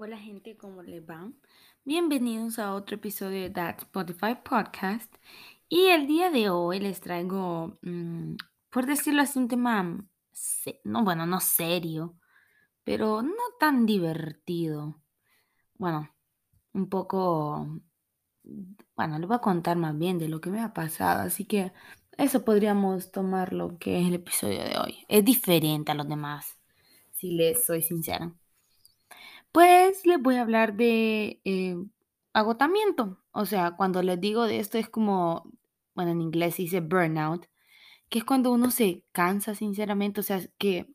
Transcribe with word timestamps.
Hola 0.00 0.16
gente, 0.16 0.56
¿cómo 0.56 0.80
les 0.84 1.02
va? 1.02 1.28
Bienvenidos 1.84 2.60
a 2.60 2.72
otro 2.74 2.94
episodio 2.94 3.42
de 3.42 3.50
That 3.50 3.78
Spotify 3.78 4.36
Podcast. 4.48 5.12
Y 5.68 5.86
el 5.86 6.06
día 6.06 6.30
de 6.30 6.50
hoy 6.50 6.78
les 6.78 7.00
traigo, 7.00 7.78
mm, 7.82 8.36
por 8.70 8.86
decirlo 8.86 9.22
así, 9.22 9.40
un 9.40 9.48
tema, 9.48 9.98
no, 10.84 11.02
bueno, 11.02 11.26
no 11.26 11.40
serio, 11.40 12.16
pero 12.84 13.22
no 13.22 13.32
tan 13.58 13.86
divertido. 13.86 15.02
Bueno, 15.74 16.08
un 16.74 16.88
poco, 16.88 17.66
bueno, 18.96 19.18
les 19.18 19.28
voy 19.28 19.36
a 19.36 19.40
contar 19.40 19.76
más 19.78 19.98
bien 19.98 20.18
de 20.18 20.28
lo 20.28 20.40
que 20.40 20.50
me 20.50 20.60
ha 20.60 20.72
pasado, 20.72 21.22
así 21.22 21.44
que 21.44 21.72
eso 22.16 22.44
podríamos 22.44 23.10
tomar 23.10 23.52
lo 23.52 23.78
que 23.78 24.00
es 24.00 24.06
el 24.06 24.14
episodio 24.14 24.62
de 24.62 24.78
hoy. 24.78 25.04
Es 25.08 25.24
diferente 25.24 25.90
a 25.90 25.96
los 25.96 26.08
demás, 26.08 26.56
si 27.10 27.32
les 27.32 27.64
soy 27.66 27.82
sincera. 27.82 28.32
Pues 29.54 30.04
les 30.06 30.20
voy 30.20 30.36
a 30.36 30.42
hablar 30.42 30.74
de 30.76 31.40
eh, 31.44 31.76
agotamiento. 32.32 33.18
O 33.32 33.46
sea, 33.46 33.72
cuando 33.76 34.02
les 34.02 34.20
digo 34.20 34.44
de 34.44 34.58
esto 34.58 34.78
es 34.78 34.88
como, 34.88 35.50
bueno, 35.94 36.10
en 36.12 36.20
inglés 36.20 36.56
se 36.56 36.62
dice 36.62 36.80
burnout, 36.80 37.46
que 38.10 38.20
es 38.20 38.24
cuando 38.24 38.52
uno 38.52 38.70
se 38.70 39.04
cansa 39.12 39.54
sinceramente, 39.54 40.20
o 40.20 40.24
sea, 40.24 40.40
que 40.58 40.88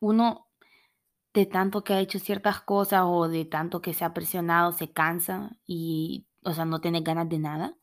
uno 0.00 0.48
de 1.34 1.46
tanto 1.46 1.84
que 1.84 1.94
ha 1.94 2.00
hecho 2.00 2.18
ciertas 2.18 2.60
cosas 2.62 3.02
o 3.06 3.28
de 3.28 3.44
tanto 3.44 3.82
que 3.82 3.94
se 3.94 4.04
ha 4.04 4.14
presionado, 4.14 4.72
se 4.72 4.92
cansa 4.92 5.58
y, 5.66 6.26
o 6.44 6.52
sea, 6.54 6.64
no 6.64 6.80
tiene 6.80 7.02
ganas 7.02 7.28
de 7.28 7.38
nada. 7.38 7.76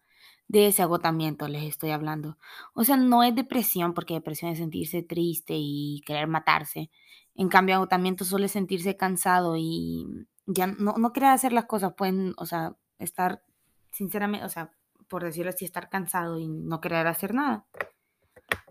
De 0.47 0.67
ese 0.67 0.83
agotamiento 0.83 1.47
les 1.47 1.63
estoy 1.63 1.91
hablando. 1.91 2.37
O 2.73 2.83
sea, 2.85 2.97
no 2.97 3.23
es 3.23 3.35
depresión, 3.35 3.93
porque 3.93 4.15
depresión 4.15 4.51
es 4.51 4.59
sentirse 4.59 5.03
triste 5.03 5.55
y 5.57 6.01
querer 6.05 6.27
matarse. 6.27 6.91
En 7.35 7.49
cambio, 7.49 7.75
agotamiento 7.75 8.25
suele 8.25 8.47
sentirse 8.47 8.97
cansado 8.97 9.55
y 9.57 10.27
ya 10.45 10.67
no, 10.67 10.93
no 10.97 11.13
querer 11.13 11.29
hacer 11.29 11.53
las 11.53 11.65
cosas, 11.65 11.93
pueden, 11.93 12.33
o 12.37 12.45
sea, 12.45 12.75
estar, 12.99 13.43
sinceramente, 13.91 14.45
o 14.45 14.49
sea, 14.49 14.71
por 15.07 15.23
decirlo 15.23 15.49
así, 15.49 15.65
estar 15.65 15.89
cansado 15.89 16.39
y 16.39 16.47
no 16.47 16.81
querer 16.81 17.07
hacer 17.07 17.33
nada. 17.33 17.65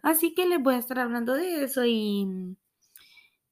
Así 0.03 0.35
que 0.35 0.47
les 0.47 0.63
voy 0.63 0.75
a 0.75 0.79
estar 0.79 0.99
hablando 0.99 1.35
de 1.35 1.65
eso 1.65 1.85
y, 1.85 2.57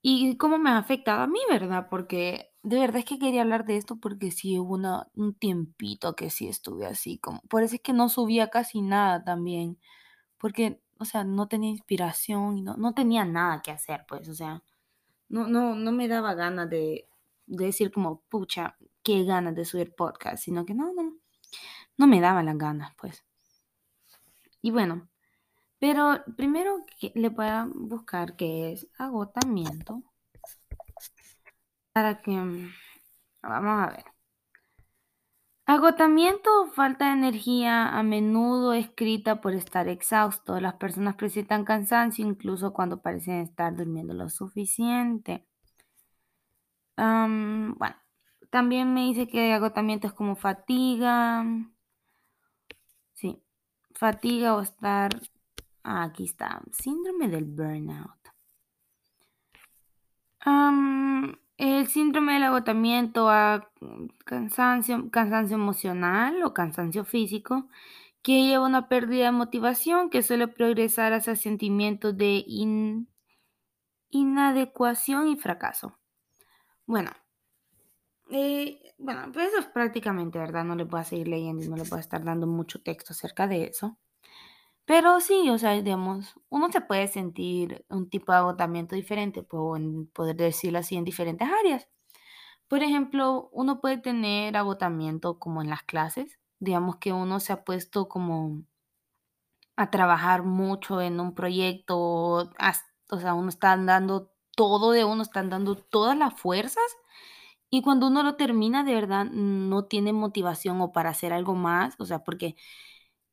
y 0.03 0.37
cómo 0.37 0.59
me 0.59 0.71
ha 0.71 0.79
afectado 0.79 1.23
a 1.23 1.27
mí, 1.27 1.41
¿verdad? 1.51 1.89
Porque 1.91 2.51
de 2.63 2.79
verdad 2.79 2.99
es 2.99 3.05
que 3.05 3.19
quería 3.19 3.43
hablar 3.43 3.65
de 3.65 3.77
esto 3.77 3.97
porque 3.97 4.31
sí 4.31 4.59
hubo 4.59 4.75
una, 4.75 5.09
un 5.15 5.35
tiempito 5.35 6.15
que 6.15 6.31
sí 6.31 6.49
estuve 6.49 6.87
así, 6.87 7.19
como, 7.19 7.41
por 7.43 7.63
eso 7.63 7.77
es 7.77 7.81
que 7.81 7.93
no 7.93 8.09
subía 8.09 8.49
casi 8.51 8.83
nada 8.83 9.25
también, 9.25 9.79
porque, 10.39 10.81
o 10.99 11.05
sea, 11.05 11.25
no 11.25 11.49
tenía 11.49 11.71
inspiración 11.71 12.59
y 12.59 12.63
no, 12.63 12.77
no 12.77 12.95
tenía 12.95 13.25
nada 13.25 13.63
que 13.63 13.71
hacer, 13.71 14.05
pues, 14.09 14.29
o 14.29 14.35
sea, 14.35 14.63
no, 15.29 15.47
no, 15.47 15.75
no 15.75 15.93
me 15.93 16.09
daba 16.09 16.35
ganas 16.35 16.69
de, 16.71 17.09
decir 17.47 17.91
como, 17.93 18.23
pucha, 18.29 18.77
qué 19.03 19.25
ganas 19.25 19.55
de 19.55 19.65
subir 19.65 19.95
podcast, 19.95 20.43
sino 20.45 20.65
que 20.65 20.75
no, 20.75 20.93
no, 20.93 21.17
no 21.97 22.07
me 22.07 22.21
daban 22.21 22.47
las 22.47 22.59
ganas, 22.59 22.95
pues. 22.97 23.25
Y 24.63 24.71
bueno, 24.71 25.09
pero 25.79 26.23
primero 26.37 26.85
le 27.15 27.29
voy 27.29 27.47
a 27.47 27.69
buscar 27.73 28.37
qué 28.37 28.73
es 28.73 28.89
agotamiento 28.99 30.03
para 31.93 32.21
que, 32.21 32.33
vamos 33.43 33.89
a 33.89 33.91
ver. 33.91 34.18
Agotamiento 35.69 36.63
o 36.63 36.67
falta 36.71 37.09
de 37.09 37.13
energía 37.13 37.89
a 37.91 38.03
menudo 38.03 38.73
escrita 38.73 39.43
por 39.43 39.53
estar 39.53 39.87
exhausto. 39.87 40.59
Las 40.61 40.77
personas 40.77 41.17
presentan 41.17 41.67
cansancio 41.67 42.27
incluso 42.27 42.73
cuando 42.73 43.03
parecen 43.03 43.43
estar 43.43 43.77
durmiendo 43.77 44.15
lo 44.15 44.31
suficiente. 44.31 45.45
bueno, 46.97 47.97
también 48.49 48.95
me 48.95 49.03
dice 49.03 49.29
que 49.29 49.53
agotamiento 49.53 50.07
es 50.07 50.15
como 50.15 50.37
fatiga. 50.37 51.45
Sí, 53.13 53.43
fatiga 53.95 54.57
o 54.57 54.63
estar... 54.63 55.11
Ah, 55.83 56.05
aquí 56.05 56.25
está, 56.25 56.63
síndrome 56.73 57.29
del 57.29 57.45
burnout. 57.45 58.19
El 61.59 61.89
síndrome 61.89 62.35
del 62.35 62.45
agotamiento 62.45 63.29
a 63.29 63.69
cansancio, 64.25 65.11
cansancio 65.11 65.57
emocional 65.57 66.41
o 66.45 66.55
cansancio 66.55 67.05
físico 67.05 67.69
que 68.23 68.45
lleva 68.47 68.65
a 68.65 68.69
una 68.69 68.89
pérdida 68.89 69.27
de 69.27 69.33
motivación 69.33 70.09
que 70.09 70.23
suele 70.23 70.47
progresar 70.47 71.13
hacia 71.13 71.35
sentimientos 71.35 72.17
de 72.17 72.45
inadecuación 74.11 75.29
y 75.29 75.37
fracaso. 75.37 75.99
Bueno, 76.87 77.11
eh, 78.31 78.95
bueno, 78.99 79.31
pues 79.33 79.49
eso 79.49 79.59
es 79.59 79.67
prácticamente, 79.67 80.39
¿verdad? 80.39 80.65
No 80.65 80.77
le 80.77 80.85
voy 80.85 81.01
a 81.01 81.05
seguir 81.05 81.27
leyendo 81.27 81.65
y 81.65 81.69
no 81.69 81.77
le 81.77 81.83
voy 81.83 81.99
a 81.99 82.01
estar 82.01 82.23
dando 82.23 82.47
mucho 82.47 82.81
texto 82.83 83.13
acerca 83.13 83.49
de 83.49 83.65
eso. 83.65 83.99
Pero 84.89 85.21
sí, 85.21 85.51
o 85.51 85.59
sea, 85.59 85.73
digamos, 85.83 86.35
uno 86.49 86.73
se 86.73 86.81
puede 86.81 87.09
sentir 87.09 87.85
un 87.91 88.09
tipo 88.09 88.33
de 88.33 88.39
agotamiento 88.39 88.95
diferente, 88.97 89.43
puedo 89.43 89.75
poder 90.15 90.35
decirlo 90.37 90.79
así, 90.79 90.97
en 90.97 91.05
diferentes 91.05 91.47
áreas. 91.47 91.89
Por 92.69 92.83
ejemplo, 92.83 93.51
uno 93.53 93.81
puede 93.83 93.99
tener 93.99 94.57
agotamiento 94.57 95.39
como 95.39 95.63
en 95.63 95.71
las 95.71 95.83
clases, 95.85 96.41
digamos 96.61 96.97
que 96.97 97.13
uno 97.13 97.41
se 97.41 97.53
ha 97.53 97.65
puesto 97.65 98.09
como 98.09 98.63
a 99.77 99.91
trabajar 99.91 100.43
mucho 100.43 101.01
en 101.01 101.21
un 101.21 101.35
proyecto, 101.35 101.99
o 101.99 103.19
sea, 103.21 103.35
uno 103.35 103.49
está 103.49 103.77
dando 103.77 104.33
todo 104.57 104.91
de 104.91 105.05
uno, 105.05 105.23
están 105.23 105.51
dando 105.51 105.77
todas 105.77 106.17
las 106.19 106.35
fuerzas 106.35 106.83
y 107.71 107.83
cuando 107.83 108.09
uno 108.09 108.23
lo 108.23 108.37
termina, 108.37 108.83
de 108.85 108.95
verdad, 108.95 109.27
no 109.27 109.85
tiene 109.85 110.13
motivación 110.13 110.81
o 110.81 110.93
para 110.93 111.11
hacer 111.11 111.33
algo 111.33 111.55
más, 111.55 111.95
o 111.99 112.07
sea, 112.07 112.25
porque 112.25 112.57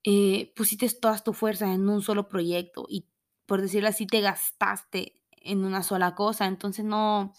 eh, 0.05 0.53
pusiste 0.55 0.89
todas 1.01 1.23
tus 1.25 1.37
fuerzas 1.37 1.71
en 1.71 1.89
un 1.89 2.03
solo 2.03 2.29
proyecto 2.29 2.85
y 2.89 3.07
por 3.47 3.61
decirlo 3.61 3.89
así 3.89 4.07
te 4.07 4.21
gastaste 4.21 5.23
en 5.31 5.65
una 5.65 5.83
sola 5.83 6.15
cosa, 6.15 6.47
entonces 6.47 6.85
no, 6.85 7.33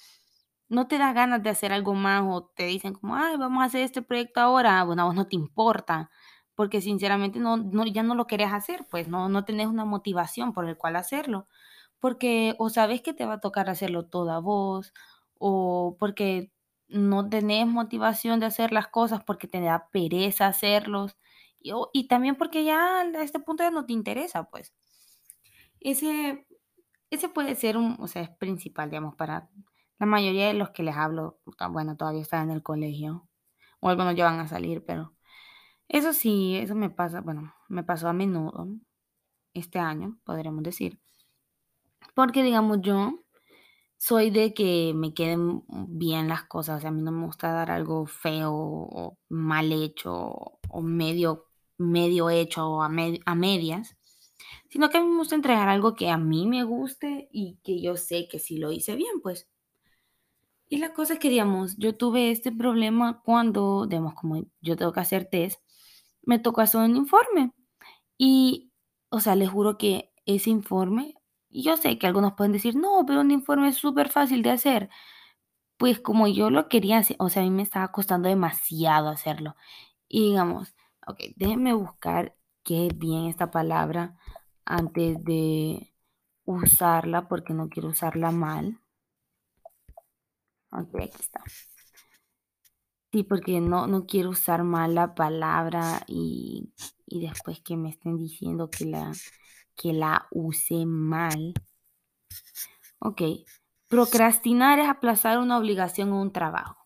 no 0.68 0.88
te 0.88 0.98
da 0.98 1.12
ganas 1.12 1.42
de 1.42 1.50
hacer 1.50 1.72
algo 1.72 1.94
más 1.94 2.22
o 2.26 2.46
te 2.56 2.66
dicen 2.66 2.94
como, 2.94 3.16
ay, 3.16 3.36
vamos 3.36 3.62
a 3.62 3.66
hacer 3.66 3.82
este 3.82 4.02
proyecto 4.02 4.40
ahora, 4.40 4.82
bueno, 4.84 5.02
a 5.02 5.04
vos 5.06 5.14
no 5.14 5.26
te 5.28 5.36
importa, 5.36 6.10
porque 6.54 6.80
sinceramente 6.80 7.38
no, 7.40 7.56
no, 7.56 7.86
ya 7.86 8.02
no 8.02 8.14
lo 8.14 8.26
querés 8.26 8.52
hacer, 8.52 8.86
pues 8.90 9.08
no, 9.08 9.28
no 9.28 9.44
tenés 9.44 9.66
una 9.68 9.84
motivación 9.84 10.52
por 10.52 10.68
el 10.68 10.76
cual 10.76 10.96
hacerlo, 10.96 11.48
porque 12.00 12.54
o 12.58 12.70
sabes 12.70 13.02
que 13.02 13.14
te 13.14 13.26
va 13.26 13.34
a 13.34 13.40
tocar 13.40 13.70
hacerlo 13.70 14.06
toda 14.06 14.38
vos, 14.40 14.92
o 15.38 15.96
porque 15.98 16.52
no 16.88 17.28
tenés 17.28 17.66
motivación 17.66 18.40
de 18.40 18.46
hacer 18.46 18.72
las 18.72 18.88
cosas 18.88 19.22
porque 19.24 19.48
te 19.48 19.60
da 19.60 19.88
pereza 19.92 20.46
hacerlos, 20.46 21.16
y, 21.92 22.08
también 22.08 22.36
porque 22.36 22.64
ya 22.64 23.00
a 23.00 23.22
este 23.22 23.40
punto 23.40 23.62
ya 23.62 23.70
no 23.70 23.86
te 23.86 23.92
interesa, 23.92 24.44
pues. 24.50 24.74
Ese, 25.80 26.46
ese 27.10 27.28
puede 27.28 27.54
ser 27.54 27.76
un, 27.76 27.96
o 28.00 28.08
sea, 28.08 28.22
es 28.22 28.30
principal, 28.30 28.90
digamos, 28.90 29.14
para 29.16 29.50
la 29.98 30.06
mayoría 30.06 30.48
de 30.48 30.54
los 30.54 30.70
que 30.70 30.82
les 30.82 30.96
hablo, 30.96 31.40
bueno, 31.70 31.96
todavía 31.96 32.22
están 32.22 32.50
en 32.50 32.56
el 32.56 32.62
colegio, 32.62 33.28
o 33.80 33.88
algunos 33.88 34.14
ya 34.16 34.24
van 34.24 34.40
a 34.40 34.48
salir, 34.48 34.84
pero 34.84 35.14
eso 35.88 36.12
sí, 36.12 36.56
eso 36.56 36.74
me 36.74 36.90
pasa, 36.90 37.20
bueno, 37.20 37.54
me 37.68 37.84
pasó 37.84 38.08
a 38.08 38.12
menudo 38.12 38.68
este 39.54 39.78
año, 39.78 40.18
podríamos 40.24 40.62
decir. 40.62 41.00
Porque, 42.14 42.42
digamos, 42.42 42.78
yo 42.82 43.20
soy 43.96 44.30
de 44.30 44.54
que 44.54 44.92
me 44.94 45.14
queden 45.14 45.64
bien 45.68 46.28
las 46.28 46.44
cosas, 46.44 46.78
o 46.78 46.80
sea, 46.80 46.90
a 46.90 46.92
mí 46.92 47.02
no 47.02 47.12
me 47.12 47.26
gusta 47.26 47.52
dar 47.52 47.70
algo 47.70 48.06
feo 48.06 48.52
o 48.54 49.18
mal 49.28 49.72
hecho 49.72 50.12
o 50.68 50.82
medio 50.82 51.45
medio 51.78 52.30
hecho 52.30 52.82
a, 52.82 52.86
a 52.86 53.34
medias, 53.34 53.96
sino 54.70 54.90
que 54.90 54.98
a 54.98 55.00
mí 55.00 55.08
me 55.08 55.18
gusta 55.18 55.34
entregar 55.34 55.68
algo 55.68 55.94
que 55.94 56.10
a 56.10 56.18
mí 56.18 56.46
me 56.46 56.64
guste 56.64 57.28
y 57.32 57.58
que 57.62 57.80
yo 57.80 57.96
sé 57.96 58.28
que 58.28 58.38
si 58.38 58.58
lo 58.58 58.72
hice 58.72 58.94
bien, 58.96 59.20
pues. 59.22 59.48
Y 60.68 60.78
la 60.78 60.92
cosa 60.92 61.14
es 61.14 61.18
que, 61.20 61.30
digamos, 61.30 61.76
yo 61.78 61.96
tuve 61.96 62.30
este 62.30 62.50
problema 62.52 63.22
cuando, 63.24 63.86
digamos, 63.86 64.14
como 64.14 64.42
yo 64.60 64.76
tengo 64.76 64.92
que 64.92 65.00
hacer 65.00 65.26
test, 65.30 65.60
me 66.22 66.38
tocó 66.38 66.60
hacer 66.60 66.80
un 66.80 66.96
informe. 66.96 67.52
Y, 68.18 68.72
o 69.10 69.20
sea, 69.20 69.36
les 69.36 69.50
juro 69.50 69.78
que 69.78 70.12
ese 70.26 70.50
informe, 70.50 71.14
yo 71.50 71.76
sé 71.76 71.98
que 71.98 72.06
algunos 72.06 72.34
pueden 72.34 72.52
decir, 72.52 72.76
no, 72.76 73.04
pero 73.06 73.20
un 73.22 73.30
informe 73.30 73.68
es 73.68 73.76
súper 73.76 74.10
fácil 74.10 74.42
de 74.42 74.50
hacer. 74.50 74.90
Pues 75.78 76.00
como 76.00 76.28
yo 76.28 76.50
lo 76.50 76.68
quería 76.68 76.98
hacer, 76.98 77.16
o 77.20 77.28
sea, 77.30 77.42
a 77.42 77.44
mí 77.46 77.50
me 77.50 77.62
estaba 77.62 77.92
costando 77.92 78.28
demasiado 78.28 79.08
hacerlo. 79.08 79.56
Y 80.08 80.30
digamos, 80.30 80.75
Ok, 81.06 81.18
déjenme 81.36 81.72
buscar 81.72 82.36
qué 82.62 82.88
es 82.88 82.98
bien 82.98 83.26
esta 83.26 83.50
palabra 83.50 84.16
antes 84.64 85.22
de 85.24 85.94
usarla 86.44 87.28
porque 87.28 87.54
no 87.54 87.68
quiero 87.68 87.88
usarla 87.88 88.30
mal. 88.30 88.80
Ok, 90.72 90.94
aquí 90.96 91.16
está. 91.20 91.42
Sí, 93.12 93.22
porque 93.22 93.60
no, 93.60 93.86
no 93.86 94.06
quiero 94.06 94.30
usar 94.30 94.64
mal 94.64 94.94
la 94.94 95.14
palabra 95.14 96.02
y, 96.06 96.72
después 97.06 97.60
que 97.60 97.76
me 97.76 97.90
estén 97.90 98.18
diciendo 98.18 98.68
que 98.68 98.84
la, 98.86 99.12
que 99.74 99.92
la 99.92 100.26
use 100.30 100.84
mal. 100.86 101.54
Ok, 102.98 103.22
Procrastinar 103.88 104.80
es 104.80 104.88
aplazar 104.88 105.38
una 105.38 105.58
obligación 105.58 106.12
o 106.12 106.20
un 106.20 106.32
trabajo. 106.32 106.85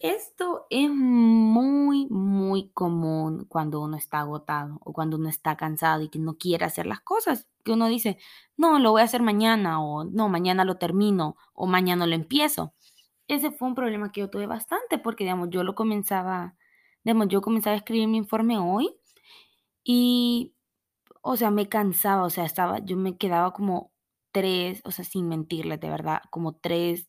Esto 0.00 0.66
es 0.70 0.88
muy, 0.90 2.06
muy 2.08 2.70
común 2.70 3.46
cuando 3.48 3.80
uno 3.80 3.96
está 3.96 4.20
agotado 4.20 4.78
o 4.84 4.92
cuando 4.92 5.16
uno 5.16 5.28
está 5.28 5.56
cansado 5.56 6.02
y 6.02 6.08
que 6.08 6.20
no 6.20 6.38
quiere 6.38 6.64
hacer 6.64 6.86
las 6.86 7.00
cosas. 7.00 7.48
Que 7.64 7.72
uno 7.72 7.88
dice, 7.88 8.16
no, 8.56 8.78
lo 8.78 8.92
voy 8.92 9.00
a 9.02 9.04
hacer 9.04 9.22
mañana 9.22 9.82
o 9.82 10.04
no, 10.04 10.28
mañana 10.28 10.64
lo 10.64 10.76
termino 10.78 11.36
o 11.52 11.66
mañana 11.66 12.06
lo 12.06 12.14
empiezo. 12.14 12.74
Ese 13.28 13.50
fue 13.50 13.68
un 13.68 13.74
problema 13.74 14.12
que 14.12 14.20
yo 14.20 14.30
tuve 14.30 14.46
bastante 14.46 14.98
porque, 14.98 15.24
digamos, 15.24 15.50
yo 15.50 15.64
lo 15.64 15.74
comenzaba, 15.74 16.56
digamos, 17.04 17.28
yo 17.28 17.40
comenzaba 17.42 17.74
a 17.74 17.78
escribir 17.78 18.08
mi 18.08 18.18
informe 18.18 18.58
hoy 18.58 18.96
y, 19.84 20.54
o 21.22 21.36
sea, 21.36 21.50
me 21.50 21.68
cansaba, 21.68 22.24
o 22.24 22.30
sea, 22.30 22.44
estaba, 22.44 22.80
yo 22.80 22.96
me 22.96 23.16
quedaba 23.18 23.52
como 23.52 23.92
tres, 24.32 24.82
o 24.84 24.92
sea, 24.92 25.04
sin 25.04 25.28
mentirles, 25.28 25.80
de 25.80 25.90
verdad, 25.90 26.22
como 26.30 26.56
tres, 26.56 27.08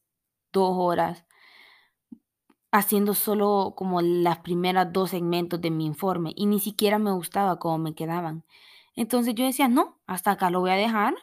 dos 0.54 0.74
horas 0.78 1.26
haciendo 2.72 3.14
solo 3.16 3.74
como 3.76 4.02
las 4.02 4.40
primeras 4.40 4.92
dos 4.94 5.12
segmentos 5.12 5.60
de 5.62 5.72
mi 5.72 5.86
informe 5.86 6.34
y 6.36 6.46
ni 6.46 6.60
siquiera 6.60 7.00
me 7.00 7.12
gustaba 7.12 7.60
cómo 7.60 7.78
me 7.80 7.96
quedaban. 7.96 8.46
Entonces 8.96 9.36
yo 9.36 9.46
decía, 9.46 9.68
no, 9.68 10.00
hasta 10.08 10.32
acá 10.32 10.50
lo 10.50 10.60
voy 10.60 10.72
a 10.72 10.76
dejar 10.76 11.16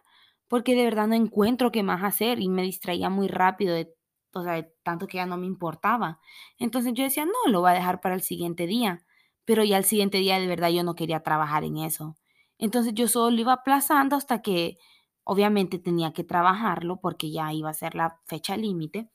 porque 0.48 0.74
de 0.74 0.84
verdad 0.84 1.06
no 1.08 1.14
encuentro 1.14 1.72
qué 1.72 1.82
más 1.82 2.02
hacer 2.02 2.40
y 2.40 2.48
me 2.48 2.62
distraía 2.62 3.10
muy 3.10 3.28
rápido 3.28 3.74
de, 3.74 3.94
o 4.32 4.42
sea, 4.42 4.66
tanto 4.82 5.06
que 5.06 5.18
ya 5.18 5.26
no 5.26 5.36
me 5.36 5.46
importaba. 5.46 6.20
Entonces 6.58 6.92
yo 6.94 7.04
decía, 7.04 7.26
no, 7.26 7.50
lo 7.50 7.60
voy 7.60 7.70
a 7.70 7.74
dejar 7.74 8.00
para 8.00 8.14
el 8.14 8.22
siguiente 8.22 8.66
día, 8.66 9.04
pero 9.44 9.64
ya 9.64 9.78
el 9.78 9.84
siguiente 9.84 10.18
día 10.18 10.38
de 10.38 10.46
verdad 10.46 10.70
yo 10.70 10.84
no 10.84 10.94
quería 10.94 11.20
trabajar 11.20 11.64
en 11.64 11.78
eso. 11.78 12.16
Entonces 12.58 12.94
yo 12.94 13.08
solo 13.08 13.30
lo 13.30 13.40
iba 13.40 13.52
aplazando 13.52 14.16
hasta 14.16 14.42
que 14.42 14.78
obviamente 15.24 15.78
tenía 15.78 16.12
que 16.12 16.24
trabajarlo 16.24 17.00
porque 17.00 17.30
ya 17.30 17.52
iba 17.52 17.70
a 17.70 17.74
ser 17.74 17.94
la 17.94 18.20
fecha 18.26 18.56
límite. 18.56 19.10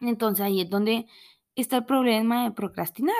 Entonces 0.00 0.44
ahí 0.44 0.60
es 0.60 0.70
donde 0.70 1.06
está 1.56 1.78
el 1.78 1.86
problema 1.86 2.44
de 2.44 2.52
procrastinar, 2.52 3.14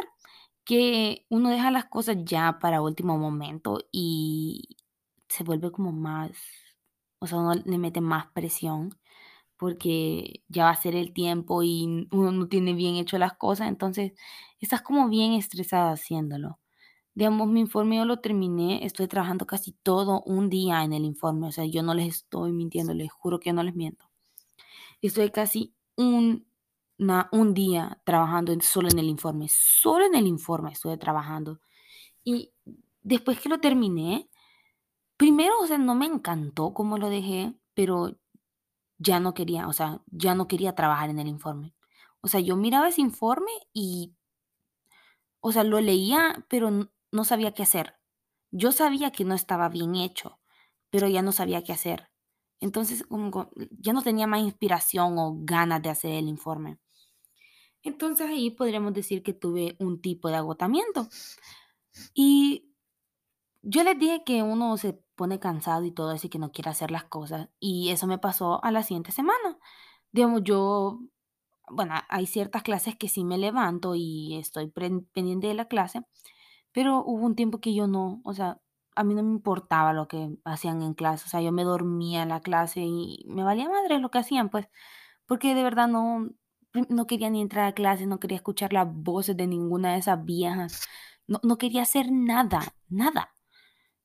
que 0.64 1.26
uno 1.28 1.50
deja 1.50 1.70
las 1.70 1.86
cosas 1.86 2.16
ya 2.24 2.58
para 2.60 2.82
último 2.82 3.18
momento 3.18 3.78
y 3.92 4.76
se 5.28 5.44
vuelve 5.44 5.70
como 5.72 5.92
más, 5.92 6.32
o 7.18 7.26
sea, 7.26 7.38
uno 7.38 7.54
le 7.54 7.78
mete 7.78 8.00
más 8.00 8.26
presión 8.32 8.98
porque 9.56 10.42
ya 10.48 10.64
va 10.64 10.70
a 10.70 10.76
ser 10.76 10.96
el 10.96 11.12
tiempo 11.12 11.62
y 11.62 12.08
uno 12.10 12.32
no 12.32 12.48
tiene 12.48 12.74
bien 12.74 12.96
hecho 12.96 13.18
las 13.18 13.34
cosas, 13.34 13.68
entonces 13.68 14.12
estás 14.60 14.82
como 14.82 15.08
bien 15.08 15.32
estresada 15.34 15.92
haciéndolo. 15.92 16.58
Digamos, 17.14 17.48
mi 17.48 17.60
informe 17.60 17.96
yo 17.96 18.04
lo 18.04 18.20
terminé, 18.20 18.84
estoy 18.84 19.06
trabajando 19.08 19.46
casi 19.46 19.72
todo 19.72 20.22
un 20.22 20.50
día 20.50 20.82
en 20.84 20.92
el 20.92 21.04
informe, 21.04 21.46
o 21.48 21.52
sea, 21.52 21.64
yo 21.64 21.82
no 21.82 21.94
les 21.94 22.08
estoy 22.08 22.52
mintiendo, 22.52 22.94
les 22.94 23.12
juro 23.12 23.38
que 23.40 23.52
no 23.52 23.62
les 23.62 23.74
miento. 23.74 24.10
Estoy 25.00 25.30
casi 25.30 25.74
un 25.96 26.46
un 26.98 27.54
día 27.54 28.00
trabajando 28.04 28.54
solo 28.60 28.88
en 28.88 28.98
el 28.98 29.06
informe, 29.06 29.48
solo 29.48 30.04
en 30.06 30.14
el 30.14 30.26
informe 30.26 30.72
estuve 30.72 30.96
trabajando. 30.96 31.60
Y 32.24 32.52
después 33.02 33.40
que 33.40 33.48
lo 33.48 33.60
terminé, 33.60 34.28
primero, 35.16 35.54
o 35.60 35.66
sea, 35.66 35.78
no 35.78 35.94
me 35.94 36.06
encantó 36.06 36.74
cómo 36.74 36.98
lo 36.98 37.08
dejé, 37.10 37.54
pero 37.74 38.16
ya 38.98 39.20
no 39.20 39.34
quería, 39.34 39.68
o 39.68 39.72
sea, 39.72 40.02
ya 40.06 40.34
no 40.34 40.48
quería 40.48 40.74
trabajar 40.74 41.10
en 41.10 41.18
el 41.18 41.28
informe. 41.28 41.74
O 42.20 42.28
sea, 42.28 42.40
yo 42.40 42.56
miraba 42.56 42.88
ese 42.88 43.02
informe 43.02 43.50
y, 43.72 44.14
o 45.40 45.52
sea, 45.52 45.64
lo 45.64 45.80
leía, 45.80 46.46
pero 46.48 46.70
no 47.12 47.24
sabía 47.24 47.52
qué 47.52 47.62
hacer. 47.62 47.96
Yo 48.50 48.72
sabía 48.72 49.10
que 49.12 49.24
no 49.24 49.34
estaba 49.34 49.68
bien 49.68 49.96
hecho, 49.96 50.40
pero 50.90 51.08
ya 51.08 51.22
no 51.22 51.32
sabía 51.32 51.62
qué 51.64 51.72
hacer. 51.72 52.10
Entonces, 52.60 53.04
ya 53.78 53.92
no 53.92 54.02
tenía 54.02 54.26
más 54.26 54.40
inspiración 54.40 55.18
o 55.18 55.36
ganas 55.40 55.82
de 55.82 55.90
hacer 55.90 56.12
el 56.12 56.28
informe. 56.28 56.78
Entonces 57.84 58.28
ahí 58.28 58.50
podríamos 58.50 58.94
decir 58.94 59.22
que 59.22 59.34
tuve 59.34 59.76
un 59.78 60.00
tipo 60.00 60.28
de 60.28 60.36
agotamiento. 60.36 61.08
Y 62.14 62.72
yo 63.62 63.84
les 63.84 63.98
dije 63.98 64.24
que 64.24 64.42
uno 64.42 64.76
se 64.78 64.94
pone 65.14 65.38
cansado 65.38 65.84
y 65.84 65.92
todo 65.92 66.12
eso 66.12 66.28
que 66.28 66.38
no 66.38 66.50
quiere 66.52 66.70
hacer 66.70 66.90
las 66.90 67.04
cosas. 67.04 67.48
Y 67.60 67.90
eso 67.90 68.06
me 68.06 68.18
pasó 68.18 68.62
a 68.64 68.70
la 68.70 68.82
siguiente 68.82 69.12
semana. 69.12 69.58
Digamos, 70.12 70.42
yo, 70.44 71.00
bueno, 71.70 71.94
hay 72.08 72.26
ciertas 72.26 72.62
clases 72.62 72.96
que 72.96 73.08
sí 73.08 73.24
me 73.24 73.38
levanto 73.38 73.94
y 73.94 74.36
estoy 74.36 74.68
pendiente 74.68 75.46
de 75.46 75.54
la 75.54 75.66
clase, 75.68 76.02
pero 76.72 77.02
hubo 77.04 77.24
un 77.26 77.36
tiempo 77.36 77.60
que 77.60 77.74
yo 77.74 77.86
no, 77.86 78.20
o 78.24 78.34
sea, 78.34 78.60
a 78.96 79.04
mí 79.04 79.14
no 79.14 79.22
me 79.22 79.30
importaba 79.30 79.92
lo 79.92 80.08
que 80.08 80.36
hacían 80.44 80.82
en 80.82 80.94
clase, 80.94 81.24
o 81.26 81.28
sea, 81.28 81.40
yo 81.40 81.52
me 81.52 81.64
dormía 81.64 82.22
en 82.22 82.30
la 82.30 82.40
clase 82.40 82.80
y 82.82 83.24
me 83.28 83.44
valía 83.44 83.68
madre 83.68 83.98
lo 83.98 84.10
que 84.10 84.18
hacían, 84.18 84.50
pues, 84.50 84.68
porque 85.26 85.54
de 85.54 85.62
verdad 85.64 85.88
no, 85.88 86.30
no 86.74 87.06
quería 87.06 87.30
ni 87.30 87.40
entrar 87.40 87.66
a 87.66 87.74
clase, 87.74 88.06
no 88.06 88.20
quería 88.20 88.36
escuchar 88.36 88.72
las 88.72 88.88
voces 88.92 89.36
de 89.36 89.46
ninguna 89.46 89.92
de 89.92 89.98
esas 90.00 90.24
viejas, 90.24 90.82
no, 91.26 91.40
no 91.42 91.58
quería 91.58 91.82
hacer 91.82 92.10
nada, 92.10 92.74
nada. 92.88 93.30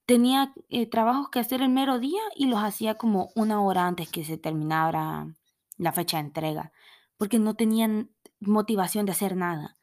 Tenía 0.06 0.54
eh, 0.70 0.88
trabajos 0.88 1.30
que 1.30 1.40
hacer 1.40 1.62
el 1.62 1.70
mero 1.70 2.00
día 2.00 2.22
y 2.36 2.48
los 2.48 2.64
hacía 2.64 2.96
como 2.96 3.30
una 3.36 3.62
hora 3.62 3.88
antes 3.88 4.10
que 4.10 4.24
se 4.24 4.38
terminara 4.38 5.36
la 5.78 5.92
fecha 5.94 6.18
de 6.18 6.24
entrega, 6.24 6.72
porque 7.18 7.40
no 7.40 7.56
tenían 7.56 8.12
motivación 8.40 9.06
de 9.06 9.12
hacer 9.14 9.36
nada. 9.36 9.78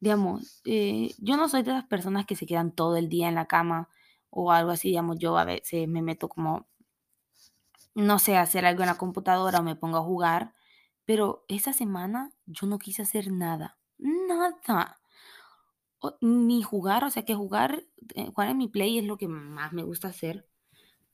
Digamos, 0.00 0.62
eh, 0.64 1.14
yo 1.18 1.36
no 1.36 1.48
soy 1.48 1.62
de 1.62 1.72
esas 1.72 1.86
personas 1.86 2.26
que 2.26 2.36
se 2.36 2.46
quedan 2.46 2.72
todo 2.72 2.96
el 2.96 3.08
día 3.08 3.28
en 3.28 3.36
la 3.36 3.46
cama 3.46 3.88
o 4.30 4.52
algo 4.52 4.72
así, 4.72 4.88
digamos, 4.88 5.18
yo 5.18 5.38
a 5.38 5.44
veces 5.44 5.88
me 5.88 6.02
meto 6.02 6.28
como, 6.28 6.66
no 7.94 8.18
sé, 8.18 8.36
hacer 8.36 8.64
algo 8.66 8.82
en 8.82 8.88
la 8.88 8.98
computadora 8.98 9.60
o 9.60 9.62
me 9.62 9.76
pongo 9.76 9.98
a 9.98 10.02
jugar 10.02 10.54
pero 11.04 11.44
esa 11.48 11.72
semana 11.72 12.30
yo 12.46 12.66
no 12.66 12.78
quise 12.78 13.02
hacer 13.02 13.30
nada, 13.30 13.78
nada. 13.98 15.00
ni 16.20 16.62
jugar, 16.62 17.04
o 17.04 17.10
sea 17.10 17.24
que 17.24 17.34
jugar, 17.34 17.84
eh, 18.14 18.26
jugar 18.26 18.48
en 18.50 18.58
mi 18.58 18.68
play 18.68 18.98
es 18.98 19.04
lo 19.04 19.16
que 19.16 19.28
más 19.28 19.72
me 19.72 19.84
gusta 19.84 20.08
hacer, 20.08 20.48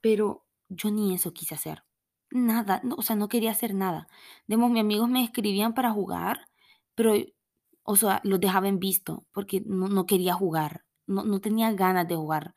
pero 0.01 0.47
yo 0.69 0.91
ni 0.91 1.15
eso 1.15 1.33
quise 1.33 1.55
hacer. 1.55 1.85
Nada, 2.31 2.83
o 2.97 3.03
sea, 3.03 3.17
no 3.17 3.29
quería 3.29 3.53
hacer 3.53 3.75
nada. 3.75 4.09
Demos, 4.47 4.71
mis 4.71 4.81
amigos 4.81 5.09
me 5.09 5.25
escribían 5.25 5.75
para 5.75 5.93
jugar, 5.93 6.49
pero, 6.95 7.15
o 7.85 7.97
sea, 7.97 8.21
los 8.25 8.41
dejaba 8.41 8.69
en 8.69 8.79
visto 8.79 9.25
porque 9.33 9.63
no, 9.67 10.07
quería 10.07 10.35
jugar, 10.35 10.85
no, 11.07 11.25
no, 11.25 11.41
tenía 11.41 11.73
ganas 11.73 12.07
de 12.09 12.17
jugar. 12.17 12.55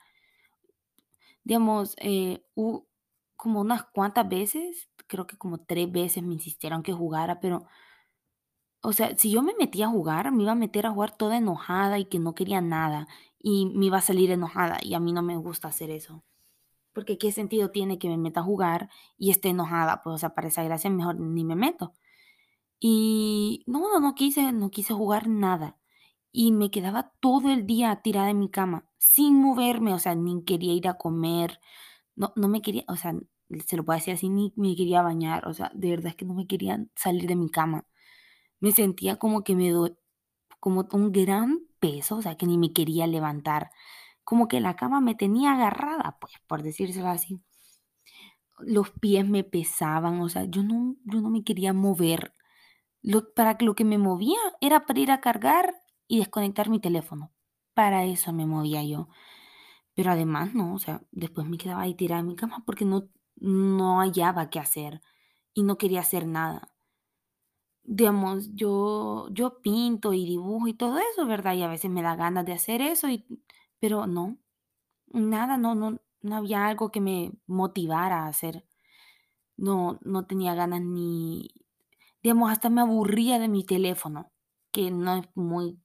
Digamos, 1.43 1.95
eh, 1.99 2.43
como 3.41 3.61
unas 3.61 3.85
cuantas 3.85 4.29
veces 4.29 4.90
creo 5.11 5.27
que 5.27 5.37
como 5.37 5.59
tres 5.59 5.91
veces 5.91 6.23
me 6.23 6.33
insistieron 6.33 6.83
que 6.83 6.93
jugara, 6.93 7.41
pero, 7.41 7.67
o 8.81 8.93
sea, 8.93 9.15
si 9.17 9.29
yo 9.31 9.41
me 9.43 9.53
metía 9.59 9.87
a 9.87 9.89
jugar, 9.89 10.31
me 10.31 10.43
iba 10.43 10.53
a 10.53 10.55
meter 10.55 10.85
a 10.87 10.91
jugar 10.91 11.15
toda 11.17 11.37
enojada 11.37 11.99
y 11.99 12.05
que 12.05 12.19
no 12.19 12.33
quería 12.33 12.61
nada 12.61 13.07
y 13.39 13.67
me 13.75 13.87
iba 13.87 13.97
a 13.97 14.01
salir 14.01 14.31
enojada 14.31 14.79
y 14.81 14.93
a 14.95 14.99
mí 15.01 15.11
no 15.13 15.21
me 15.21 15.37
gusta 15.37 15.67
hacer 15.67 15.91
eso. 15.91 16.23
Porque 16.93 17.17
qué 17.17 17.31
sentido 17.31 17.71
tiene 17.71 17.99
que 17.99 18.09
me 18.09 18.17
meta 18.17 18.41
a 18.41 18.43
jugar 18.43 18.89
y 19.17 19.31
esté 19.31 19.49
enojada, 19.49 20.01
pues, 20.03 20.15
o 20.15 20.17
sea, 20.19 20.35
para 20.35 20.47
esa 20.49 20.63
gracia 20.63 20.89
mejor 20.89 21.19
ni 21.19 21.43
me 21.43 21.55
meto. 21.55 21.93
Y 22.79 23.63
no, 23.67 23.79
no, 23.81 23.99
no 23.99 24.15
quise, 24.15 24.51
no 24.53 24.71
quise 24.71 24.93
jugar 24.93 25.27
nada. 25.27 25.77
Y 26.31 26.51
me 26.53 26.71
quedaba 26.71 27.11
todo 27.21 27.51
el 27.51 27.67
día 27.67 28.01
tirada 28.03 28.29
en 28.31 28.39
mi 28.39 28.49
cama, 28.49 28.85
sin 28.97 29.41
moverme, 29.41 29.93
o 29.93 29.99
sea, 29.99 30.15
ni 30.15 30.43
quería 30.45 30.73
ir 30.73 30.87
a 30.87 30.95
comer, 30.97 31.59
no, 32.15 32.33
no 32.35 32.47
me 32.49 32.61
quería, 32.61 32.85
o 32.87 32.95
sea, 32.95 33.13
se 33.65 33.77
lo 33.77 33.83
puedo 33.85 33.97
decir 33.99 34.13
así, 34.13 34.29
ni 34.29 34.53
me 34.55 34.75
quería 34.75 35.01
bañar, 35.01 35.47
o 35.47 35.53
sea, 35.53 35.71
de 35.73 35.89
verdad 35.91 36.07
es 36.07 36.15
que 36.15 36.25
no 36.25 36.33
me 36.33 36.47
quería 36.47 36.85
salir 36.95 37.27
de 37.27 37.35
mi 37.35 37.49
cama. 37.49 37.85
Me 38.59 38.71
sentía 38.71 39.17
como 39.17 39.43
que 39.43 39.55
me 39.55 39.71
do, 39.71 39.97
como 40.59 40.87
un 40.93 41.11
gran 41.11 41.59
peso, 41.79 42.17
o 42.17 42.21
sea, 42.21 42.37
que 42.37 42.47
ni 42.47 42.57
me 42.57 42.73
quería 42.73 43.07
levantar. 43.07 43.71
Como 44.23 44.47
que 44.47 44.61
la 44.61 44.75
cama 44.75 45.01
me 45.01 45.15
tenía 45.15 45.53
agarrada, 45.53 46.17
pues, 46.21 46.33
por 46.47 46.63
decírselo 46.63 47.09
así. 47.09 47.41
Los 48.59 48.91
pies 48.91 49.27
me 49.27 49.43
pesaban, 49.43 50.21
o 50.21 50.29
sea, 50.29 50.45
yo 50.45 50.63
no, 50.63 50.95
yo 51.05 51.19
no 51.21 51.29
me 51.29 51.43
quería 51.43 51.73
mover. 51.73 52.33
Lo, 53.01 53.33
para 53.33 53.57
lo 53.61 53.75
que 53.75 53.85
me 53.85 53.97
movía 53.97 54.39
era 54.61 54.85
para 54.85 54.99
ir 54.99 55.11
a 55.11 55.21
cargar 55.21 55.75
y 56.07 56.19
desconectar 56.19 56.69
mi 56.69 56.79
teléfono. 56.79 57.33
Para 57.73 58.05
eso 58.05 58.33
me 58.33 58.45
movía 58.45 58.83
yo. 58.83 59.09
Pero 59.95 60.11
además, 60.11 60.53
no, 60.55 60.73
o 60.75 60.79
sea, 60.79 61.03
después 61.11 61.47
me 61.47 61.57
quedaba 61.57 61.83
ahí 61.83 61.95
tirada 61.95 62.21
en 62.21 62.27
mi 62.27 62.35
cama 62.35 62.63
porque 62.65 62.85
no, 62.85 63.09
no 63.41 63.99
hallaba 64.01 64.49
qué 64.51 64.59
hacer 64.59 65.01
y 65.53 65.63
no 65.63 65.77
quería 65.77 66.01
hacer 66.01 66.27
nada. 66.27 66.69
Digamos, 67.83 68.53
yo, 68.55 69.27
yo 69.31 69.59
pinto 69.61 70.13
y 70.13 70.25
dibujo 70.25 70.67
y 70.67 70.73
todo 70.73 70.97
eso, 70.99 71.25
¿verdad? 71.25 71.55
Y 71.55 71.63
a 71.63 71.67
veces 71.67 71.89
me 71.91 72.03
da 72.03 72.15
ganas 72.15 72.45
de 72.45 72.53
hacer 72.53 72.81
eso, 72.81 73.07
pero 73.79 74.05
no, 74.07 74.37
nada, 75.07 75.57
no, 75.57 75.75
no, 75.75 75.99
no 76.21 76.35
había 76.37 76.67
algo 76.67 76.91
que 76.91 77.01
me 77.01 77.33
motivara 77.47 78.25
a 78.25 78.27
hacer. 78.29 78.65
No, 79.57 79.99
no 80.03 80.25
tenía 80.27 80.55
ganas 80.55 80.81
ni, 80.81 81.49
digamos, 82.23 82.51
hasta 82.51 82.69
me 82.69 82.81
aburría 82.81 83.39
de 83.39 83.49
mi 83.49 83.65
teléfono, 83.65 84.31
que 84.71 84.91
no 84.91 85.17
es 85.17 85.27
muy 85.35 85.81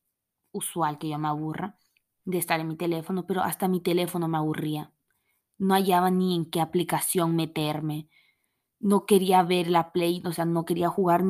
usual 0.53 0.99
que 0.99 1.09
yo 1.11 1.19
me 1.19 1.29
aburra 1.29 1.79
de 2.25 2.39
estar 2.39 2.61
en 2.61 2.69
mi 2.69 2.77
teléfono, 2.77 3.27
pero 3.27 3.43
hasta 3.43 3.69
mi 3.69 3.81
teléfono 3.83 4.29
me 4.29 4.39
aburría 4.39 4.93
no 5.59 5.75
hallaba 5.75 6.11
ni 6.11 6.37
en 6.37 6.47
qué 6.51 6.61
aplicación 6.61 7.37
meterme. 7.37 8.09
no 8.81 9.07
quería 9.07 9.43
ver 9.43 9.69
la 9.69 9.93
Play, 9.93 10.23
o 10.27 10.33
sea, 10.33 10.45
no 10.47 10.65
quería 10.67 10.89
jugar, 10.91 11.25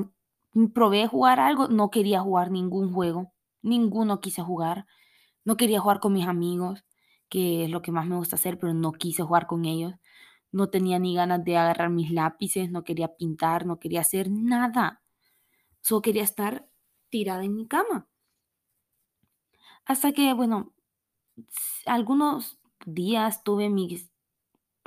probé 0.74 1.06
jugar 1.08 1.40
algo, 1.40 1.68
no 1.68 1.90
quería 1.90 2.20
jugar 2.20 2.50
ningún 2.50 2.92
juego, 2.92 3.32
ninguno 3.62 4.20
quise 4.20 4.42
jugar, 4.42 4.86
no 5.44 5.56
quería 5.56 5.80
jugar 5.80 6.00
con 6.00 6.14
mis 6.14 6.26
amigos, 6.28 6.84
que 7.28 7.64
es 7.64 7.70
lo 7.70 7.82
que 7.82 7.92
más 7.92 8.06
me 8.06 8.16
gusta 8.16 8.36
hacer, 8.36 8.58
pero 8.58 8.74
no 8.74 8.92
quise 8.92 9.22
jugar 9.24 9.46
con 9.46 9.64
ellos, 9.66 9.94
no 10.52 10.70
tenía 10.70 10.98
ni 10.98 11.14
ganas 11.14 11.44
de 11.44 11.56
agarrar 11.58 11.90
mis 11.90 12.10
lápices, 12.12 12.70
no 12.70 12.84
quería 12.84 13.16
pintar, 13.16 13.66
no 13.66 13.78
quería 13.80 14.00
hacer 14.02 14.30
nada, 14.30 15.02
solo 15.82 16.02
quería 16.02 16.24
estar 16.24 16.68
tirada 17.10 17.44
en 17.44 17.54
mi 17.56 17.66
cama. 17.68 18.08
Hasta 19.84 20.12
que, 20.12 20.32
bueno, 20.34 20.74
algunos 21.86 22.58
días 22.84 23.42
tuve 23.44 23.70
mis 23.70 24.10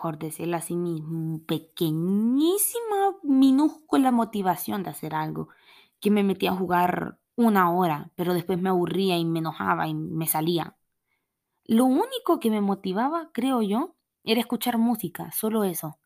por 0.01 0.18
decirlo 0.20 0.58
así, 0.58 0.75
mi 0.75 1.01
pequeñísima, 1.48 3.18
minúscula 3.24 4.12
motivación 4.12 4.84
de 4.84 4.91
hacer 4.91 5.15
algo, 5.15 5.50
que 6.01 6.12
me 6.12 6.24
metía 6.24 6.51
a 6.51 6.56
jugar 6.56 7.20
una 7.36 7.72
hora, 7.72 8.12
pero 8.15 8.34
después 8.34 8.62
me 8.62 8.70
aburría 8.70 9.18
y 9.18 9.25
me 9.25 9.39
enojaba 9.39 9.88
y 9.88 9.94
me 9.96 10.27
salía. 10.27 10.75
Lo 11.65 11.86
único 11.86 12.39
que 12.41 12.50
me 12.51 12.62
motivaba, 12.62 13.32
creo 13.34 13.62
yo, 13.62 13.96
era 14.25 14.41
escuchar 14.41 14.77
música, 14.77 15.32
solo 15.32 15.63
eso. 15.63 16.00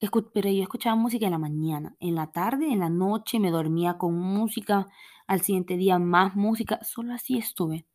Escu- 0.00 0.30
pero 0.34 0.50
yo 0.50 0.62
escuchaba 0.62 0.96
música 0.96 1.26
en 1.26 1.32
la 1.32 1.38
mañana, 1.38 1.96
en 2.00 2.14
la 2.16 2.32
tarde, 2.32 2.68
en 2.72 2.80
la 2.80 2.90
noche 2.90 3.40
me 3.40 3.50
dormía 3.50 3.98
con 3.98 4.14
música, 4.18 4.88
al 5.26 5.42
siguiente 5.42 5.76
día 5.76 5.98
más 5.98 6.36
música, 6.36 6.80
solo 6.84 7.14
así 7.14 7.38
estuve. 7.38 7.86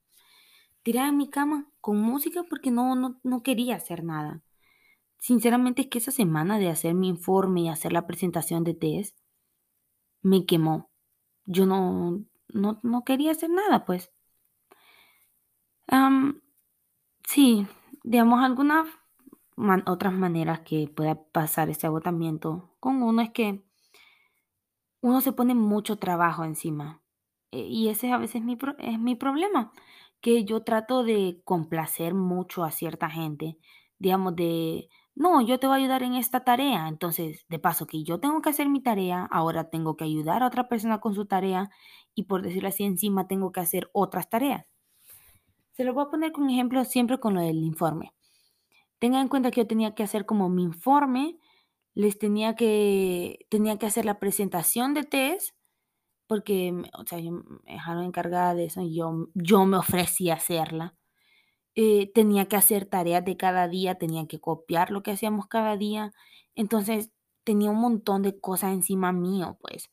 Tirada 0.84 1.10
en 1.10 1.18
mi 1.18 1.30
cama 1.30 1.68
con 1.82 2.00
música 2.02 2.44
porque 2.50 2.72
no, 2.72 2.96
no, 2.96 3.20
no 3.24 3.44
quería 3.44 3.78
hacer 3.78 4.04
nada. 4.04 4.42
Sinceramente 5.22 5.84
es 5.84 5.88
que 5.88 6.00
esa 6.00 6.12
semana 6.12 6.60
de 6.60 6.68
hacer 6.68 6.96
mi 6.96 7.08
informe 7.08 7.62
y 7.62 7.70
hacer 7.70 7.94
la 7.94 8.08
presentación 8.08 8.66
de 8.66 8.74
test 8.74 9.18
me 10.24 10.46
quemó. 10.48 10.90
Yo 11.46 11.66
no, 11.66 12.26
no, 12.50 12.80
no 12.84 13.04
quería 13.04 13.32
hacer 13.32 13.50
nada, 13.52 13.86
pues. 13.86 14.12
Sí, 17.28 17.66
digamos, 18.04 18.44
algunas 18.44 18.88
otras 19.88 20.14
maneras 20.14 20.62
que 20.62 20.88
pueda 20.94 21.16
pasar 21.32 21.70
ese 21.70 21.88
agotamiento 21.88 22.76
con 22.80 23.02
uno 23.04 23.22
es 23.22 23.32
que 23.32 23.64
uno 25.02 25.22
se 25.22 25.34
pone 25.34 25.56
mucho 25.56 25.98
trabajo 25.98 26.44
encima. 26.44 27.02
Eh, 27.52 27.66
y 27.68 27.90
ese 27.90 28.12
a 28.12 28.18
veces 28.18 28.38
es 28.38 28.44
mi, 28.44 28.58
es 28.80 29.00
mi 29.00 29.16
problema, 29.16 29.72
que 30.22 30.46
yo 30.46 30.64
trato 30.64 31.04
de 31.04 31.42
complacer 31.46 32.14
mucho 32.14 32.64
a 32.64 32.72
cierta 32.72 33.10
gente, 33.10 33.58
digamos, 34.00 34.36
de, 34.36 34.90
no, 35.16 35.42
yo 35.42 35.60
te 35.60 35.68
voy 35.68 35.76
a 35.76 35.80
ayudar 35.80 36.04
en 36.04 36.16
esta 36.16 36.44
tarea. 36.44 36.88
Entonces, 36.88 37.46
de 37.50 37.60
paso 37.60 37.86
que 37.88 38.04
yo 38.04 38.20
tengo 38.20 38.42
que 38.42 38.50
hacer 38.50 38.70
mi 38.70 38.82
tarea, 38.82 39.28
ahora 39.32 39.70
tengo 39.70 39.98
que 39.98 40.06
ayudar 40.06 40.44
a 40.44 40.48
otra 40.48 40.68
persona 40.70 41.00
con 41.00 41.14
su 41.16 41.26
tarea 41.26 41.70
y 42.16 42.24
por 42.24 42.42
decirlo 42.42 42.70
así, 42.70 42.84
encima 42.84 43.28
tengo 43.28 43.52
que 43.52 43.60
hacer 43.62 43.90
otras 43.94 44.30
tareas. 44.30 44.66
Se 45.74 45.84
lo 45.84 45.94
voy 45.94 46.06
a 46.06 46.10
poner 46.10 46.32
con 46.32 46.50
ejemplo 46.50 46.84
siempre 46.86 47.20
con 47.20 47.34
lo 47.34 47.42
del 47.42 47.58
informe. 47.64 48.14
Tengan 49.00 49.24
en 49.24 49.28
cuenta 49.30 49.52
que 49.52 49.62
yo 49.62 49.68
tenía 49.68 49.96
que 49.96 50.04
hacer 50.04 50.26
como 50.26 50.50
mi 50.50 50.64
informe, 50.64 51.38
les 51.96 52.20
tenía 52.20 52.56
que, 52.56 53.48
tenía 53.50 53.78
que 53.78 53.88
hacer 53.88 54.06
la 54.06 54.20
presentación 54.20 54.94
de 54.94 55.04
test 55.04 55.56
porque, 56.28 56.74
o 56.98 57.06
sea, 57.06 57.20
me 57.20 57.74
dejaron 57.74 58.06
encargada 58.06 58.56
de 58.56 58.66
eso 58.66 58.82
y 58.82 58.96
yo 58.96 59.30
yo 59.36 59.66
me 59.66 59.78
ofrecí 59.78 60.30
a 60.30 60.36
hacerla. 60.36 60.96
Eh, 61.76 62.12
tenía 62.14 62.48
que 62.48 62.58
hacer 62.58 62.86
tareas 62.86 63.24
de 63.26 63.38
cada 63.38 63.68
día, 63.70 63.96
tenía 63.96 64.28
que 64.28 64.40
copiar 64.42 64.92
lo 64.92 65.04
que 65.04 65.12
hacíamos 65.12 65.48
cada 65.48 65.78
día. 65.78 66.14
Entonces, 66.56 67.12
tenía 67.46 67.70
un 67.72 67.80
montón 67.80 68.24
de 68.24 68.40
cosas 68.40 68.74
encima 68.74 69.12
mío, 69.14 69.58
pues. 69.62 69.90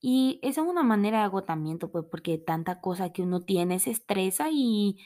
Y 0.00 0.40
esa 0.42 0.62
es 0.62 0.68
una 0.68 0.82
manera 0.84 1.18
de 1.20 1.24
agotamiento, 1.24 1.90
pues, 1.92 2.04
porque 2.10 2.38
tanta 2.38 2.80
cosa 2.82 3.12
que 3.12 3.22
uno 3.22 3.40
tiene 3.42 3.78
se 3.80 3.90
estresa 3.92 4.48
y 4.52 4.98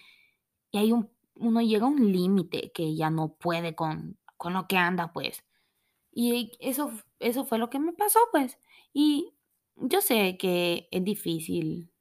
y 0.73 0.79
hay 0.79 0.93
un 0.93 1.11
uno 1.37 1.61
llega 1.63 1.87
a 1.87 1.89
un 1.91 2.13
límite 2.13 2.73
que 2.73 2.97
ya 2.97 3.11
no 3.11 3.35
puede 3.35 3.75
con 3.77 4.19
con 4.37 4.53
lo 4.55 4.67
que 4.69 4.77
anda, 4.77 5.13
pues. 5.13 5.45
Y 6.13 6.53
eso 6.61 6.93
eso 7.21 7.45
fue 7.47 7.59
lo 7.59 7.71
que 7.71 7.79
me 7.81 7.93
pasó, 7.95 8.21
pues. 8.33 8.59
Y 8.95 9.35
yo 9.77 10.01
sé 10.03 10.37
que 10.39 10.89
es 10.93 11.05
difícil 11.05 11.93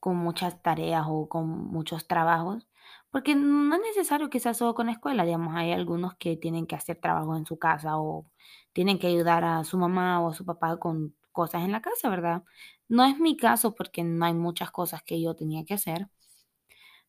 con 0.00 0.16
muchas 0.18 0.62
tareas 0.62 1.06
o 1.08 1.28
con 1.30 1.48
muchos 1.48 2.06
trabajos, 2.08 2.67
porque 3.10 3.34
no 3.34 3.74
es 3.76 3.80
necesario 3.82 4.30
que 4.30 4.40
sea 4.40 4.54
solo 4.54 4.74
con 4.74 4.86
la 4.86 4.92
escuela, 4.92 5.24
digamos, 5.24 5.54
hay 5.56 5.72
algunos 5.72 6.14
que 6.16 6.36
tienen 6.36 6.66
que 6.66 6.76
hacer 6.76 7.00
trabajo 7.00 7.36
en 7.36 7.46
su 7.46 7.58
casa 7.58 7.98
o 7.98 8.26
tienen 8.72 8.98
que 8.98 9.06
ayudar 9.08 9.44
a 9.44 9.64
su 9.64 9.78
mamá 9.78 10.20
o 10.20 10.30
a 10.30 10.34
su 10.34 10.44
papá 10.44 10.78
con 10.78 11.16
cosas 11.32 11.64
en 11.64 11.72
la 11.72 11.82
casa, 11.82 12.08
¿verdad? 12.10 12.44
No 12.88 13.04
es 13.04 13.18
mi 13.18 13.36
caso 13.36 13.74
porque 13.74 14.04
no 14.04 14.24
hay 14.26 14.34
muchas 14.34 14.70
cosas 14.70 15.02
que 15.02 15.20
yo 15.22 15.34
tenía 15.36 15.64
que 15.64 15.74
hacer, 15.74 16.08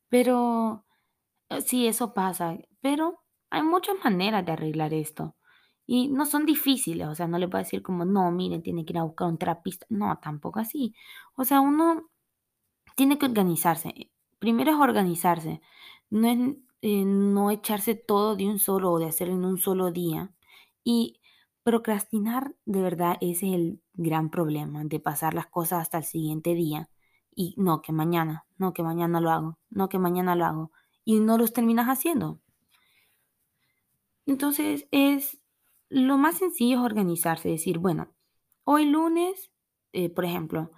pero 0.10 0.86
eh, 1.50 1.62
sí, 1.62 1.88
eso 1.88 2.14
pasa, 2.14 2.58
pero 2.82 3.24
hay 3.52 3.64
muchas 3.64 3.96
maneras 4.04 4.46
de 4.46 4.54
arreglar 4.54 4.94
esto. 4.96 5.36
Y 5.88 6.10
no 6.10 6.26
son 6.26 6.46
difíciles, 6.46 7.08
o 7.08 7.16
sea, 7.16 7.28
no 7.28 7.40
le 7.40 7.48
puedo 7.50 7.64
decir 7.64 7.84
como, 7.84 8.06
no, 8.06 8.32
miren, 8.32 8.64
tiene 8.64 8.86
que 8.86 8.94
ir 8.94 9.00
a 9.00 9.04
buscar 9.04 9.28
un 9.30 9.38
terapista. 9.40 9.86
No, 9.90 10.20
tampoco 10.22 10.60
así. 10.60 10.96
O 11.36 11.46
sea, 11.46 11.62
uno 11.62 12.10
tiene 12.96 13.18
que 13.20 13.26
organizarse. 13.28 14.12
Primero 14.40 14.72
es 14.72 14.78
organizarse, 14.78 15.62
no 16.10 16.56
eh, 16.82 17.04
no 17.06 17.52
echarse 17.52 17.96
todo 17.96 18.36
de 18.36 18.48
un 18.48 18.60
solo 18.60 18.92
o 18.92 19.00
de 19.00 19.08
hacerlo 19.08 19.36
en 19.36 19.46
un 19.46 19.58
solo 19.58 19.92
día. 19.92 20.32
Y 20.84 21.20
procrastinar, 21.64 22.56
de 22.66 22.82
verdad, 22.82 23.18
ese 23.22 23.48
es 23.50 23.54
el 23.54 23.82
gran 23.94 24.30
problema, 24.30 24.84
de 24.86 25.00
pasar 25.00 25.34
las 25.34 25.48
cosas 25.48 25.82
hasta 25.82 26.00
el 26.00 26.06
siguiente 26.06 26.56
día. 26.56 26.90
Y 27.36 27.54
no, 27.58 27.82
que 27.82 27.92
mañana, 27.92 28.46
no, 28.58 28.74
que 28.74 28.84
mañana 28.84 29.22
lo 29.22 29.30
hago, 29.30 29.60
no, 29.70 29.90
que 29.90 30.00
mañana 30.00 30.36
lo 30.36 30.46
hago. 30.46 30.72
Y 31.06 31.20
no 31.20 31.38
los 31.38 31.54
terminas 31.54 31.88
haciendo. 31.88 32.40
Entonces, 34.26 34.88
es 34.92 35.40
lo 35.90 36.18
más 36.18 36.38
sencillo 36.38 36.78
es 36.78 36.86
organizarse, 36.86 37.50
decir, 37.50 37.80
bueno, 37.80 38.14
hoy 38.64 38.86
lunes, 38.86 39.52
eh, 39.92 40.10
por 40.10 40.24
ejemplo, 40.24 40.72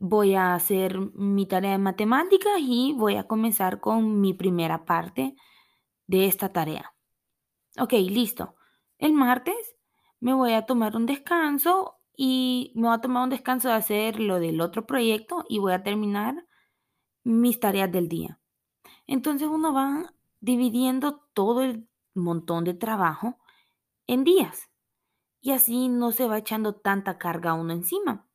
Voy 0.00 0.36
a 0.36 0.54
hacer 0.54 0.98
mi 1.14 1.46
tarea 1.46 1.72
de 1.72 1.78
matemáticas 1.78 2.54
y 2.60 2.94
voy 2.96 3.16
a 3.16 3.24
comenzar 3.24 3.80
con 3.80 4.20
mi 4.20 4.32
primera 4.32 4.84
parte 4.84 5.34
de 6.06 6.26
esta 6.26 6.52
tarea. 6.52 6.94
Ok, 7.80 7.94
listo. 7.94 8.54
El 8.98 9.12
martes 9.12 9.76
me 10.20 10.34
voy 10.34 10.52
a 10.52 10.66
tomar 10.66 10.94
un 10.94 11.06
descanso 11.06 11.96
y 12.16 12.72
me 12.76 12.88
voy 12.88 12.96
a 12.96 13.00
tomar 13.00 13.24
un 13.24 13.30
descanso 13.30 13.68
de 13.68 13.74
hacer 13.74 14.20
lo 14.20 14.38
del 14.38 14.60
otro 14.60 14.86
proyecto 14.86 15.44
y 15.48 15.58
voy 15.58 15.72
a 15.72 15.82
terminar 15.82 16.46
mis 17.24 17.58
tareas 17.58 17.90
del 17.90 18.08
día. 18.08 18.40
Entonces 19.08 19.48
uno 19.48 19.72
va 19.72 20.14
dividiendo 20.38 21.28
todo 21.34 21.62
el 21.62 21.88
montón 22.14 22.62
de 22.62 22.74
trabajo 22.74 23.36
en 24.06 24.22
días 24.22 24.70
y 25.40 25.50
así 25.50 25.88
no 25.88 26.12
se 26.12 26.28
va 26.28 26.38
echando 26.38 26.76
tanta 26.76 27.18
carga 27.18 27.54
uno 27.54 27.72
encima. 27.72 28.27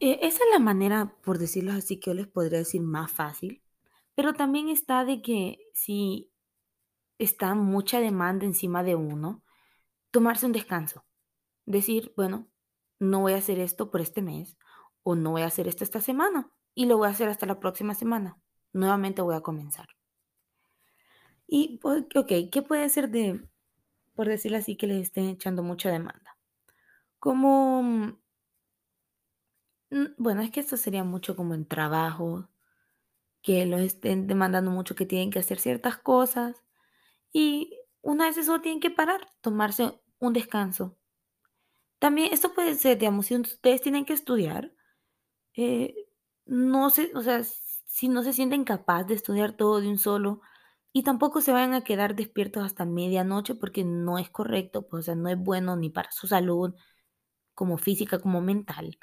Eh, 0.00 0.18
esa 0.22 0.44
es 0.44 0.50
la 0.52 0.58
manera, 0.58 1.14
por 1.22 1.38
decirlo 1.38 1.72
así, 1.72 2.00
que 2.00 2.10
yo 2.10 2.14
les 2.14 2.26
podría 2.26 2.58
decir 2.58 2.80
más 2.80 3.12
fácil, 3.12 3.62
pero 4.14 4.32
también 4.32 4.68
está 4.68 5.04
de 5.04 5.22
que 5.22 5.58
si 5.74 6.30
está 7.18 7.54
mucha 7.54 8.00
demanda 8.00 8.46
encima 8.46 8.82
de 8.82 8.94
uno, 8.96 9.42
tomarse 10.10 10.46
un 10.46 10.52
descanso. 10.52 11.04
Decir, 11.66 12.12
bueno, 12.16 12.48
no 12.98 13.20
voy 13.20 13.34
a 13.34 13.38
hacer 13.38 13.58
esto 13.58 13.90
por 13.90 14.00
este 14.00 14.22
mes 14.22 14.56
o 15.02 15.14
no 15.14 15.32
voy 15.32 15.42
a 15.42 15.46
hacer 15.46 15.68
esto 15.68 15.84
esta 15.84 16.00
semana 16.00 16.50
y 16.74 16.86
lo 16.86 16.96
voy 16.96 17.08
a 17.08 17.10
hacer 17.10 17.28
hasta 17.28 17.46
la 17.46 17.60
próxima 17.60 17.94
semana. 17.94 18.38
Nuevamente 18.72 19.22
voy 19.22 19.34
a 19.34 19.42
comenzar. 19.42 19.88
Y, 21.46 21.78
pues, 21.78 22.04
ok, 22.14 22.32
¿qué 22.50 22.62
puede 22.66 22.88
ser 22.88 23.10
de, 23.10 23.46
por 24.14 24.28
decirlo 24.28 24.58
así, 24.58 24.76
que 24.76 24.86
les 24.86 25.02
estén 25.02 25.26
echando 25.26 25.62
mucha 25.62 25.90
demanda? 25.90 26.38
Como, 27.18 28.18
mm, 29.90 30.06
bueno, 30.18 30.42
es 30.42 30.50
que 30.50 30.60
esto 30.60 30.76
sería 30.76 31.04
mucho 31.04 31.36
como 31.36 31.54
en 31.54 31.66
trabajo, 31.66 32.48
que 33.42 33.66
los 33.66 33.80
estén 33.82 34.26
demandando 34.26 34.70
mucho, 34.70 34.94
que 34.96 35.06
tienen 35.06 35.30
que 35.30 35.38
hacer 35.40 35.60
ciertas 35.60 35.98
cosas 35.98 36.56
y 37.32 37.78
una 38.02 38.26
vez 38.26 38.38
eso 38.38 38.60
tienen 38.60 38.80
que 38.80 38.90
parar, 38.90 39.28
tomarse 39.42 40.00
un 40.20 40.32
descanso. 40.34 40.98
También 41.98 42.32
esto 42.32 42.54
puede 42.54 42.74
ser, 42.74 42.98
digamos, 42.98 43.26
si 43.26 43.36
ustedes 43.36 43.82
tienen 43.82 44.04
que 44.06 44.14
estudiar, 44.14 44.72
eh, 45.56 45.94
no 46.46 46.90
sé, 46.90 47.12
o 47.14 47.22
sea, 47.22 47.42
si 47.44 48.08
no 48.08 48.22
se 48.24 48.32
sienten 48.34 48.64
capaz 48.64 49.04
de 49.04 49.14
estudiar 49.14 49.52
todo 49.54 49.80
de 49.80 49.88
un 49.88 49.98
solo 49.98 50.42
y 50.92 51.02
tampoco 51.04 51.40
se 51.42 51.52
vayan 51.52 51.74
a 51.74 51.84
quedar 51.84 52.16
despiertos 52.16 52.64
hasta 52.64 52.86
medianoche 52.86 53.54
porque 53.56 53.84
no 53.84 54.18
es 54.18 54.30
correcto, 54.30 54.88
pues, 54.88 55.02
o 55.02 55.06
sea, 55.06 55.14
no 55.16 55.28
es 55.30 55.38
bueno 55.38 55.76
ni 55.76 55.90
para 55.90 56.12
su 56.12 56.26
salud, 56.28 56.74
como 57.54 57.78
física 57.78 58.20
como 58.20 58.40
mental. 58.42 58.98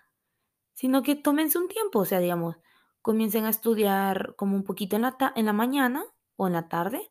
Sino 0.78 1.02
que 1.04 1.16
tómense 1.16 1.58
un 1.58 1.68
tiempo, 1.70 2.00
o 2.00 2.06
sea, 2.06 2.20
digamos, 2.20 2.56
comiencen 3.02 3.46
a 3.46 3.50
estudiar 3.50 4.36
como 4.38 4.56
un 4.56 4.64
poquito 4.64 4.96
en 4.96 5.02
la 5.04 5.18
en 5.36 5.48
la 5.48 5.54
mañana 5.54 6.06
o 6.38 6.48
en 6.48 6.54
la 6.54 6.70
tarde, 6.70 7.02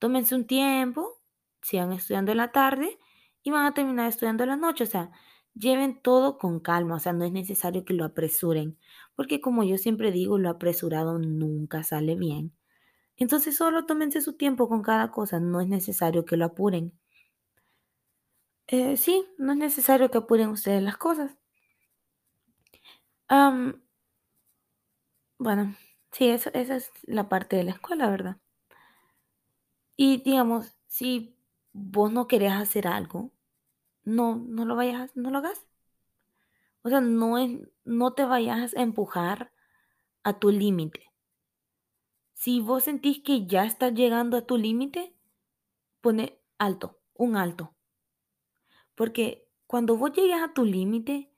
tómense 0.00 0.34
un 0.34 0.46
tiempo, 0.46 1.20
sigan 1.62 1.92
estudiando 1.92 2.32
en 2.32 2.38
la 2.38 2.52
tarde 2.52 2.98
y 3.44 3.50
van 3.52 3.66
a 3.66 3.74
terminar 3.74 4.08
estudiando 4.08 4.42
en 4.44 4.50
la 4.50 4.56
noche. 4.56 4.84
O 4.84 4.88
sea, 4.88 5.12
lleven 5.54 6.02
todo 6.02 6.38
con 6.38 6.60
calma, 6.60 6.96
o 6.96 6.98
sea, 7.00 7.12
no 7.12 7.24
es 7.24 7.32
necesario 7.32 7.84
que 7.84 7.94
lo 7.94 8.04
apresuren, 8.04 8.78
porque 9.16 9.40
como 9.40 9.64
yo 9.64 9.78
siempre 9.78 10.12
digo, 10.12 10.38
lo 10.38 10.50
apresurado 10.50 11.18
nunca 11.20 11.84
sale 11.84 12.16
bien. 12.16 12.54
Entonces 13.18 13.56
solo 13.56 13.86
tómense 13.86 14.20
su 14.22 14.34
tiempo 14.36 14.68
con 14.68 14.82
cada 14.82 15.12
cosa, 15.12 15.40
no 15.40 15.60
es 15.62 15.68
necesario 15.68 16.24
que 16.26 16.36
lo 16.38 16.46
apuren. 16.46 16.92
Eh, 18.68 18.96
sí, 18.96 19.26
no 19.38 19.52
es 19.52 19.58
necesario 19.58 20.08
que 20.10 20.18
apuren 20.18 20.50
ustedes 20.50 20.80
las 20.82 20.96
cosas. 20.96 21.36
Bueno, 25.38 25.74
sí, 26.12 26.28
eso, 26.28 26.50
esa 26.54 26.76
es 26.76 26.90
la 27.04 27.28
parte 27.30 27.56
de 27.56 27.64
la 27.64 27.70
escuela, 27.72 28.10
¿verdad? 28.10 28.36
Y 29.96 30.22
digamos, 30.22 30.72
si 30.86 31.36
vos 31.72 32.10
no 32.12 32.28
querés 32.28 32.52
hacer 32.52 32.86
algo, 32.88 33.32
no, 34.04 34.36
no 34.36 34.64
lo 34.66 34.76
vayas, 34.76 35.16
no 35.16 35.30
lo 35.30 35.38
hagas. 35.38 35.66
O 36.82 36.88
sea, 36.88 37.02
no 37.02 37.36
es, 37.36 37.50
no 37.84 38.14
te 38.14 38.24
vayas 38.24 38.74
a 38.76 38.80
empujar 38.82 39.52
a 40.24 40.38
tu 40.38 40.50
límite. 40.50 41.12
Si 42.40 42.52
vos 42.66 42.84
sentís 42.84 43.18
que 43.24 43.48
ya 43.48 43.64
estás 43.64 43.92
llegando 43.92 44.36
a 44.36 44.46
tu 44.46 44.56
límite, 44.56 45.12
pone 46.02 46.40
alto, 46.58 47.00
un 47.14 47.36
alto. 47.36 47.74
Porque 48.94 49.48
cuando 49.66 49.96
vos 49.96 50.12
llegas 50.12 50.42
a 50.42 50.52
tu 50.52 50.64
límite, 50.64 51.30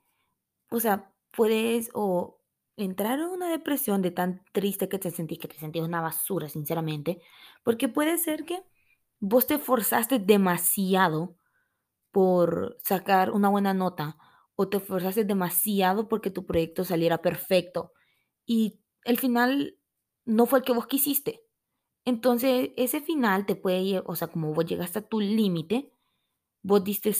o 0.71 0.79
sea, 0.79 1.08
puedes 1.31 1.89
o 1.93 2.41
entrar 2.77 3.19
en 3.19 3.25
una 3.27 3.49
depresión 3.49 4.01
de 4.01 4.11
tan 4.11 4.43
triste 4.53 4.89
que 4.89 4.99
te 4.99 5.11
sentís, 5.11 5.39
que 5.39 5.47
te 5.47 5.57
sentís 5.59 5.81
una 5.83 6.01
basura, 6.01 6.49
sinceramente, 6.49 7.21
porque 7.63 7.89
puede 7.89 8.17
ser 8.17 8.45
que 8.45 8.63
vos 9.19 9.47
te 9.47 9.59
forzaste 9.59 10.19
demasiado 10.19 11.35
por 12.11 12.77
sacar 12.83 13.31
una 13.31 13.49
buena 13.49 13.73
nota 13.73 14.17
o 14.55 14.67
te 14.69 14.77
esforzaste 14.77 15.23
demasiado 15.25 16.09
porque 16.09 16.31
tu 16.31 16.45
proyecto 16.45 16.83
saliera 16.83 17.21
perfecto 17.21 17.93
y 18.45 18.81
el 19.05 19.19
final 19.19 19.77
no 20.25 20.45
fue 20.45 20.59
el 20.59 20.65
que 20.65 20.73
vos 20.73 20.87
quisiste. 20.87 21.41
Entonces, 22.05 22.71
ese 22.77 23.01
final 23.01 23.45
te 23.45 23.55
puede, 23.55 23.81
lle- 23.83 24.03
o 24.07 24.15
sea, 24.15 24.29
como 24.29 24.53
vos 24.53 24.65
llegaste 24.65 24.99
a 24.99 25.07
tu 25.07 25.19
límite, 25.21 25.91
vos 26.63 26.83
diste 26.83 27.13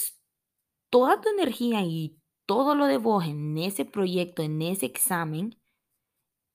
toda 0.90 1.20
tu 1.20 1.28
energía 1.28 1.82
y 1.82 2.19
todo 2.50 2.74
lo 2.74 2.86
de 2.86 2.98
vos 2.98 3.26
en 3.26 3.56
ese 3.58 3.84
proyecto, 3.84 4.42
en 4.42 4.60
ese 4.60 4.84
examen, 4.84 5.56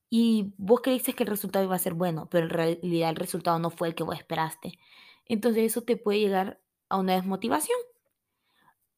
y 0.10 0.54
vos 0.58 0.82
creíste 0.82 1.14
que 1.14 1.24
el 1.24 1.30
resultado 1.30 1.64
iba 1.64 1.74
a 1.78 1.80
ser 1.80 1.94
bueno, 1.94 2.28
pero 2.30 2.48
en 2.48 2.50
realidad 2.50 3.12
el 3.12 3.16
resultado 3.16 3.60
no 3.60 3.70
fue 3.70 3.88
el 3.88 3.96
que 3.96 4.04
vos 4.04 4.18
esperaste. 4.18 4.74
Entonces, 5.26 5.64
eso 5.64 5.84
te 5.84 5.96
puede 5.96 6.20
llegar 6.20 6.62
a 6.90 6.98
una 6.98 7.14
desmotivación. 7.14 7.78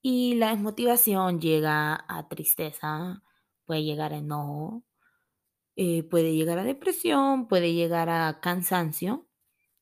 Y 0.01 0.35
la 0.37 0.49
desmotivación 0.49 1.39
llega 1.39 2.03
a 2.07 2.27
tristeza, 2.29 3.21
puede 3.65 3.83
llegar 3.83 4.11
a 4.13 4.17
enojo, 4.17 4.83
eh, 5.75 6.01
puede 6.01 6.33
llegar 6.33 6.57
a 6.57 6.63
depresión, 6.63 7.47
puede 7.47 7.75
llegar 7.75 8.09
a 8.09 8.39
cansancio, 8.41 9.27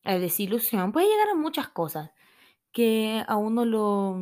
a 0.03 0.17
desilusión, 0.19 0.91
puede 0.91 1.07
llegar 1.07 1.29
a 1.29 1.35
muchas 1.35 1.69
cosas 1.69 2.11
que 2.73 3.23
a 3.25 3.37
uno 3.37 3.63
lo, 3.63 4.17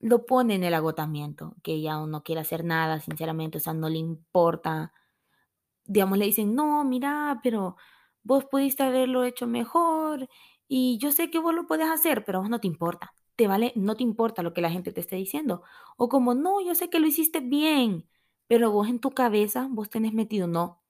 lo 0.00 0.26
pone 0.26 0.54
en 0.54 0.64
el 0.64 0.74
agotamiento, 0.74 1.56
que 1.62 1.80
ya 1.80 1.98
no 2.06 2.22
quiere 2.22 2.40
hacer 2.42 2.64
nada, 2.64 3.00
sinceramente, 3.00 3.58
o 3.58 3.60
sea, 3.60 3.74
no 3.74 3.88
le 3.88 3.98
importa 3.98 4.92
digamos, 5.86 6.18
le 6.18 6.26
dicen, 6.26 6.54
no, 6.54 6.84
mira, 6.84 7.40
pero 7.42 7.76
vos 8.22 8.44
pudiste 8.46 8.82
haberlo 8.82 9.24
hecho 9.24 9.46
mejor 9.46 10.28
y 10.68 10.98
yo 10.98 11.12
sé 11.12 11.30
que 11.30 11.38
vos 11.38 11.54
lo 11.54 11.66
puedes 11.66 11.88
hacer, 11.88 12.24
pero 12.24 12.40
vos 12.40 12.50
no 12.50 12.60
te 12.60 12.66
importa. 12.66 13.12
Te 13.36 13.46
vale, 13.48 13.72
no 13.76 13.96
te 13.96 14.02
importa 14.02 14.42
lo 14.42 14.52
que 14.54 14.60
la 14.60 14.70
gente 14.70 14.92
te 14.92 15.00
esté 15.00 15.16
diciendo. 15.16 15.62
O 15.96 16.08
como, 16.08 16.34
no, 16.34 16.60
yo 16.60 16.74
sé 16.74 16.90
que 16.90 17.00
lo 17.00 17.06
hiciste 17.06 17.40
bien, 17.40 18.08
pero 18.48 18.70
vos 18.72 18.88
en 18.88 18.98
tu 19.00 19.10
cabeza, 19.12 19.68
vos 19.70 19.90
tenés 19.90 20.12
metido, 20.12 20.46
no, 20.48 20.82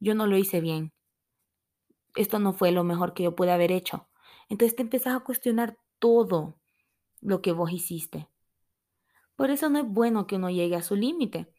yo 0.00 0.14
no 0.14 0.26
lo 0.26 0.36
hice 0.38 0.60
bien. 0.60 0.92
Esto 2.16 2.38
no 2.38 2.52
fue 2.52 2.72
lo 2.72 2.82
mejor 2.84 3.14
que 3.14 3.22
yo 3.24 3.36
pude 3.36 3.52
haber 3.52 3.70
hecho. 3.72 4.08
Entonces 4.48 4.76
te 4.76 4.82
empezás 4.82 5.14
a 5.14 5.20
cuestionar 5.20 5.78
todo 5.98 6.58
lo 7.20 7.42
que 7.42 7.52
vos 7.52 7.72
hiciste. 7.72 8.28
Por 9.36 9.50
eso 9.50 9.68
no 9.70 9.78
es 9.78 9.86
bueno 9.86 10.26
que 10.26 10.36
uno 10.36 10.50
llegue 10.50 10.76
a 10.76 10.82
su 10.82 10.96
límite. 10.96 11.52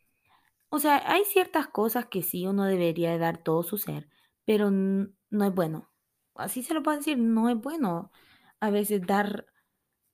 O 0.69 0.79
sea, 0.79 1.01
hay 1.11 1.23
ciertas 1.25 1.67
cosas 1.67 2.07
que 2.07 2.23
sí 2.23 2.45
uno 2.47 2.65
debería 2.65 3.11
de 3.11 3.19
dar 3.19 3.37
todo 3.37 3.63
su 3.63 3.77
ser, 3.77 4.09
pero 4.45 4.71
no 4.71 5.45
es 5.45 5.53
bueno. 5.53 5.89
Así 6.35 6.63
se 6.63 6.73
lo 6.73 6.83
puedo 6.83 6.97
decir, 6.97 7.17
no 7.17 7.49
es 7.49 7.57
bueno 7.59 8.11
a 8.59 8.69
veces 8.69 9.01
dar 9.05 9.47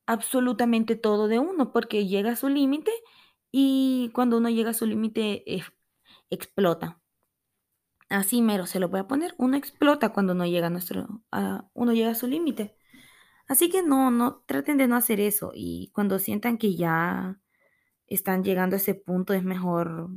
absolutamente 0.06 0.95
todo 0.95 1.28
de 1.28 1.39
uno, 1.39 1.71
porque 1.71 2.08
llega 2.08 2.32
a 2.32 2.36
su 2.36 2.49
límite 2.49 2.91
y 3.52 4.12
cuando 4.13 4.38
uno 4.38 4.49
llega 4.49 4.71
a 4.71 4.73
su 4.73 4.86
límite 4.86 5.43
explota. 6.30 6.99
Así 8.10 8.41
mero 8.41 8.65
se 8.67 8.80
lo 8.80 8.89
voy 8.89 8.99
a 8.99 9.08
poner, 9.08 9.34
uno 9.38 9.58
explota 9.58 10.10
cuando 10.13 10.34
uno 10.34 10.45
llega 10.45 10.67
a 10.67 10.69
nuestro, 10.69 11.23
uno 11.73 11.93
llega 11.93 12.12
a 12.12 12.15
su 12.15 12.28
límite. 12.28 12.78
Así 13.47 13.69
que 13.69 13.84
no, 13.84 14.12
no, 14.12 14.43
traten 14.45 14.78
de 14.78 14.88
no 14.88 14.95
hacer 14.95 15.19
eso 15.19 15.52
y 15.56 15.91
cuando 15.93 16.19
sientan 16.19 16.58
que 16.58 16.76
ya 16.76 17.39
están 18.15 18.43
llegando 18.43 18.76
a 18.76 18.80
ese 18.80 18.95
punto, 18.95 19.34
es 19.34 19.43
mejor 19.43 20.10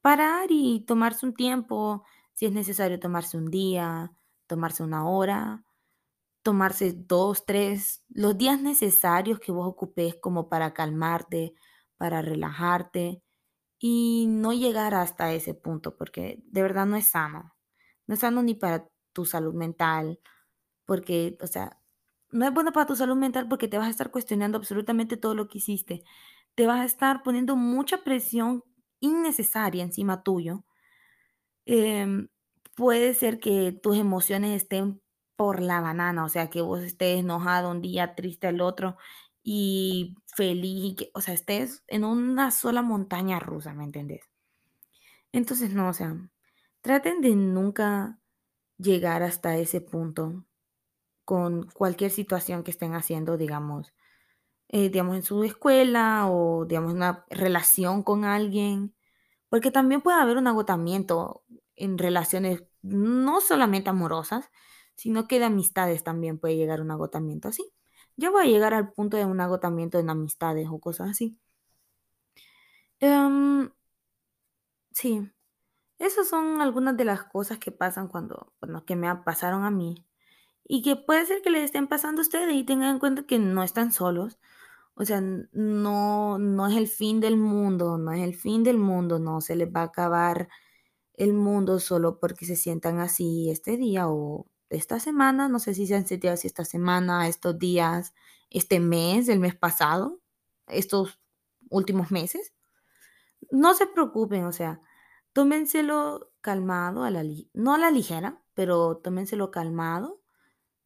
parar 0.00 0.48
y 0.50 0.84
tomarse 0.86 1.26
un 1.26 1.34
tiempo, 1.34 2.04
si 2.34 2.46
es 2.46 2.52
necesario 2.52 3.00
tomarse 3.00 3.36
un 3.36 3.50
día, 3.50 4.12
tomarse 4.46 4.82
una 4.82 5.08
hora, 5.08 5.64
tomarse 6.42 6.92
dos, 6.94 7.44
tres, 7.44 8.04
los 8.08 8.38
días 8.38 8.60
necesarios 8.60 9.40
que 9.40 9.52
vos 9.52 9.66
ocupes 9.68 10.16
como 10.20 10.48
para 10.48 10.74
calmarte, 10.74 11.54
para 11.96 12.22
relajarte 12.22 13.22
y 13.78 14.26
no 14.28 14.52
llegar 14.52 14.94
hasta 14.94 15.32
ese 15.34 15.54
punto, 15.54 15.96
porque 15.96 16.42
de 16.46 16.62
verdad 16.62 16.86
no 16.86 16.96
es 16.96 17.08
sano. 17.08 17.54
No 18.06 18.14
es 18.14 18.20
sano 18.20 18.42
ni 18.42 18.54
para 18.54 18.88
tu 19.12 19.24
salud 19.26 19.54
mental, 19.54 20.20
porque, 20.86 21.38
o 21.42 21.46
sea, 21.46 21.80
no 22.30 22.46
es 22.46 22.54
bueno 22.54 22.72
para 22.72 22.86
tu 22.86 22.96
salud 22.96 23.16
mental 23.16 23.48
porque 23.48 23.68
te 23.68 23.78
vas 23.78 23.88
a 23.88 23.90
estar 23.90 24.10
cuestionando 24.10 24.58
absolutamente 24.58 25.16
todo 25.16 25.34
lo 25.34 25.48
que 25.48 25.58
hiciste. 25.58 26.04
Te 26.56 26.66
vas 26.66 26.80
a 26.80 26.84
estar 26.86 27.22
poniendo 27.22 27.54
mucha 27.54 28.02
presión 28.02 28.64
innecesaria 29.00 29.84
encima 29.84 30.22
tuyo. 30.22 30.64
Em, 31.66 32.28
puede 32.76 33.12
ser 33.14 33.40
que 33.40 33.72
tus 33.72 33.96
emociones 33.96 34.62
estén 34.62 35.02
por 35.36 35.60
la 35.60 35.80
banana, 35.80 36.24
o 36.24 36.28
sea, 36.28 36.48
que 36.48 36.60
vos 36.62 36.80
estés 36.82 37.18
enojado 37.20 37.70
un 37.70 37.82
día, 37.82 38.14
triste 38.14 38.48
el 38.48 38.60
otro 38.60 38.96
y 39.42 40.14
feliz, 40.26 40.92
y 40.92 40.94
que, 40.96 41.10
o 41.14 41.20
sea, 41.20 41.34
estés 41.34 41.82
en 41.88 42.04
una 42.04 42.50
sola 42.50 42.82
montaña 42.82 43.38
rusa, 43.40 43.74
¿me 43.74 43.84
entendés? 43.84 44.22
Entonces, 45.32 45.72
no, 45.74 45.88
o 45.88 45.92
sea, 45.92 46.16
traten 46.80 47.20
de 47.20 47.34
nunca 47.36 48.18
llegar 48.78 49.22
hasta 49.22 49.56
ese 49.58 49.80
punto 49.80 50.46
con 51.24 51.68
cualquier 51.72 52.12
situación 52.12 52.64
que 52.64 52.72
estén 52.72 52.94
haciendo, 52.94 53.38
digamos, 53.38 53.94
eh, 54.68 54.90
digamos, 54.90 55.16
en 55.16 55.22
su 55.22 55.44
escuela 55.44 56.28
o, 56.28 56.64
digamos, 56.66 56.92
una 56.94 57.24
relación 57.30 58.02
con 58.02 58.24
alguien, 58.24 58.94
porque 59.48 59.70
también 59.70 60.02
puede 60.02 60.20
haber 60.20 60.38
un 60.38 60.46
agotamiento 60.48 61.44
en 61.76 61.98
relaciones 61.98 62.64
no 62.82 63.40
solamente 63.40 63.90
amorosas, 63.90 64.50
sino 64.96 65.28
que 65.28 65.38
de 65.38 65.46
amistades 65.46 66.04
también 66.04 66.38
puede 66.38 66.56
llegar 66.56 66.80
un 66.80 66.90
agotamiento 66.90 67.48
así. 67.48 67.64
Yo 68.16 68.32
voy 68.32 68.44
a 68.46 68.50
llegar 68.50 68.74
al 68.74 68.92
punto 68.92 69.16
de 69.16 69.24
un 69.26 69.40
agotamiento 69.40 69.98
en 69.98 70.10
amistades 70.10 70.68
o 70.70 70.80
cosas 70.80 71.10
así. 71.10 71.38
Em, 73.00 73.70
sí, 74.90 75.30
esas 75.98 76.28
son 76.28 76.60
algunas 76.62 76.96
de 76.96 77.04
las 77.06 77.24
cosas 77.24 77.58
que 77.58 77.72
pasan 77.72 78.08
cuando, 78.08 78.54
bueno, 78.60 78.84
que 78.84 78.96
me 78.96 79.14
pasaron 79.16 79.64
a 79.64 79.72
mí 79.72 80.06
y 80.64 80.82
que 80.82 80.96
puede 80.96 81.26
ser 81.26 81.42
que 81.42 81.50
les 81.50 81.64
estén 81.64 81.88
pasando 81.88 82.22
a 82.22 82.24
ustedes 82.24 82.54
y 82.54 82.64
tengan 82.64 82.90
en 82.90 82.98
cuenta 83.00 83.24
que 83.24 83.38
no 83.40 83.62
están 83.64 83.92
solos. 83.92 84.38
O 84.98 85.04
sea, 85.04 85.20
no, 85.20 86.38
no 86.38 86.66
es 86.66 86.76
el 86.76 86.88
fin 86.88 87.20
del 87.20 87.36
mundo, 87.36 87.98
no 87.98 88.12
es 88.12 88.22
el 88.22 88.34
fin 88.34 88.64
del 88.64 88.78
mundo, 88.78 89.18
no 89.18 89.42
se 89.42 89.54
les 89.54 89.68
va 89.68 89.80
a 89.82 89.84
acabar 89.84 90.48
el 91.14 91.34
mundo 91.34 91.80
solo 91.80 92.18
porque 92.18 92.46
se 92.46 92.56
sientan 92.56 92.98
así 92.98 93.50
este 93.50 93.76
día 93.76 94.08
o 94.08 94.46
esta 94.70 94.98
semana, 94.98 95.48
no 95.48 95.58
sé 95.58 95.74
si 95.74 95.86
se 95.86 95.96
han 95.96 96.06
sentido 96.06 96.32
así 96.32 96.46
esta 96.46 96.64
semana, 96.64 97.28
estos 97.28 97.58
días, 97.58 98.14
este 98.50 98.80
mes, 98.80 99.28
el 99.28 99.38
mes 99.38 99.54
pasado, 99.54 100.20
estos 100.66 101.20
últimos 101.70 102.10
meses. 102.10 102.54
No 103.50 103.74
se 103.74 103.86
preocupen, 103.86 104.44
o 104.46 104.52
sea, 104.52 104.80
tómenselo 105.34 106.32
calmado, 106.40 107.04
a 107.04 107.10
la 107.10 107.22
no 107.52 107.74
a 107.74 107.78
la 107.78 107.90
ligera, 107.90 108.42
pero 108.54 108.96
tómenselo 108.96 109.50
calmado 109.50 110.22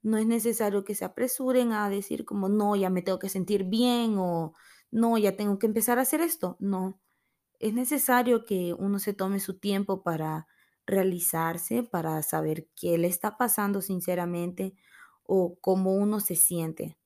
no 0.03 0.17
es 0.19 0.27
necesario 0.27 0.85
que 0.85 0.95
se 0.95 1.05
apresuren 1.05 1.73
a 1.73 1.89
decir 1.91 2.25
como, 2.25 2.49
no, 2.49 2.77
ya 2.77 2.91
me 2.91 3.03
tengo 3.03 3.19
que 3.19 3.29
sentir 3.29 3.65
bien 3.65 4.17
o 4.19 4.55
no, 4.91 5.19
ya 5.19 5.37
tengo 5.37 5.59
que 5.59 5.67
empezar 5.67 5.99
a 5.99 6.03
hacer 6.03 6.21
esto. 6.21 6.57
No, 6.61 7.01
es 7.61 7.75
necesario 7.75 8.45
que 8.47 8.75
uno 8.79 8.99
se 8.99 9.15
tome 9.15 9.41
su 9.41 9.59
tiempo 9.59 10.03
para 10.03 10.47
realizarse, 10.87 11.83
para 11.85 12.23
saber 12.23 12.69
qué 12.77 12.99
le 12.99 13.09
está 13.09 13.37
pasando 13.39 13.83
sinceramente 13.83 14.75
o 15.25 15.59
cómo 15.61 15.95
uno 15.95 16.21
se 16.21 16.37
siente. 16.37 16.99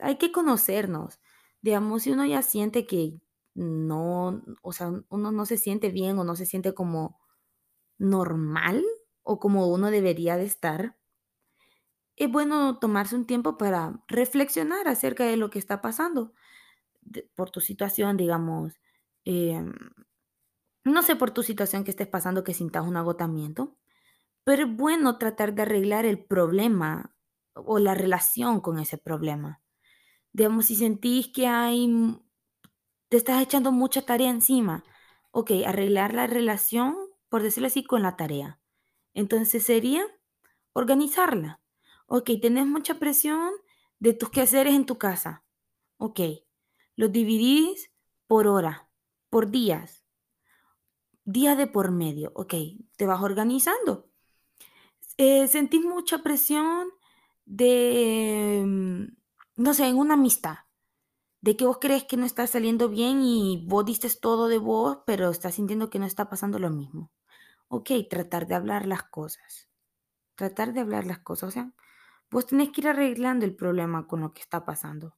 Hay 0.00 0.16
que 0.18 0.32
conocernos. 0.32 1.20
Digamos, 1.62 2.04
si 2.04 2.12
uno 2.12 2.24
ya 2.26 2.42
siente 2.42 2.86
que 2.86 3.20
no, 3.54 4.42
o 4.62 4.72
sea, 4.72 4.92
uno 5.10 5.32
no 5.32 5.46
se 5.46 5.58
siente 5.58 5.90
bien 5.90 6.18
o 6.18 6.24
no 6.24 6.36
se 6.36 6.46
siente 6.46 6.74
como 6.74 7.18
normal 7.98 8.84
o 9.22 9.38
como 9.40 9.68
uno 9.68 9.90
debería 9.90 10.36
de 10.36 10.44
estar, 10.44 10.96
es 12.20 12.30
bueno 12.30 12.78
tomarse 12.78 13.16
un 13.16 13.24
tiempo 13.24 13.56
para 13.56 14.04
reflexionar 14.06 14.86
acerca 14.88 15.24
de 15.24 15.38
lo 15.38 15.48
que 15.48 15.58
está 15.58 15.80
pasando 15.80 16.34
por 17.34 17.50
tu 17.50 17.60
situación, 17.62 18.18
digamos, 18.18 18.74
em, 19.24 19.72
no 20.84 21.02
sé 21.02 21.16
por 21.16 21.30
tu 21.30 21.42
situación 21.42 21.82
que 21.82 21.92
estés 21.92 22.08
pasando 22.08 22.44
que 22.44 22.52
sintas 22.52 22.86
un 22.86 22.98
agotamiento, 22.98 23.78
pero 24.44 24.64
es 24.64 24.76
bueno 24.76 25.16
tratar 25.16 25.54
de 25.54 25.62
arreglar 25.62 26.04
el 26.04 26.22
problema 26.22 27.16
o 27.54 27.78
la 27.78 27.94
relación 27.94 28.60
con 28.60 28.78
ese 28.78 28.98
problema. 28.98 29.62
Digamos, 30.34 30.66
si 30.66 30.76
sentís 30.76 31.28
que 31.28 31.46
hay, 31.46 32.20
te 33.08 33.16
estás 33.16 33.42
echando 33.42 33.72
mucha 33.72 34.02
tarea 34.02 34.28
encima, 34.30 34.84
ok, 35.30 35.52
arreglar 35.66 36.12
la 36.12 36.26
relación, 36.26 36.96
por 37.30 37.42
decirlo 37.42 37.68
así, 37.68 37.82
con 37.82 38.02
la 38.02 38.16
tarea. 38.16 38.60
Entonces 39.14 39.64
sería 39.64 40.04
organizarla. 40.74 41.60
Ok, 42.12 42.28
tenés 42.42 42.66
mucha 42.66 42.98
presión 42.98 43.52
de 44.00 44.12
tus 44.14 44.30
quehaceres 44.30 44.74
en 44.74 44.84
tu 44.84 44.98
casa. 44.98 45.44
Ok, 45.96 46.18
los 46.96 47.12
dividís 47.12 47.92
por 48.26 48.48
hora, 48.48 48.90
por 49.30 49.52
días, 49.52 50.04
día 51.24 51.54
de 51.54 51.68
por 51.68 51.92
medio. 51.92 52.32
Ok, 52.34 52.54
te 52.96 53.06
vas 53.06 53.22
organizando. 53.22 54.10
Eh, 55.18 55.46
sentís 55.46 55.82
mucha 55.84 56.18
presión 56.24 56.88
de, 57.44 58.64
mm, 58.66 59.04
no 59.62 59.72
sé, 59.74 59.86
en 59.86 59.96
una 59.96 60.14
amistad, 60.14 60.56
de 61.42 61.56
que 61.56 61.66
vos 61.66 61.78
crees 61.80 62.04
que 62.04 62.16
no 62.16 62.26
está 62.26 62.46
saliendo 62.48 62.88
bien 62.88 63.22
y 63.22 63.64
vos 63.68 63.84
diste 63.84 64.08
todo 64.20 64.48
de 64.48 64.58
vos, 64.58 64.98
pero 65.06 65.30
estás 65.30 65.56
sintiendo 65.56 65.90
que 65.90 66.00
no 66.00 66.06
está 66.06 66.28
pasando 66.30 66.58
lo 66.58 66.70
mismo. 66.70 67.12
Ok, 67.68 67.90
tratar 68.10 68.46
de 68.48 68.56
hablar 68.56 68.86
las 68.86 69.04
cosas. 69.04 69.70
Tratar 70.36 70.72
de 70.74 70.80
hablar 70.80 71.06
las 71.06 71.20
cosas. 71.20 71.50
O 71.50 71.52
sea, 71.52 71.72
vos 72.30 72.46
tenés 72.46 72.70
que 72.70 72.82
ir 72.82 72.88
arreglando 72.88 73.44
el 73.44 73.54
problema 73.54 74.06
con 74.06 74.20
lo 74.20 74.32
que 74.32 74.40
está 74.40 74.64
pasando. 74.64 75.16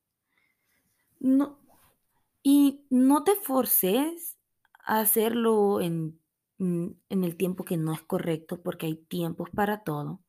No, 1.21 1.59
y 2.43 2.87
no 2.91 3.23
te 3.25 3.37
forces 3.37 4.39
a 4.85 5.01
hacerlo 5.01 5.81
en, 5.81 6.21
en 6.59 7.25
el 7.25 7.37
tiempo 7.37 7.65
que 7.65 7.77
no 7.77 7.93
es 7.93 8.03
correcto, 8.03 8.63
porque 8.63 8.87
hay 8.87 8.97
tiempos 8.97 9.51
para 9.51 9.85
todo. 9.85 10.21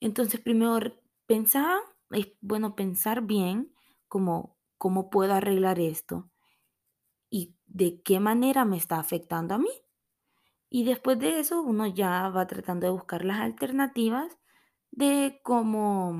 Entonces, 0.00 0.40
primero 0.40 1.00
pensar, 1.26 1.80
es 2.10 2.28
bueno 2.40 2.76
pensar 2.76 3.22
bien 3.22 3.74
cómo, 4.08 4.56
cómo 4.78 5.10
puedo 5.10 5.32
arreglar 5.34 5.80
esto 5.80 6.30
y 7.30 7.56
de 7.66 8.00
qué 8.02 8.20
manera 8.20 8.64
me 8.64 8.76
está 8.76 8.98
afectando 8.98 9.54
a 9.54 9.58
mí. 9.58 9.70
Y 10.70 10.84
después 10.84 11.18
de 11.18 11.40
eso, 11.40 11.62
uno 11.62 11.86
ya 11.86 12.28
va 12.28 12.46
tratando 12.46 12.86
de 12.86 12.92
buscar 12.92 13.24
las 13.24 13.40
alternativas 13.40 14.36
de 14.96 15.40
cómo, 15.42 16.14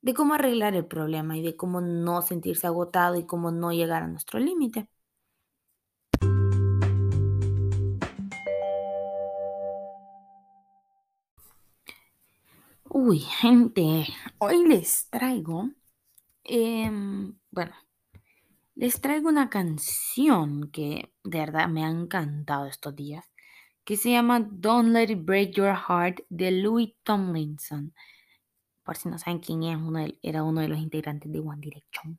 de 0.00 0.14
cómo 0.14 0.34
arreglar 0.34 0.74
el 0.74 0.86
problema 0.86 1.36
y 1.36 1.42
de 1.42 1.56
cómo 1.56 1.80
no 1.80 2.22
sentirse 2.22 2.66
agotado 2.66 3.16
y 3.16 3.26
cómo 3.26 3.50
no 3.50 3.72
llegar 3.72 4.02
a 4.02 4.08
nuestro 4.08 4.40
límite. 4.40 4.88
Uy, 12.88 13.20
gente, 13.20 14.06
hoy 14.38 14.66
les 14.66 15.08
traigo, 15.10 15.70
em, 16.44 17.38
bueno, 17.50 17.74
les 18.74 19.00
traigo 19.00 19.28
una 19.28 19.48
canción 19.50 20.70
que 20.70 21.12
de 21.24 21.38
verdad 21.38 21.68
me 21.68 21.84
ha 21.84 21.90
encantado 21.90 22.66
estos 22.66 22.96
días, 22.96 23.29
que 23.84 23.96
se 23.96 24.10
llama 24.10 24.40
Don't 24.40 24.90
Let 24.90 25.10
It 25.10 25.24
Break 25.24 25.52
Your 25.52 25.74
Heart 25.74 26.20
de 26.28 26.50
Louis 26.50 26.94
Tomlinson. 27.02 27.94
Por 28.82 28.96
si 28.96 29.08
no 29.08 29.18
saben 29.18 29.40
quién 29.40 29.62
es, 29.62 29.76
uno 29.76 30.06
era 30.22 30.42
uno 30.42 30.60
de 30.60 30.68
los 30.68 30.78
integrantes 30.78 31.30
de 31.30 31.40
One 31.40 31.60
Direction. 31.60 32.18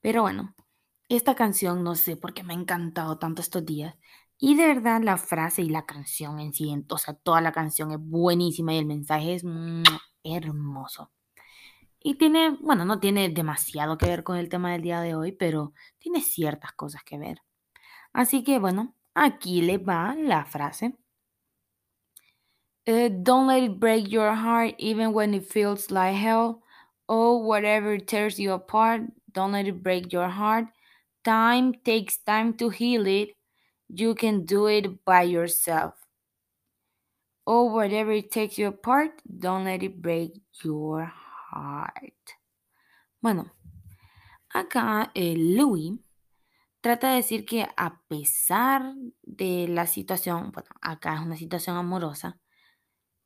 Pero 0.00 0.22
bueno, 0.22 0.54
esta 1.08 1.34
canción 1.34 1.82
no 1.82 1.94
sé 1.96 2.16
por 2.16 2.34
qué 2.34 2.42
me 2.42 2.54
ha 2.54 2.56
encantado 2.56 3.18
tanto 3.18 3.42
estos 3.42 3.64
días. 3.64 3.96
Y 4.38 4.54
de 4.56 4.66
verdad 4.66 5.02
la 5.02 5.18
frase 5.18 5.62
y 5.62 5.68
la 5.68 5.84
canción 5.84 6.40
en 6.40 6.54
sí, 6.54 6.72
o 6.88 6.98
sea, 6.98 7.14
toda 7.14 7.40
la 7.40 7.52
canción 7.52 7.92
es 7.92 7.98
buenísima 8.00 8.72
y 8.74 8.78
el 8.78 8.86
mensaje 8.86 9.34
es 9.34 9.44
hermoso. 10.24 11.12
Y 12.02 12.14
tiene, 12.14 12.56
bueno, 12.62 12.84
no 12.86 13.00
tiene 13.00 13.28
demasiado 13.28 13.98
que 13.98 14.06
ver 14.06 14.24
con 14.24 14.38
el 14.38 14.48
tema 14.48 14.72
del 14.72 14.82
día 14.82 15.00
de 15.02 15.14
hoy, 15.14 15.32
pero 15.32 15.74
tiene 15.98 16.22
ciertas 16.22 16.72
cosas 16.72 17.02
que 17.04 17.18
ver. 17.18 17.42
Así 18.12 18.42
que 18.42 18.58
bueno, 18.58 18.94
aquí 19.20 19.60
le 19.60 19.76
va 19.76 20.14
la 20.16 20.44
frase. 20.44 20.92
Uh, 22.88 23.08
don't 23.22 23.46
let 23.46 23.62
it 23.62 23.78
break 23.78 24.10
your 24.10 24.34
heart 24.34 24.74
even 24.78 25.12
when 25.12 25.34
it 25.34 25.44
feels 25.44 25.90
like 25.90 26.16
hell. 26.16 26.62
Oh, 27.08 27.36
whatever 27.36 27.98
tears 27.98 28.40
you 28.40 28.52
apart, 28.52 29.02
don't 29.32 29.52
let 29.52 29.66
it 29.66 29.82
break 29.82 30.12
your 30.12 30.28
heart. 30.28 30.66
Time 31.22 31.74
takes 31.84 32.16
time 32.18 32.54
to 32.54 32.70
heal 32.70 33.06
it. 33.06 33.36
You 33.88 34.14
can 34.14 34.44
do 34.46 34.66
it 34.66 35.04
by 35.04 35.22
yourself. 35.22 35.94
Oh, 37.46 37.64
whatever 37.64 38.12
it 38.12 38.30
takes 38.30 38.56
you 38.58 38.68
apart, 38.68 39.10
don't 39.26 39.64
let 39.64 39.82
it 39.82 40.00
break 40.00 40.40
your 40.64 41.12
heart. 41.50 42.36
Bueno, 43.20 43.50
acá 44.54 45.10
eh, 45.14 45.34
Louis 45.36 45.98
trata 46.80 47.10
de 47.10 47.16
decir 47.16 47.44
que 47.46 47.66
a 47.76 48.02
pesar 48.08 48.94
de 49.22 49.68
la 49.68 49.86
situación, 49.86 50.52
bueno, 50.52 50.70
acá 50.82 51.14
es 51.16 51.20
una 51.20 51.36
situación 51.36 51.76
amorosa, 51.76 52.40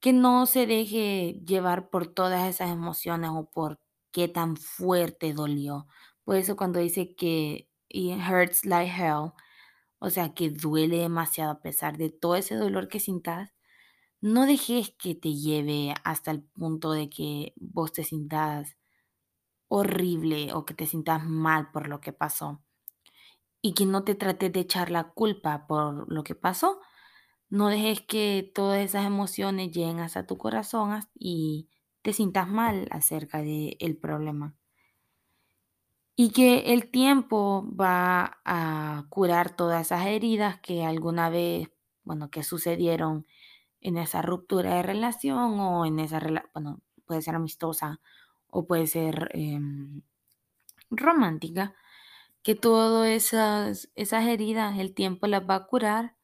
que 0.00 0.12
no 0.12 0.46
se 0.46 0.66
deje 0.66 1.40
llevar 1.46 1.90
por 1.90 2.06
todas 2.08 2.48
esas 2.48 2.70
emociones 2.70 3.30
o 3.34 3.50
por 3.50 3.80
qué 4.12 4.28
tan 4.28 4.56
fuerte 4.56 5.32
dolió. 5.34 5.86
Por 6.24 6.36
eso 6.36 6.56
cuando 6.56 6.80
dice 6.80 7.14
que 7.16 7.68
it 7.88 8.18
hurts 8.28 8.64
like 8.66 8.92
hell, 8.92 9.32
o 10.00 10.10
sea, 10.10 10.34
que 10.34 10.50
duele 10.50 10.98
demasiado 10.98 11.52
a 11.52 11.60
pesar 11.62 11.96
de 11.98 12.10
todo 12.10 12.36
ese 12.36 12.56
dolor 12.56 12.88
que 12.88 13.00
sintas, 13.00 13.54
no 14.20 14.46
dejes 14.46 14.90
que 14.98 15.14
te 15.16 15.34
lleve 15.34 15.94
hasta 16.04 16.30
el 16.32 16.42
punto 16.44 16.92
de 16.92 17.10
que 17.10 17.54
vos 17.56 17.92
te 17.92 18.04
sintas 18.04 18.76
horrible 19.68 20.52
o 20.54 20.64
que 20.64 20.74
te 20.74 20.86
sientas 20.86 21.24
mal 21.26 21.70
por 21.72 21.88
lo 21.88 22.00
que 22.00 22.12
pasó. 22.14 22.62
Y 23.66 23.72
que 23.72 23.86
no 23.86 24.04
te 24.04 24.14
trates 24.14 24.52
de 24.52 24.60
echar 24.60 24.90
la 24.90 25.04
culpa 25.12 25.66
por 25.66 26.12
lo 26.12 26.22
que 26.22 26.34
pasó, 26.34 26.82
no 27.48 27.68
dejes 27.68 28.02
que 28.02 28.52
todas 28.54 28.80
esas 28.80 29.06
emociones 29.06 29.70
lleguen 29.70 30.00
hasta 30.00 30.26
tu 30.26 30.36
corazón 30.36 31.00
y 31.14 31.70
te 32.02 32.12
sientas 32.12 32.46
mal 32.46 32.88
acerca 32.90 33.40
del 33.42 33.96
problema. 33.96 34.54
Y 36.14 36.32
que 36.32 36.74
el 36.74 36.90
tiempo 36.90 37.66
va 37.74 38.38
a 38.44 39.06
curar 39.08 39.56
todas 39.56 39.86
esas 39.86 40.06
heridas 40.08 40.60
que 40.60 40.84
alguna 40.84 41.30
vez, 41.30 41.70
bueno, 42.02 42.30
que 42.30 42.42
sucedieron 42.42 43.26
en 43.80 43.96
esa 43.96 44.20
ruptura 44.20 44.74
de 44.74 44.82
relación 44.82 45.58
o 45.58 45.86
en 45.86 46.00
esa 46.00 46.20
relación, 46.20 46.50
bueno, 46.52 46.80
puede 47.06 47.22
ser 47.22 47.34
amistosa 47.34 47.98
o 48.48 48.66
puede 48.66 48.86
ser 48.86 49.30
em, 49.32 50.02
romántica, 50.90 51.74
que 52.44 52.54
todas 52.54 53.08
esas, 53.08 53.90
esas 53.96 54.26
heridas 54.26 54.78
el 54.78 54.94
tiempo 54.94 55.26
las 55.26 55.48
va 55.48 55.56
a 55.56 55.66
curar 55.66 56.14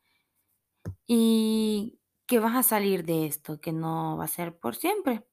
y 1.06 1.98
que 2.26 2.38
vas 2.38 2.54
a 2.54 2.62
salir 2.62 3.04
de 3.04 3.26
esto, 3.26 3.58
que 3.60 3.72
no 3.72 4.18
va 4.18 4.24
a 4.24 4.28
ser 4.28 4.56
por 4.58 4.76
siempre. 4.76 5.26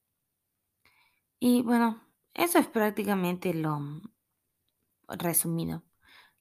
Y 1.39 1.61
bueno, 1.61 2.01
eso 2.33 2.57
es 2.57 2.67
prácticamente 2.67 3.53
lo 3.53 3.79
resumido. 5.09 5.83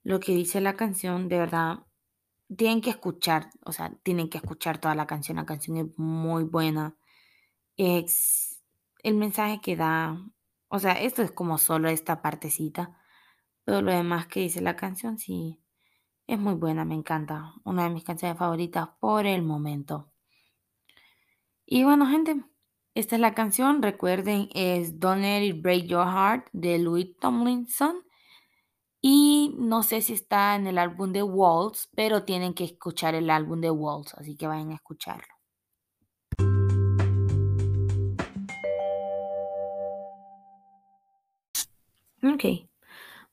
Lo 0.05 0.21
que 0.21 0.33
dice 0.33 0.61
la 0.61 0.77
canción, 0.77 1.29
de 1.29 1.39
verdad, 1.39 1.81
tienen 2.57 2.81
que 2.81 2.91
escuchar, 2.91 3.51
o 3.65 3.73
sea, 3.73 3.93
tienen 4.05 4.31
que 4.31 4.39
escuchar 4.39 4.79
toda 4.79 4.95
la 4.95 5.09
canción. 5.09 5.39
La 5.39 5.45
canción 5.45 5.77
es 5.77 5.99
muy 5.99 6.45
buena. 6.45 6.97
Es 7.77 8.63
el 9.03 9.15
mensaje 9.17 9.61
que 9.61 9.75
da, 9.75 10.25
o 10.69 10.79
sea, 10.79 10.93
esto 10.93 11.23
es 11.23 11.33
como 11.33 11.59
solo 11.59 11.89
esta 11.89 12.23
partecita, 12.23 12.97
pero 13.67 13.83
lo 13.83 13.91
demás 13.91 14.29
que 14.29 14.41
dice 14.41 14.61
la 14.61 14.77
canción 14.77 15.19
sí 15.19 15.61
es 16.29 16.39
muy 16.39 16.55
buena, 16.55 16.85
me 16.85 16.95
encanta. 16.95 17.53
Una 17.65 17.85
de 17.85 17.91
mis 17.91 18.05
canciones 18.05 18.39
favoritas 18.39 18.91
por 19.01 19.27
el 19.27 19.43
momento. 19.43 20.13
Y 21.67 21.83
bueno, 21.83 22.07
gente, 22.07 22.45
esta 22.95 23.17
es 23.17 23.21
la 23.21 23.35
canción. 23.35 23.83
Recuerden, 23.83 24.51
es 24.55 25.01
Don't 25.01 25.21
Let 25.21 25.45
It 25.45 25.63
Break 25.63 25.87
Your 25.87 26.07
Heart 26.07 26.47
de 26.53 26.79
Louis 26.79 27.17
Tomlinson. 27.19 28.05
Y 29.01 29.57
no 29.59 29.83
sé 29.83 30.01
si 30.01 30.13
está 30.13 30.55
en 30.55 30.69
el 30.69 30.79
álbum 30.79 31.13
de 31.13 31.25
Waltz, 31.25 31.89
pero 31.97 32.23
tienen 32.25 32.55
que 32.55 32.65
escuchar 32.65 33.17
el 33.17 33.31
álbum 33.31 33.61
de 33.61 33.73
Waltz, 33.73 34.15
así 34.15 34.37
que 34.37 34.47
vayan 34.47 34.71
a 34.71 34.77
escucharlo. 34.77 35.35
Ok. 42.23 42.69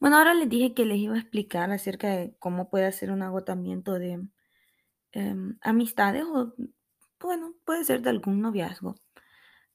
Bueno, 0.04 0.18
ahora 0.18 0.34
les 0.34 0.50
dije 0.50 0.74
que 0.74 0.84
les 0.84 0.98
iba 0.98 1.16
a 1.16 1.18
explicar 1.18 1.72
acerca 1.72 2.10
de 2.10 2.36
cómo 2.38 2.70
puede 2.70 2.92
ser 2.92 3.10
un 3.10 3.22
agotamiento 3.22 3.94
de 3.94 4.28
em, 5.14 5.58
amistades 5.62 6.26
o, 6.26 6.54
bueno, 7.22 7.54
puede 7.64 7.86
ser 7.86 8.02
de 8.02 8.10
algún 8.10 8.42
noviazgo. 8.42 8.96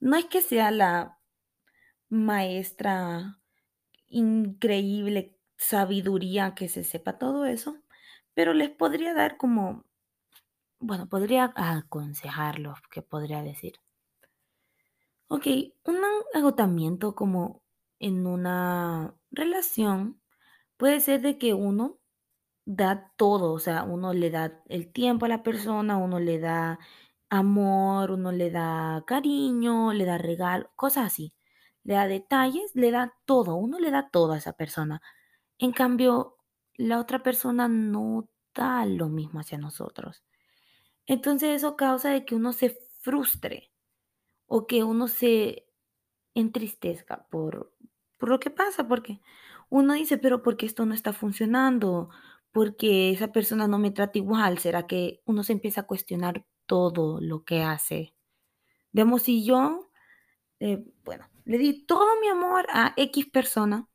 No 0.01 0.19
es 0.19 0.27
que 0.27 0.43
sea 0.43 0.71
la 0.71 1.19
maestra 2.11 3.41
increíble 4.09 5.38
sabiduría 5.57 6.55
que 6.55 6.69
se 6.69 6.85
sepa 6.85 7.17
todo 7.17 7.47
eso, 7.47 7.79
pero 8.35 8.53
les 8.53 8.69
podría 8.69 9.14
dar 9.14 9.38
como, 9.38 9.87
bueno, 10.79 11.09
podría 11.09 11.55
aconsejarlos, 11.57 12.81
que 12.91 13.01
podría 13.01 13.43
decir. 13.43 13.77
Ok, 15.29 15.47
un 15.87 15.97
agotamiento 16.35 17.14
como 17.14 17.62
en 17.99 18.27
una 18.27 19.14
relación 19.31 20.17
puede 20.79 21.01
ser 21.01 21.23
de 21.23 21.38
que 21.38 21.55
uno 21.55 22.01
da 22.67 23.12
todo, 23.17 23.53
o 23.55 23.59
sea, 23.61 23.85
uno 23.85 24.14
le 24.14 24.31
da 24.31 24.62
el 24.69 24.93
tiempo 24.93 25.27
a 25.27 25.29
la 25.29 25.43
persona, 25.43 25.99
uno 25.99 26.21
le 26.21 26.38
da 26.41 26.79
amor, 27.31 28.12
uno 28.12 28.33
le 28.33 28.51
da 28.51 29.05
cariño, 29.07 29.93
le 29.95 30.05
da 30.07 30.19
regalo, 30.19 30.71
cosas 30.77 31.07
así. 31.07 31.35
Le 31.85 31.95
da 31.95 32.07
detalles, 32.07 32.75
le 32.75 32.91
da 32.91 33.14
todo, 33.27 33.57
uno 33.57 33.79
le 33.81 33.91
da 33.91 34.11
todo 34.11 34.33
a 34.35 34.38
esa 34.38 34.55
persona. 34.55 35.03
En 35.59 35.73
cambio, 35.73 36.38
la 36.77 37.01
otra 37.01 37.23
persona 37.23 37.69
no 37.69 38.29
da 38.55 38.87
lo 38.87 39.09
mismo 39.09 39.41
hacia 39.41 39.59
nosotros. 39.59 40.25
Entonces 41.07 41.57
eso 41.57 41.77
causa 41.77 42.11
de 42.11 42.25
que 42.25 42.35
uno 42.35 42.53
se 42.53 42.79
frustre 43.01 43.73
o 44.47 44.67
que 44.67 44.85
uno 44.85 45.09
se 45.09 45.69
entristezca 46.35 47.27
por, 47.31 47.75
por 48.19 48.29
lo 48.31 48.41
que 48.41 48.51
pasa, 48.51 48.88
porque 48.88 49.21
uno 49.70 49.94
dice, 49.94 50.18
pero 50.18 50.42
¿por 50.42 50.57
qué 50.57 50.66
esto 50.66 50.87
no 50.87 50.94
está 50.94 51.12
funcionando? 51.12 52.11
Porque 52.52 53.11
esa 53.11 53.33
persona 53.33 53.68
no 53.68 53.78
me 53.78 53.90
trata 53.90 54.18
igual. 54.18 54.59
¿Será 54.59 54.87
que 54.87 55.20
uno 55.26 55.42
se 55.44 55.52
empieza 55.52 55.83
a 55.83 55.87
cuestionar 55.87 56.46
todo 56.66 57.20
lo 57.20 57.44
que 57.44 57.62
hace? 57.62 58.14
Vemos 58.92 59.22
si 59.22 59.44
yo, 59.44 59.90
eh, 60.61 60.85
bueno, 61.04 61.26
le 61.44 61.59
di 61.59 61.85
todo 61.87 62.20
mi 62.20 62.28
amor 62.28 62.66
a 62.72 62.94
X 62.96 63.26
persona, 63.26 63.88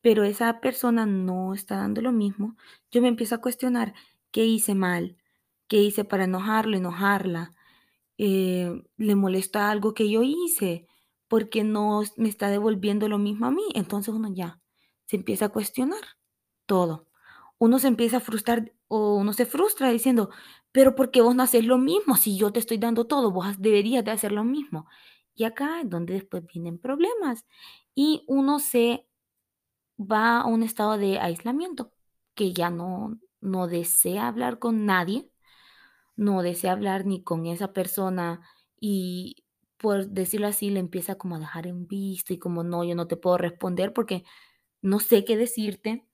pero 0.00 0.24
esa 0.24 0.60
persona 0.60 1.06
no 1.06 1.54
está 1.54 1.76
dando 1.76 2.02
lo 2.02 2.12
mismo, 2.12 2.56
yo 2.90 3.02
me 3.02 3.08
empiezo 3.08 3.34
a 3.34 3.40
cuestionar 3.40 3.94
qué 4.30 4.44
hice 4.46 4.74
mal, 4.74 5.16
qué 5.68 5.78
hice 5.78 6.04
para 6.04 6.24
enojarlo, 6.24 6.76
enojarla, 6.76 7.54
eh, 8.18 8.82
le 8.96 9.14
molesta 9.16 9.70
algo 9.70 9.94
que 9.94 10.10
yo 10.10 10.22
hice, 10.22 10.86
porque 11.28 11.64
no 11.64 12.02
me 12.16 12.28
está 12.28 12.48
devolviendo 12.50 13.08
lo 13.08 13.18
mismo 13.18 13.46
a 13.46 13.50
mí. 13.50 13.64
Entonces 13.74 14.14
uno 14.14 14.32
ya 14.32 14.60
se 15.08 15.16
empieza 15.16 15.46
a 15.46 15.50
cuestionar 15.50 16.02
todo. 16.66 17.08
Uno 17.58 17.80
se 17.80 17.88
empieza 17.88 18.18
a 18.18 18.20
frustrar 18.20 18.72
o 18.88 19.16
uno 19.16 19.32
se 19.34 19.46
frustra 19.46 19.90
diciendo, 19.90 20.30
pero 20.72 20.94
¿por 20.94 21.10
qué 21.10 21.22
vos 21.22 21.34
no 21.34 21.42
haces 21.42 21.64
lo 21.66 21.78
mismo? 21.78 22.16
Si 22.16 22.38
yo 22.38 22.52
te 22.52 22.60
estoy 22.60 22.78
dando 22.78 23.06
todo, 23.06 23.32
vos 23.32 23.46
deberías 23.60 24.04
de 24.04 24.12
hacer 24.12 24.32
lo 24.32 24.44
mismo. 24.44 24.86
Y 25.34 25.44
acá 25.44 25.80
es 25.82 25.90
donde 25.90 26.14
después 26.14 26.44
vienen 26.46 26.78
problemas 26.78 27.46
y 27.94 28.24
uno 28.28 28.60
se 28.60 29.06
va 29.98 30.40
a 30.40 30.46
un 30.46 30.62
estado 30.62 30.98
de 30.98 31.18
aislamiento, 31.18 31.92
que 32.34 32.52
ya 32.52 32.70
no, 32.70 33.18
no 33.40 33.66
desea 33.68 34.28
hablar 34.28 34.58
con 34.58 34.86
nadie, 34.86 35.30
no 36.16 36.42
desea 36.42 36.72
hablar 36.72 37.06
ni 37.06 37.22
con 37.22 37.46
esa 37.46 37.72
persona 37.72 38.42
y 38.80 39.44
por 39.78 40.08
decirlo 40.08 40.48
así 40.48 40.70
le 40.70 40.80
empieza 40.80 41.16
como 41.16 41.36
a 41.36 41.38
dejar 41.40 41.66
en 41.66 41.86
visto 41.86 42.32
y 42.32 42.38
como 42.38 42.64
no, 42.64 42.84
yo 42.84 42.94
no 42.94 43.06
te 43.08 43.16
puedo 43.16 43.38
responder 43.38 43.92
porque 43.92 44.24
no 44.82 45.00
sé 45.00 45.24
qué 45.24 45.36
decirte, 45.36 46.06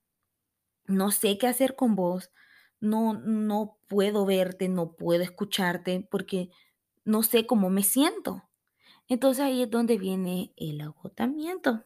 no 0.87 1.11
sé 1.11 1.37
qué 1.37 1.47
hacer 1.47 1.75
con 1.75 1.95
vos, 1.95 2.31
no, 2.79 3.13
no 3.13 3.77
puedo 3.87 4.25
verte, 4.25 4.69
no 4.69 4.93
puedo 4.93 5.23
escucharte 5.23 6.07
porque 6.09 6.49
no 7.03 7.23
sé 7.23 7.45
cómo 7.47 7.69
me 7.69 7.83
siento. 7.83 8.43
Entonces 9.07 9.43
ahí 9.45 9.63
es 9.63 9.69
donde 9.69 9.97
viene 9.97 10.53
el 10.57 10.81
agotamiento. 10.81 11.85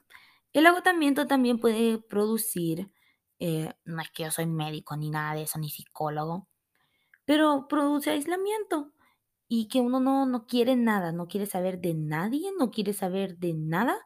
El 0.54 0.66
agotamiento 0.68 1.28
también 1.28 1.60
puede 1.60 2.00
producir, 2.00 2.92
eh, 3.40 3.74
no 3.86 4.02
es 4.02 4.10
que 4.12 4.24
yo 4.24 4.32
soy 4.32 4.48
médico 4.48 4.98
ni 4.98 5.10
nada 5.12 5.36
de 5.36 5.44
eso, 5.44 5.60
ni 5.60 5.70
psicólogo, 5.70 6.48
pero 7.26 7.68
produce 7.68 8.12
aislamiento 8.12 8.94
y 9.48 9.68
que 9.68 9.82
uno 9.82 10.00
no, 10.00 10.26
no 10.26 10.48
quiere 10.48 10.76
nada, 10.76 11.12
no 11.12 11.28
quiere 11.28 11.46
saber 11.46 11.80
de 11.82 11.94
nadie, 11.96 12.52
no 12.58 12.72
quiere 12.72 12.94
saber 12.94 13.38
de 13.38 13.54
nada, 13.54 14.00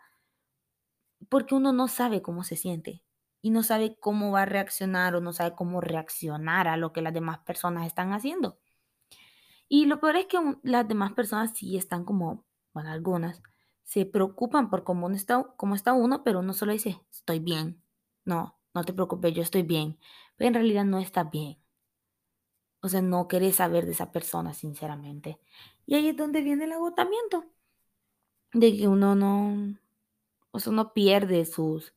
porque 1.33 1.55
uno 1.55 1.73
no 1.73 1.87
sabe 1.87 2.21
cómo 2.21 2.43
se 2.43 2.55
siente 2.55 3.01
y 3.41 3.49
no 3.49 3.63
sabe 3.63 3.97
cómo 3.99 4.29
va 4.29 4.43
a 4.43 4.45
reaccionar 4.45 5.15
o 5.15 5.19
no 5.19 5.33
sabe 5.33 5.55
cómo 5.55 5.81
reaccionar 5.81 6.67
a 6.67 6.77
lo 6.77 6.93
que 6.93 7.01
las 7.01 7.11
demás 7.11 7.39
personas 7.39 7.87
están 7.87 8.13
haciendo. 8.13 8.59
Y 9.67 9.87
lo 9.87 9.99
peor 9.99 10.17
es 10.17 10.27
que 10.27 10.37
las 10.61 10.87
demás 10.87 11.13
personas 11.13 11.57
sí 11.57 11.75
están 11.75 12.05
como, 12.05 12.45
bueno, 12.71 12.91
algunas 12.91 13.41
se 13.81 14.05
preocupan 14.05 14.69
por 14.69 14.83
cómo 14.83 15.09
está, 15.09 15.43
cómo 15.57 15.73
está 15.73 15.93
uno, 15.93 16.23
pero 16.23 16.41
uno 16.41 16.53
solo 16.53 16.71
dice, 16.71 17.01
estoy 17.11 17.39
bien. 17.39 17.81
No, 18.25 18.59
no 18.75 18.83
te 18.83 18.93
preocupes, 18.93 19.33
yo 19.33 19.41
estoy 19.41 19.63
bien. 19.63 19.97
Pero 20.35 20.49
en 20.49 20.53
realidad 20.53 20.85
no 20.85 20.99
está 20.99 21.23
bien. 21.23 21.57
O 22.79 22.89
sea, 22.89 23.01
no 23.01 23.27
querés 23.27 23.55
saber 23.55 23.87
de 23.87 23.93
esa 23.93 24.11
persona, 24.11 24.53
sinceramente. 24.53 25.39
Y 25.87 25.95
ahí 25.95 26.09
es 26.09 26.15
donde 26.15 26.43
viene 26.43 26.65
el 26.65 26.73
agotamiento. 26.73 27.45
De 28.53 28.77
que 28.77 28.87
uno 28.87 29.15
no, 29.15 29.79
o 30.53 30.59
sea, 30.59 30.71
uno 30.71 30.93
pierde 30.93 31.45
sus 31.45 31.93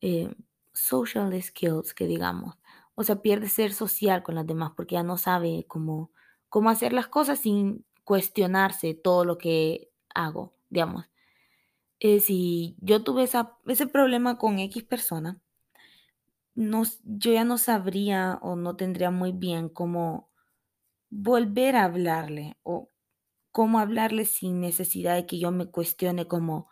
eh, 0.00 0.34
social 0.72 1.40
skills, 1.42 1.94
que 1.94 2.06
digamos. 2.06 2.56
O 2.94 3.04
sea, 3.04 3.22
pierde 3.22 3.48
ser 3.48 3.74
social 3.74 4.22
con 4.22 4.34
las 4.36 4.46
demás 4.46 4.72
porque 4.76 4.94
ya 4.94 5.02
no 5.02 5.18
sabe 5.18 5.66
cómo, 5.68 6.10
cómo 6.48 6.70
hacer 6.70 6.94
las 6.94 7.08
cosas 7.08 7.40
sin 7.40 7.84
cuestionarse 8.04 8.94
todo 8.94 9.24
lo 9.24 9.38
que 9.38 9.90
hago, 10.14 10.54
digamos. 10.70 11.06
Eh, 12.00 12.20
si 12.20 12.76
yo 12.80 13.04
tuve 13.04 13.24
ese 13.24 13.86
problema 13.86 14.38
con 14.38 14.58
X 14.58 14.84
persona, 14.84 15.40
no, 16.54 16.84
yo 17.04 17.32
ya 17.32 17.44
no 17.44 17.58
sabría 17.58 18.38
o 18.42 18.56
no 18.56 18.76
tendría 18.76 19.10
muy 19.10 19.32
bien 19.32 19.68
cómo 19.68 20.30
volver 21.10 21.76
a 21.76 21.84
hablarle 21.84 22.56
o 22.62 22.90
cómo 23.52 23.78
hablarle 23.78 24.24
sin 24.24 24.60
necesidad 24.60 25.14
de 25.16 25.26
que 25.26 25.38
yo 25.38 25.50
me 25.50 25.66
cuestione 25.66 26.26
como, 26.26 26.68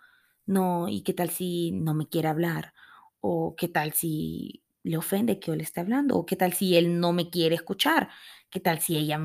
no, 0.46 0.88
¿y 0.88 1.02
qué 1.02 1.12
tal 1.14 1.31
si 1.31 1.72
no 1.72 1.94
me 1.94 2.09
quiere 2.09 2.28
hablar? 2.28 2.74
¿O 3.20 3.55
qué 3.57 3.68
tal 3.68 3.92
si 3.92 4.64
le 4.83 4.96
ofende 4.96 5.38
que 5.38 5.48
yo 5.48 5.57
le 5.57 5.62
esté 5.62 5.81
hablando? 5.81 6.16
¿O 6.16 6.26
qué 6.26 6.37
tal 6.37 6.52
si 6.52 6.76
él 6.76 6.98
no 7.00 7.12
me 7.12 7.31
quiere 7.31 7.55
escuchar? 7.55 8.11
¿Qué 8.50 8.61
tal 8.61 8.81
si 8.81 8.96
ella 8.96 9.20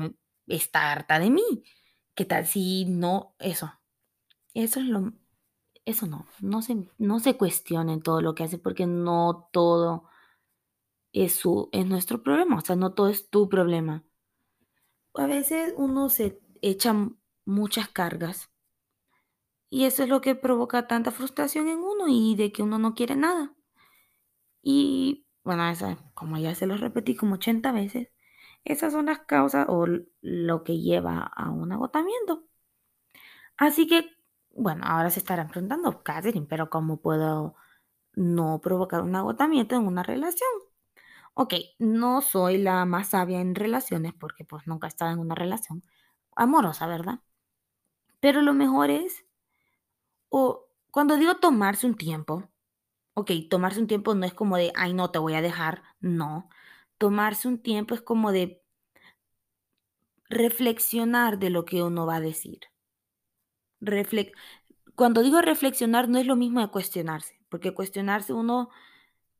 está 0.46 0.92
harta 0.92 1.18
de 1.18 1.30
mí? 1.30 1.64
¿Qué 2.14 2.24
tal 2.24 2.46
si 2.46 2.84
no? 2.84 3.34
Eso. 3.38 3.72
Eso 4.54 4.80
es 4.80 4.86
lo... 4.86 5.12
Eso 5.84 6.06
no. 6.06 6.26
No 6.40 6.62
se, 6.62 6.88
no 6.98 7.18
se 7.18 7.36
cuestionen 7.36 8.02
todo 8.02 8.20
lo 8.20 8.34
que 8.34 8.44
hace 8.44 8.58
porque 8.58 8.86
no 8.86 9.48
todo 9.52 10.08
es, 11.12 11.34
su, 11.34 11.68
es 11.72 11.86
nuestro 11.86 12.22
problema. 12.22 12.58
O 12.58 12.60
sea, 12.60 12.76
no 12.76 12.92
todo 12.94 13.08
es 13.08 13.30
tu 13.30 13.48
problema. 13.48 14.04
A 15.14 15.26
veces 15.26 15.74
uno 15.76 16.08
se 16.10 16.40
echa 16.60 16.94
muchas 17.44 17.88
cargas 17.88 18.50
y 19.70 19.84
eso 19.84 20.02
es 20.02 20.08
lo 20.08 20.20
que 20.20 20.34
provoca 20.34 20.86
tanta 20.86 21.10
frustración 21.10 21.68
en 21.68 21.78
uno 21.78 22.06
y 22.08 22.36
de 22.36 22.52
que 22.52 22.62
uno 22.62 22.78
no 22.78 22.94
quiere 22.94 23.16
nada. 23.16 23.54
Y 24.62 25.26
bueno, 25.44 25.68
esa, 25.68 25.98
como 26.14 26.38
ya 26.38 26.54
se 26.54 26.66
lo 26.66 26.76
repetí 26.76 27.16
como 27.16 27.34
80 27.34 27.72
veces, 27.72 28.08
esas 28.64 28.92
son 28.92 29.06
las 29.06 29.20
causas 29.20 29.66
o 29.68 29.86
lo 30.20 30.64
que 30.64 30.78
lleva 30.80 31.22
a 31.22 31.50
un 31.50 31.72
agotamiento. 31.72 32.44
Así 33.56 33.86
que, 33.86 34.10
bueno, 34.50 34.84
ahora 34.86 35.10
se 35.10 35.20
estarán 35.20 35.48
preguntando, 35.48 36.02
Catherine, 36.02 36.46
pero 36.48 36.70
¿cómo 36.70 37.00
puedo 37.00 37.56
no 38.14 38.60
provocar 38.60 39.02
un 39.02 39.16
agotamiento 39.16 39.76
en 39.76 39.86
una 39.86 40.02
relación? 40.02 40.48
Ok, 41.34 41.54
no 41.78 42.20
soy 42.22 42.58
la 42.58 42.84
más 42.84 43.08
sabia 43.10 43.40
en 43.40 43.54
relaciones 43.54 44.12
porque 44.14 44.44
pues 44.44 44.66
nunca 44.66 44.86
he 44.86 44.90
estado 44.90 45.12
en 45.12 45.20
una 45.20 45.34
relación 45.34 45.82
amorosa, 46.36 46.86
¿verdad? 46.86 47.20
Pero 48.20 48.42
lo 48.42 48.54
mejor 48.54 48.90
es, 48.90 49.24
o 50.28 50.68
cuando 50.90 51.16
digo 51.16 51.36
tomarse 51.36 51.86
un 51.86 51.96
tiempo, 51.96 52.48
ok, 53.14 53.30
tomarse 53.50 53.80
un 53.80 53.86
tiempo 53.86 54.14
no 54.14 54.26
es 54.26 54.34
como 54.34 54.56
de, 54.56 54.72
ay, 54.76 54.94
no, 54.94 55.10
te 55.10 55.18
voy 55.18 55.34
a 55.34 55.42
dejar, 55.42 55.82
no. 56.00 56.48
Tomarse 56.98 57.48
un 57.48 57.58
tiempo 57.62 57.94
es 57.94 58.02
como 58.02 58.32
de 58.32 58.62
reflexionar 60.30 61.38
de 61.38 61.50
lo 61.50 61.64
que 61.64 61.82
uno 61.82 62.06
va 62.06 62.16
a 62.16 62.20
decir. 62.20 62.60
Cuando 64.94 65.22
digo 65.22 65.40
reflexionar 65.40 66.08
no 66.08 66.18
es 66.18 66.26
lo 66.26 66.36
mismo 66.36 66.60
de 66.60 66.68
cuestionarse, 66.70 67.40
porque 67.48 67.72
cuestionarse 67.74 68.32
uno 68.32 68.70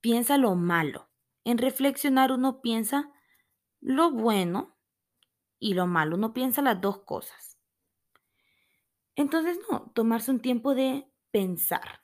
piensa 0.01 0.39
lo 0.39 0.55
malo. 0.55 1.09
En 1.45 1.59
reflexionar 1.59 2.33
uno 2.33 2.61
piensa 2.61 3.11
lo 3.81 4.11
bueno 4.11 4.77
y 5.59 5.75
lo 5.75 5.87
malo, 5.87 6.17
uno 6.17 6.33
piensa 6.33 6.63
las 6.63 6.81
dos 6.81 7.01
cosas. 7.01 7.58
Entonces, 9.19 9.59
no, 9.69 9.91
tomarse 9.95 10.31
un 10.31 10.39
tiempo 10.39 10.77
de 10.77 11.11
pensar. 11.33 12.03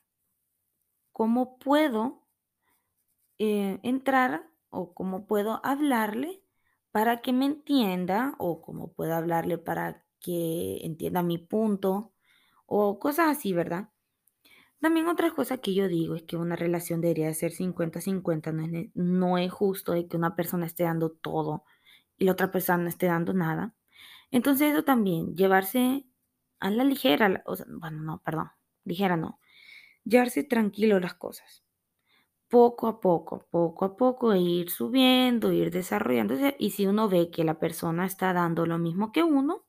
¿Cómo 1.12 1.60
puedo 1.60 2.26
eh, 3.38 3.78
entrar 3.84 4.50
o 4.68 4.94
cómo 4.94 5.28
puedo 5.28 5.60
hablarle 5.64 6.42
para 6.90 7.20
que 7.20 7.32
me 7.32 7.46
entienda 7.46 8.34
o 8.38 8.60
cómo 8.60 8.92
puedo 8.92 9.14
hablarle 9.14 9.58
para 9.58 10.04
que 10.18 10.78
entienda 10.82 11.22
mi 11.22 11.38
punto 11.38 12.12
o 12.66 12.98
cosas 12.98 13.28
así, 13.28 13.52
¿verdad? 13.52 13.90
También 14.80 15.06
otra 15.06 15.30
cosa 15.30 15.58
que 15.58 15.72
yo 15.72 15.86
digo 15.86 16.16
es 16.16 16.24
que 16.24 16.36
una 16.36 16.56
relación 16.56 17.00
debería 17.00 17.28
de 17.28 17.34
ser 17.34 17.52
cincuenta-cincuenta, 17.52 18.50
no 18.50 18.64
es, 18.64 18.90
no 18.94 19.38
es 19.38 19.52
justo 19.52 19.92
de 19.92 20.08
que 20.08 20.16
una 20.16 20.34
persona 20.34 20.66
esté 20.66 20.82
dando 20.82 21.12
todo 21.12 21.62
y 22.18 22.24
la 22.24 22.32
otra 22.32 22.50
persona 22.50 22.82
no 22.82 22.88
esté 22.88 23.06
dando 23.06 23.32
nada. 23.34 23.72
Entonces 24.32 24.72
eso 24.72 24.82
también, 24.82 25.36
llevarse 25.36 26.08
a 26.60 26.70
la 26.70 26.84
ligera, 26.84 27.42
o 27.46 27.56
sea, 27.56 27.66
bueno, 27.68 28.00
no, 28.02 28.22
perdón, 28.22 28.50
ligera 28.84 29.16
no, 29.16 29.40
llevarse 30.04 30.44
tranquilo 30.44 31.00
las 31.00 31.14
cosas 31.14 31.64
poco 32.54 32.86
a 32.86 33.00
poco, 33.00 33.48
poco 33.50 33.84
a 33.84 33.96
poco, 33.96 34.32
ir 34.36 34.70
subiendo, 34.70 35.52
ir 35.52 35.72
desarrollándose. 35.72 36.54
Y 36.58 36.70
si 36.70 36.86
uno 36.86 37.08
ve 37.08 37.30
que 37.30 37.42
la 37.42 37.58
persona 37.58 38.06
está 38.06 38.32
dando 38.32 38.64
lo 38.64 38.78
mismo 38.78 39.10
que 39.10 39.24
uno, 39.24 39.64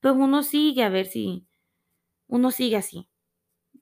pues 0.00 0.14
uno 0.16 0.42
sigue 0.42 0.84
a 0.84 0.88
ver 0.90 1.06
si 1.06 1.46
uno 2.28 2.50
sigue 2.50 2.76
así. 2.76 3.10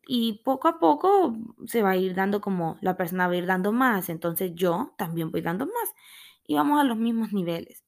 Y 0.08 0.42
poco 0.44 0.68
a 0.68 0.80
poco 0.80 1.36
se 1.66 1.82
va 1.82 1.90
a 1.92 1.96
ir 1.96 2.14
dando 2.16 2.40
como 2.40 2.78
la 2.82 2.96
persona 2.96 3.28
va 3.28 3.34
a 3.34 3.36
ir 3.36 3.46
dando 3.46 3.72
más, 3.72 4.08
entonces 4.08 4.52
yo 4.54 4.94
también 4.98 5.30
voy 5.32 5.42
dando 5.42 5.66
más 5.66 5.94
y 6.44 6.56
vamos 6.56 6.80
a 6.80 6.84
los 6.84 6.96
mismos 6.98 7.32
niveles. 7.32 7.84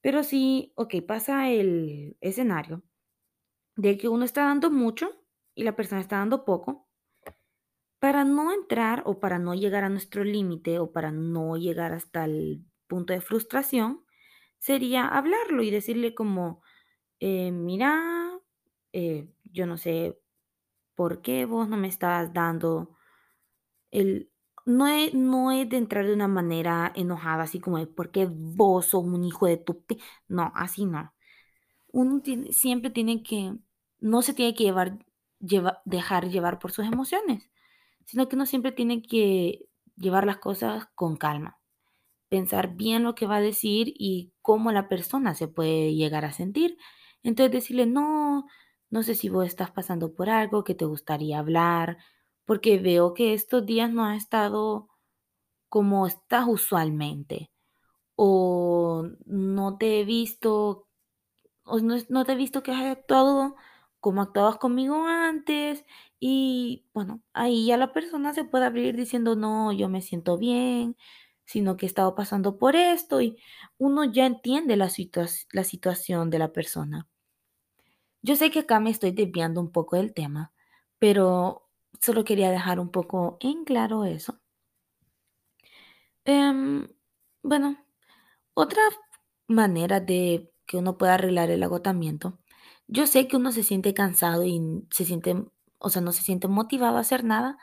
Pero 0.00 0.22
si, 0.24 0.72
ok, 0.76 0.94
pasa 1.06 1.50
el 1.50 2.16
escenario 2.20 2.82
de 3.76 3.96
que 3.98 4.08
uno 4.08 4.24
está 4.24 4.44
dando 4.46 4.70
mucho 4.70 5.10
y 5.54 5.64
la 5.64 5.76
persona 5.76 6.00
está 6.02 6.16
dando 6.18 6.44
poco, 6.44 6.88
Para 7.98 8.24
no 8.24 8.52
entrar 8.52 9.02
o 9.06 9.18
para 9.20 9.38
no 9.38 9.54
llegar 9.54 9.82
a 9.84 9.88
nuestro 9.88 10.22
límite 10.24 10.78
o 10.78 10.92
para 10.92 11.10
no 11.12 11.56
llegar 11.56 11.92
hasta 11.92 12.24
el 12.26 12.64
punto 12.86 13.12
de 13.14 13.20
frustración, 13.20 14.04
sería 14.58 15.06
hablarlo 15.08 15.62
y 15.62 15.70
decirle 15.70 16.14
como, 16.14 16.62
eh, 17.20 17.52
mira, 17.52 18.38
eh, 18.92 19.28
yo 19.44 19.66
no 19.66 19.78
sé 19.78 20.18
por 20.96 21.22
qué 21.22 21.46
vos 21.46 21.68
no 21.68 21.76
me 21.78 21.88
estás 21.88 22.32
dando 22.34 22.96
el... 23.90 24.30
No 24.66 24.86
es, 24.88 25.14
no 25.14 25.52
es 25.52 25.68
de 25.68 25.76
entrar 25.76 26.06
de 26.06 26.12
una 26.14 26.26
manera 26.28 26.92
enojada, 26.96 27.44
así 27.44 27.60
como 27.60 27.78
de, 27.78 27.86
¿por 27.86 28.10
qué 28.10 28.26
vos 28.30 28.86
sos 28.86 29.04
un 29.04 29.24
hijo 29.24 29.46
de 29.46 29.56
tu... 29.58 29.84
pi-?". 29.84 29.98
No, 30.28 30.52
así 30.56 30.86
no. 30.86 31.14
Uno 31.92 32.20
tiene- 32.22 32.52
siempre 32.52 32.90
tiene 32.90 33.22
que, 33.22 33.54
no 34.06 34.22
se 34.22 34.34
tiene 34.34 34.54
que 34.54 34.64
llevar, 34.64 34.98
lleva- 35.40 35.82
dejar 35.84 36.28
llevar 36.30 36.58
por 36.58 36.72
sus 36.72 36.86
emociones 36.86 37.50
sino 38.06 38.28
que 38.28 38.36
uno 38.36 38.46
siempre 38.46 38.72
tiene 38.72 39.02
que 39.02 39.68
llevar 39.96 40.26
las 40.26 40.38
cosas 40.38 40.88
con 40.96 41.16
calma, 41.16 41.58
pensar 42.28 42.74
bien 42.76 43.04
lo 43.04 43.14
que 43.14 43.26
va 43.26 43.36
a 43.36 43.40
decir 43.40 43.92
y 43.96 44.32
cómo 44.42 44.72
la 44.72 44.88
persona 44.88 45.34
se 45.34 45.48
puede 45.48 45.94
llegar 45.94 46.24
a 46.24 46.32
sentir. 46.32 46.76
Entonces 47.22 47.52
decirle, 47.52 47.86
no, 47.86 48.46
no 48.90 49.02
sé 49.02 49.14
si 49.14 49.28
vos 49.28 49.46
estás 49.46 49.70
pasando 49.70 50.14
por 50.14 50.30
algo 50.30 50.64
que 50.64 50.74
te 50.74 50.84
gustaría 50.86 51.38
hablar, 51.38 51.98
porque 52.44 52.78
veo 52.78 53.14
que 53.14 53.34
estos 53.34 53.66
días 53.66 53.90
no 53.92 54.04
has 54.06 54.18
estado 54.18 54.88
como 55.68 56.06
estás 56.06 56.46
usualmente, 56.48 57.50
o 58.16 59.04
no 59.26 59.78
te 59.78 60.00
he 60.00 60.04
visto 60.04 60.88
o 61.64 61.80
no, 61.80 61.96
no 62.08 62.24
te 62.24 62.32
he 62.32 62.36
visto 62.36 62.62
que 62.62 62.72
has 62.72 62.84
actuado 62.84 63.56
como 64.00 64.22
actuabas 64.22 64.58
conmigo 64.58 65.06
antes 65.06 65.84
y 66.20 66.86
bueno, 66.94 67.22
ahí 67.32 67.66
ya 67.66 67.76
la 67.76 67.92
persona 67.92 68.34
se 68.34 68.44
puede 68.44 68.64
abrir 68.66 68.96
diciendo, 68.96 69.36
no, 69.36 69.72
yo 69.72 69.88
me 69.88 70.02
siento 70.02 70.38
bien, 70.38 70.96
sino 71.44 71.76
que 71.76 71.86
he 71.86 71.88
estado 71.88 72.14
pasando 72.14 72.58
por 72.58 72.76
esto 72.76 73.20
y 73.20 73.38
uno 73.78 74.04
ya 74.04 74.26
entiende 74.26 74.76
la, 74.76 74.86
situa- 74.88 75.46
la 75.52 75.64
situación 75.64 76.30
de 76.30 76.38
la 76.40 76.52
persona. 76.52 77.08
Yo 78.22 78.36
sé 78.36 78.50
que 78.50 78.58
acá 78.60 78.78
me 78.78 78.90
estoy 78.90 79.12
desviando 79.12 79.58
un 79.60 79.72
poco 79.72 79.96
del 79.96 80.12
tema, 80.12 80.52
pero 80.98 81.70
solo 82.00 82.24
quería 82.24 82.50
dejar 82.50 82.78
un 82.78 82.90
poco 82.90 83.38
en 83.40 83.64
claro 83.64 84.04
eso. 84.04 84.38
Em, 86.24 86.88
bueno, 87.42 87.76
Otra 88.54 88.82
manera 89.48 90.00
de 90.00 90.52
que 90.66 90.78
uno 90.78 90.98
pueda 90.98 91.14
arreglar 91.14 91.50
el 91.50 91.62
agotamiento, 91.64 92.38
yo 92.88 93.06
sé 93.06 93.28
que 93.28 93.36
uno 93.36 93.52
se 93.52 93.62
siente 93.62 93.94
cansado 93.94 94.44
y 94.44 94.60
se 94.90 95.04
siente, 95.04 95.36
o 95.78 95.90
sea, 95.90 96.02
no 96.02 96.12
se 96.12 96.22
siente 96.22 96.48
motivado 96.48 96.96
a 96.98 97.00
hacer 97.00 97.24
nada, 97.24 97.58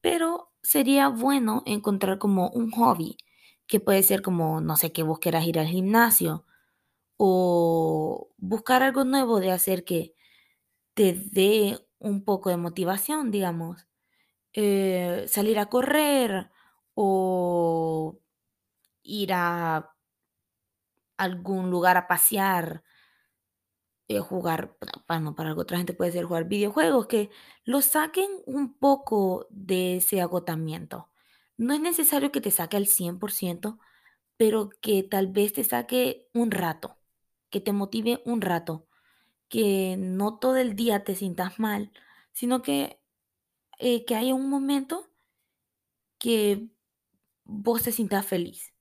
pero 0.00 0.52
sería 0.62 1.08
bueno 1.08 1.62
encontrar 1.66 2.18
como 2.18 2.50
un 2.50 2.70
hobby, 2.72 3.16
que 3.66 3.80
puede 3.80 4.02
ser 4.02 4.22
como, 4.22 4.60
no 4.60 4.76
sé, 4.76 4.92
que 4.92 5.02
vos 5.04 5.20
ir 5.46 5.58
al 5.58 5.66
gimnasio 5.68 6.46
o 7.18 8.30
buscar 8.38 8.82
algo 8.82 9.04
nuevo 9.04 9.40
de 9.40 9.52
hacer 9.52 9.84
que 9.84 10.14
te 10.94 11.14
dé 11.14 11.78
un 11.98 12.24
poco 12.24 12.50
de 12.50 12.56
motivación, 12.56 13.30
digamos. 13.30 13.86
Eh, 14.54 15.26
salir 15.28 15.58
a 15.58 15.66
correr 15.66 16.50
o 16.94 18.18
ir 19.02 19.32
a 19.34 19.92
algún 21.18 21.70
lugar 21.70 21.96
a 21.96 22.06
pasear, 22.08 22.82
eh, 24.10 24.18
jugar, 24.18 24.76
bueno, 25.06 25.36
para 25.36 25.54
otra 25.54 25.78
gente 25.78 25.92
puede 25.94 26.10
ser 26.10 26.24
jugar 26.24 26.48
videojuegos, 26.48 27.06
que 27.06 27.30
lo 27.64 27.80
saquen 27.80 28.28
un 28.44 28.74
poco 28.74 29.46
de 29.50 29.98
ese 29.98 30.20
agotamiento. 30.20 31.08
No 31.56 31.74
es 31.74 31.80
necesario 31.80 32.32
que 32.32 32.40
te 32.40 32.50
saque 32.50 32.76
al 32.76 32.88
100%, 32.88 33.78
pero 34.36 34.70
que 34.80 35.04
tal 35.04 35.28
vez 35.28 35.52
te 35.52 35.62
saque 35.62 36.28
un 36.34 36.50
rato, 36.50 36.98
que 37.50 37.60
te 37.60 37.72
motive 37.72 38.20
un 38.24 38.40
rato, 38.40 38.88
que 39.48 39.96
no 39.96 40.38
todo 40.38 40.56
el 40.56 40.74
día 40.74 41.04
te 41.04 41.14
sientas 41.14 41.60
mal, 41.60 41.92
sino 42.32 42.62
que, 42.62 43.00
eh, 43.78 44.04
que 44.06 44.16
haya 44.16 44.34
un 44.34 44.50
momento 44.50 45.08
que 46.18 46.68
vos 47.44 47.84
te 47.84 47.92
sientas 47.92 48.26
feliz, 48.26 48.74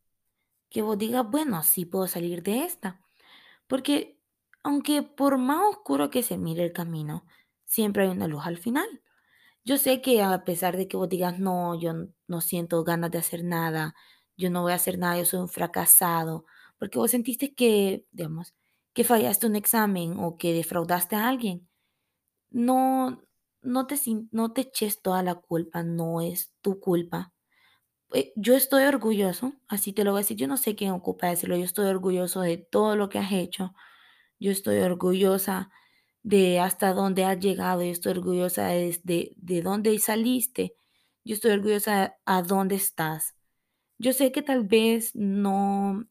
que 0.69 0.81
vos 0.81 0.97
digas, 0.97 1.29
bueno, 1.29 1.61
sí 1.63 1.85
puedo 1.85 2.07
salir 2.07 2.43
de 2.43 2.63
esta. 2.65 3.01
Porque 3.67 4.18
aunque 4.63 5.03
por 5.03 5.37
más 5.37 5.61
oscuro 5.69 6.09
que 6.09 6.23
se 6.23 6.37
mire 6.37 6.63
el 6.65 6.73
camino, 6.73 7.25
siempre 7.65 8.03
hay 8.03 8.09
una 8.09 8.27
luz 8.27 8.45
al 8.45 8.57
final. 8.57 8.87
Yo 9.65 9.77
sé 9.77 10.01
que 10.01 10.21
a 10.23 10.43
pesar 10.45 10.77
de 10.77 10.87
que 10.87 10.97
vos 10.97 11.09
digas, 11.09 11.39
no, 11.39 11.79
yo 11.79 11.93
no 12.27 12.41
siento 12.41 12.83
ganas 12.83 13.11
de 13.11 13.19
hacer 13.19 13.43
nada, 13.43 13.95
yo 14.37 14.49
no 14.49 14.61
voy 14.63 14.71
a 14.73 14.75
hacer 14.75 14.97
nada, 14.99 15.17
yo 15.19 15.25
soy 15.25 15.39
un 15.41 15.49
fracasado, 15.49 16.45
porque 16.79 16.97
vos 16.99 17.11
sentiste 17.11 17.53
que, 17.55 18.05
digamos, 18.11 18.55
que 18.93 19.03
fallaste 19.03 19.47
un 19.47 19.55
examen 19.55 20.15
o 20.19 20.37
que 20.37 20.53
defraudaste 20.53 21.15
a 21.15 21.27
alguien, 21.29 21.69
no, 22.51 23.21
no 23.61 23.87
te, 23.87 23.95
no 24.31 24.53
te 24.53 24.61
eches 24.61 25.01
toda 25.01 25.23
la 25.23 25.35
culpa, 25.35 25.83
no 25.83 26.21
es 26.21 26.53
tu 26.61 26.79
culpa. 26.79 27.33
Eh, 28.13 28.33
Yo 28.35 28.55
estoy 28.55 28.83
orgulloso, 28.85 29.53
así 29.67 29.93
te 29.93 30.03
lo 30.03 30.11
voy 30.11 30.19
a 30.19 30.23
decir, 30.23 30.37
yo 30.37 30.47
no 30.47 30.57
sé 30.57 30.75
quién 30.75 30.91
ocupa 30.91 31.27
decirlo, 31.29 31.57
yo 31.57 31.65
estoy 31.65 31.87
orgulloso 31.87 32.41
de 32.41 32.57
todo 32.57 32.95
lo 32.95 33.09
que 33.09 33.19
has 33.19 33.31
hecho 33.31 33.73
yo 34.39 34.51
estoy 34.51 34.79
orgullosa 34.79 35.69
de 36.23 36.59
hasta 36.59 36.93
dónde 36.93 37.25
has 37.25 37.39
llegado, 37.39 37.83
yo 37.83 37.91
estoy 37.91 38.13
orgullosa 38.13 38.67
de, 38.67 38.99
de, 39.03 39.33
de 39.37 39.61
dónde 39.61 39.97
saliste, 39.99 40.73
yo 41.23 41.35
estoy 41.35 41.51
orgullosa 41.51 42.17
a 42.25 42.41
dónde 42.41 42.75
estás. 42.75 43.35
Yo 43.97 44.13
sé 44.13 44.31
que 44.31 44.41
tal 44.41 44.65
vez 44.65 45.15
no 45.15 46.05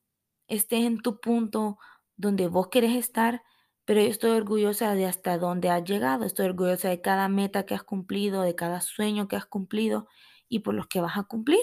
estés 0.49 0.85
en 0.85 1.01
tu 1.01 1.21
punto 1.21 1.79
donde 2.17 2.49
vos 2.49 2.69
querés 2.69 2.97
estar, 2.97 3.43
pero 3.85 4.01
yo 4.03 4.09
estoy 4.09 4.33
orgullosa 4.33 4.95
de 4.95 5.07
hasta 5.07 5.39
dónde 5.39 5.70
has 5.70 5.85
llegado, 5.85 6.24
estoy 6.24 6.47
orgullosa 6.47 6.89
de 6.91 7.01
cada 7.01 7.29
meta 7.29 7.64
que 7.64 7.74
has 7.74 7.85
cumplido, 7.85 8.43
de 8.43 8.55
cada 8.55 8.81
sueño 8.81 9.29
que 9.29 9.37
has 9.37 9.47
cumplido 9.47 10.07
y 10.49 10.61
por 10.61 10.74
los 10.74 10.87
que 10.89 11.01
vas 11.01 11.16
a 11.16 11.24
cumplir. 11.24 11.61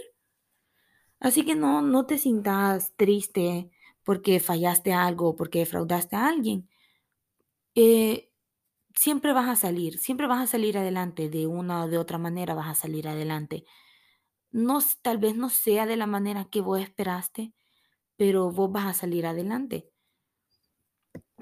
Así 1.20 1.46
que 1.46 1.56
no, 1.56 1.82
no 1.82 2.06
te 2.06 2.18
sientas 2.18 2.94
triste 2.98 3.72
porque 4.06 4.40
fallaste 4.40 4.94
algo, 4.94 5.36
porque 5.36 5.60
defraudaste 5.60 6.16
a 6.16 6.28
alguien. 6.30 6.70
Eh, 7.76 8.32
Siempre 8.96 9.34
vas 9.34 9.50
a 9.50 9.56
salir, 9.56 9.98
siempre 10.00 10.28
vas 10.28 10.42
a 10.44 10.48
salir 10.48 10.78
adelante, 10.78 11.30
de 11.30 11.48
una 11.48 11.86
o 11.86 11.90
de 11.90 11.98
otra 12.00 12.18
manera 12.18 12.56
vas 12.56 12.70
a 12.70 12.76
salir 12.76 13.08
adelante. 13.08 13.66
No, 14.52 14.80
tal 15.04 15.18
vez 15.20 15.36
no 15.38 15.50
sea 15.50 15.86
de 15.88 15.98
la 15.98 16.08
manera 16.08 16.46
que 16.52 16.62
vos 16.62 16.80
esperaste, 16.82 17.54
pero 18.18 18.52
vos 18.52 18.72
vas 18.72 18.88
a 18.88 18.94
salir 18.94 19.26
adelante. 19.28 19.92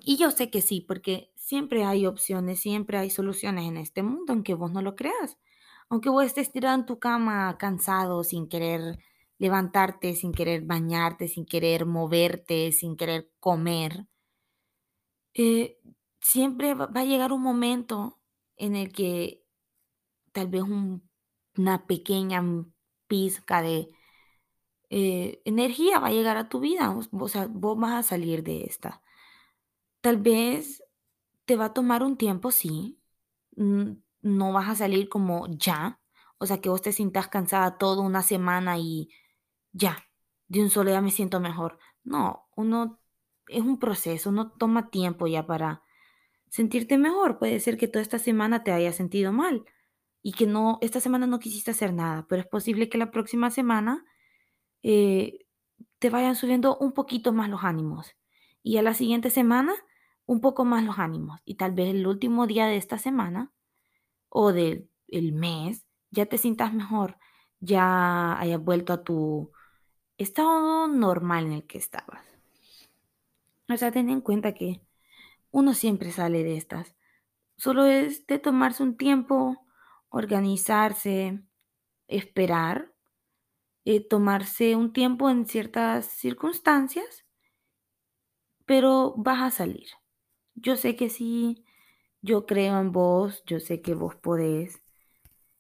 Y 0.02 0.18
yo 0.18 0.32
sé 0.32 0.50
que 0.50 0.62
sí, 0.62 0.82
porque 0.82 1.32
siempre 1.36 1.86
hay 1.86 2.06
opciones, 2.06 2.60
siempre 2.62 2.98
hay 2.98 3.10
soluciones 3.10 3.66
en 3.68 3.78
este 3.78 4.04
mundo, 4.04 4.34
aunque 4.34 4.54
vos 4.56 4.72
no 4.72 4.82
lo 4.82 4.96
creas. 4.96 5.38
Aunque 5.90 6.10
vos 6.10 6.26
estés 6.26 6.52
tirado 6.52 6.76
en 6.76 6.86
tu 6.86 7.00
cama 7.00 7.58
cansado, 7.58 8.24
sin 8.24 8.48
querer 8.48 8.98
levantarte, 9.44 10.16
sin 10.16 10.32
querer 10.38 10.62
bañarte, 10.74 11.28
sin 11.28 11.46
querer 11.46 11.86
moverte, 11.86 12.72
sin 12.72 12.96
querer 13.00 13.22
comer, 13.40 14.08
eh, 15.34 15.80
siempre 16.22 16.74
va 16.76 16.90
a 16.94 17.06
llegar 17.06 17.32
un 17.32 17.42
momento 17.42 18.20
en 18.58 18.76
el 18.76 18.92
que 18.92 19.42
Tal 20.34 20.48
vez 20.48 20.64
un 20.64 21.08
una 21.58 21.86
pequeña, 21.88 22.44
pizca 23.08 23.62
de 23.62 23.90
eh, 24.90 25.42
energía 25.46 26.00
va 26.00 26.08
a 26.08 26.12
llegar 26.12 26.38
a 26.38 26.50
tu 26.50 26.60
vida, 26.60 26.96
o 27.12 27.28
sea, 27.28 27.48
vos 27.48 27.80
vas 27.80 27.94
a 27.94 28.04
salir 28.04 28.44
de 28.44 28.64
esta. 28.66 29.02
Tal 30.02 30.18
vez 30.18 30.84
te 31.46 31.56
va 31.58 31.66
a 31.66 31.74
tomar 31.74 32.04
un 32.04 32.18
tiempo, 32.18 32.52
sí, 32.52 33.00
no 33.56 34.54
vas 34.54 34.70
a 34.70 34.76
salir 34.76 35.10
como 35.10 35.48
ya, 35.50 36.00
o 36.38 36.46
sea, 36.46 36.62
que 36.62 36.70
vos 36.70 36.82
te 36.82 36.92
sientas 36.92 37.28
cansada 37.28 37.78
toda 37.78 38.02
una 38.02 38.24
semana 38.24 38.78
y 38.78 39.10
ya, 39.74 39.98
de 40.48 40.62
un 40.62 40.70
solo 40.70 40.92
día 40.92 41.02
me 41.02 41.12
siento 41.12 41.40
mejor. 41.40 41.80
No, 42.04 42.48
uno 42.56 43.00
es 43.48 43.62
un 43.62 43.80
proceso, 43.80 44.30
uno 44.30 44.52
toma 44.52 44.90
tiempo 44.90 45.28
ya 45.28 45.46
para 45.46 45.84
sentirte 46.50 46.98
mejor. 46.98 47.40
Puede 47.40 47.60
ser 47.60 47.78
que 47.78 47.88
toda 47.88 48.02
esta 48.02 48.20
semana 48.20 48.64
te 48.64 48.72
hayas 48.72 48.96
sentido 48.96 49.34
mal 49.34 49.66
y 50.22 50.34
que 50.34 50.48
no, 50.48 50.80
esta 50.82 51.00
semana 51.02 51.28
no 51.28 51.40
quisiste 51.40 51.72
hacer 51.72 51.94
nada, 51.94 52.26
pero 52.30 52.42
es 52.42 52.48
posible 52.48 52.90
que 52.90 52.98
la 52.98 53.12
próxima 53.12 53.52
semana 53.52 54.06
eh, 54.84 55.40
te 56.00 56.10
vayan 56.10 56.36
subiendo 56.36 56.78
un 56.78 56.94
poquito 56.94 57.34
más 57.34 57.50
los 57.50 57.64
ánimos 57.64 58.16
y 58.64 58.78
a 58.78 58.82
la 58.82 58.94
siguiente 58.94 59.30
semana 59.30 59.74
un 60.26 60.42
poco 60.42 60.66
más 60.66 60.84
los 60.84 61.00
ánimos 61.00 61.42
y 61.46 61.56
tal 61.56 61.74
vez 61.74 61.90
el 61.90 62.08
último 62.08 62.48
día 62.48 62.68
de 62.68 62.78
esta 62.78 62.98
semana 62.98 63.52
o 64.30 64.54
del 64.54 64.90
el 65.10 65.34
mes 65.34 65.86
ya 66.12 66.26
te 66.26 66.38
sientas 66.38 66.74
mejor, 66.74 67.18
ya 67.60 68.40
hayas 68.40 68.64
vuelto 68.64 68.94
a 68.94 69.04
tu 69.04 69.52
estado 70.18 70.88
normal 70.88 71.46
en 71.48 71.54
el 71.54 71.68
que 71.68 71.78
estabas. 71.78 72.26
O 73.70 73.78
sea, 73.78 73.92
ten 73.92 74.10
en 74.10 74.22
cuenta 74.22 74.54
que 74.54 74.82
uno 75.52 75.74
siempre 75.74 76.12
sale 76.12 76.44
de 76.44 76.58
estas. 76.58 76.96
Solo 77.58 77.86
es 77.86 78.28
de 78.28 78.40
tomarse 78.40 78.84
un 78.84 78.98
tiempo, 78.98 79.66
organizarse, 80.10 81.44
esperar, 82.08 82.94
eh, 83.86 84.06
tomarse 84.08 84.76
un 84.76 84.94
tiempo 84.94 85.30
en 85.30 85.46
ciertas 85.48 86.06
circunstancias, 86.06 87.26
pero 88.66 89.14
vas 89.18 89.42
a 89.42 89.52
salir. 89.52 89.88
Yo 90.56 90.76
sé 90.78 90.96
que 90.96 91.10
sí, 91.10 91.66
yo 92.22 92.46
creo 92.46 92.80
en 92.80 92.92
vos, 92.92 93.44
yo 93.46 93.60
sé 93.60 93.82
que 93.82 93.96
vos 93.96 94.16
podés. 94.16 94.84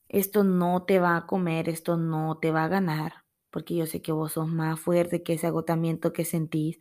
Esto 0.10 0.44
no 0.44 0.84
te 0.86 1.00
va 1.00 1.18
a 1.18 1.28
comer, 1.28 1.70
esto 1.70 1.98
no 1.98 2.40
te 2.40 2.52
va 2.52 2.66
a 2.66 2.68
ganar, 2.70 3.23
porque 3.54 3.76
yo 3.76 3.86
sé 3.86 4.02
que 4.02 4.12
vos 4.12 4.34
sos 4.34 4.50
más 4.50 4.80
fuerte 4.80 5.24
que 5.24 5.34
ese 5.34 5.48
agotamiento 5.48 6.12
que 6.12 6.26
sentís. 6.26 6.80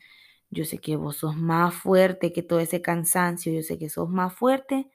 Yo 0.51 0.65
sé 0.65 0.79
que 0.79 0.97
vos 0.97 1.17
sos 1.19 1.37
más 1.37 1.75
fuerte 1.75 2.33
que 2.33 2.43
todo 2.43 2.61
ese 2.61 2.83
cansancio, 2.83 3.53
yo 3.53 3.63
sé 3.63 3.79
que 3.79 3.91
sos 3.91 4.09
más 4.11 4.35
fuerte 4.35 4.91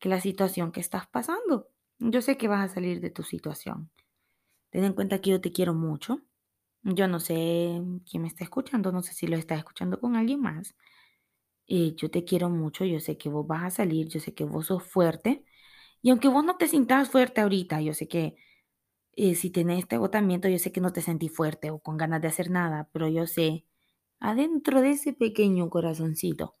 que 0.00 0.08
la 0.08 0.20
situación 0.20 0.72
que 0.72 0.80
estás 0.80 1.06
pasando. 1.06 1.68
Yo 2.00 2.20
sé 2.22 2.36
que 2.36 2.48
vas 2.48 2.70
a 2.70 2.74
salir 2.74 3.00
de 3.00 3.10
tu 3.10 3.22
situación. 3.22 3.90
Ten 4.70 4.84
en 4.84 4.94
cuenta 4.94 5.20
que 5.20 5.30
yo 5.30 5.40
te 5.40 5.52
quiero 5.52 5.74
mucho. 5.74 6.22
Yo 6.82 7.08
no 7.08 7.20
sé 7.20 7.80
quién 8.10 8.22
me 8.22 8.28
está 8.28 8.44
escuchando, 8.44 8.92
no 8.92 9.02
sé 9.02 9.14
si 9.14 9.26
lo 9.28 9.36
está 9.36 9.54
escuchando 9.56 10.00
con 10.00 10.16
alguien 10.16 10.40
más. 10.40 10.74
Eh, 11.68 11.94
yo 11.96 12.10
te 12.10 12.24
quiero 12.24 12.50
mucho, 12.50 12.84
yo 12.84 13.00
sé 13.00 13.18
que 13.18 13.28
vos 13.28 13.46
vas 13.46 13.64
a 13.64 13.70
salir, 13.70 14.08
yo 14.08 14.20
sé 14.20 14.34
que 14.34 14.44
vos 14.44 14.66
sos 14.66 14.82
fuerte. 14.84 15.44
Y 16.02 16.10
aunque 16.10 16.28
vos 16.28 16.44
no 16.44 16.56
te 16.58 16.68
sientas 16.68 17.10
fuerte 17.10 17.40
ahorita, 17.42 17.80
yo 17.82 17.94
sé 17.94 18.08
que 18.08 18.36
eh, 19.16 19.34
si 19.34 19.50
tenés 19.50 19.80
este 19.80 19.96
agotamiento, 19.96 20.48
yo 20.48 20.58
sé 20.58 20.72
que 20.72 20.80
no 20.80 20.92
te 20.92 21.02
sentís 21.02 21.34
fuerte 21.34 21.70
o 21.70 21.80
con 21.80 21.96
ganas 21.96 22.22
de 22.22 22.28
hacer 22.28 22.50
nada, 22.50 22.88
pero 22.92 23.08
yo 23.08 23.26
sé, 23.26 23.66
adentro 24.20 24.80
de 24.82 24.90
ese 24.92 25.12
pequeño 25.12 25.70
corazoncito, 25.70 26.56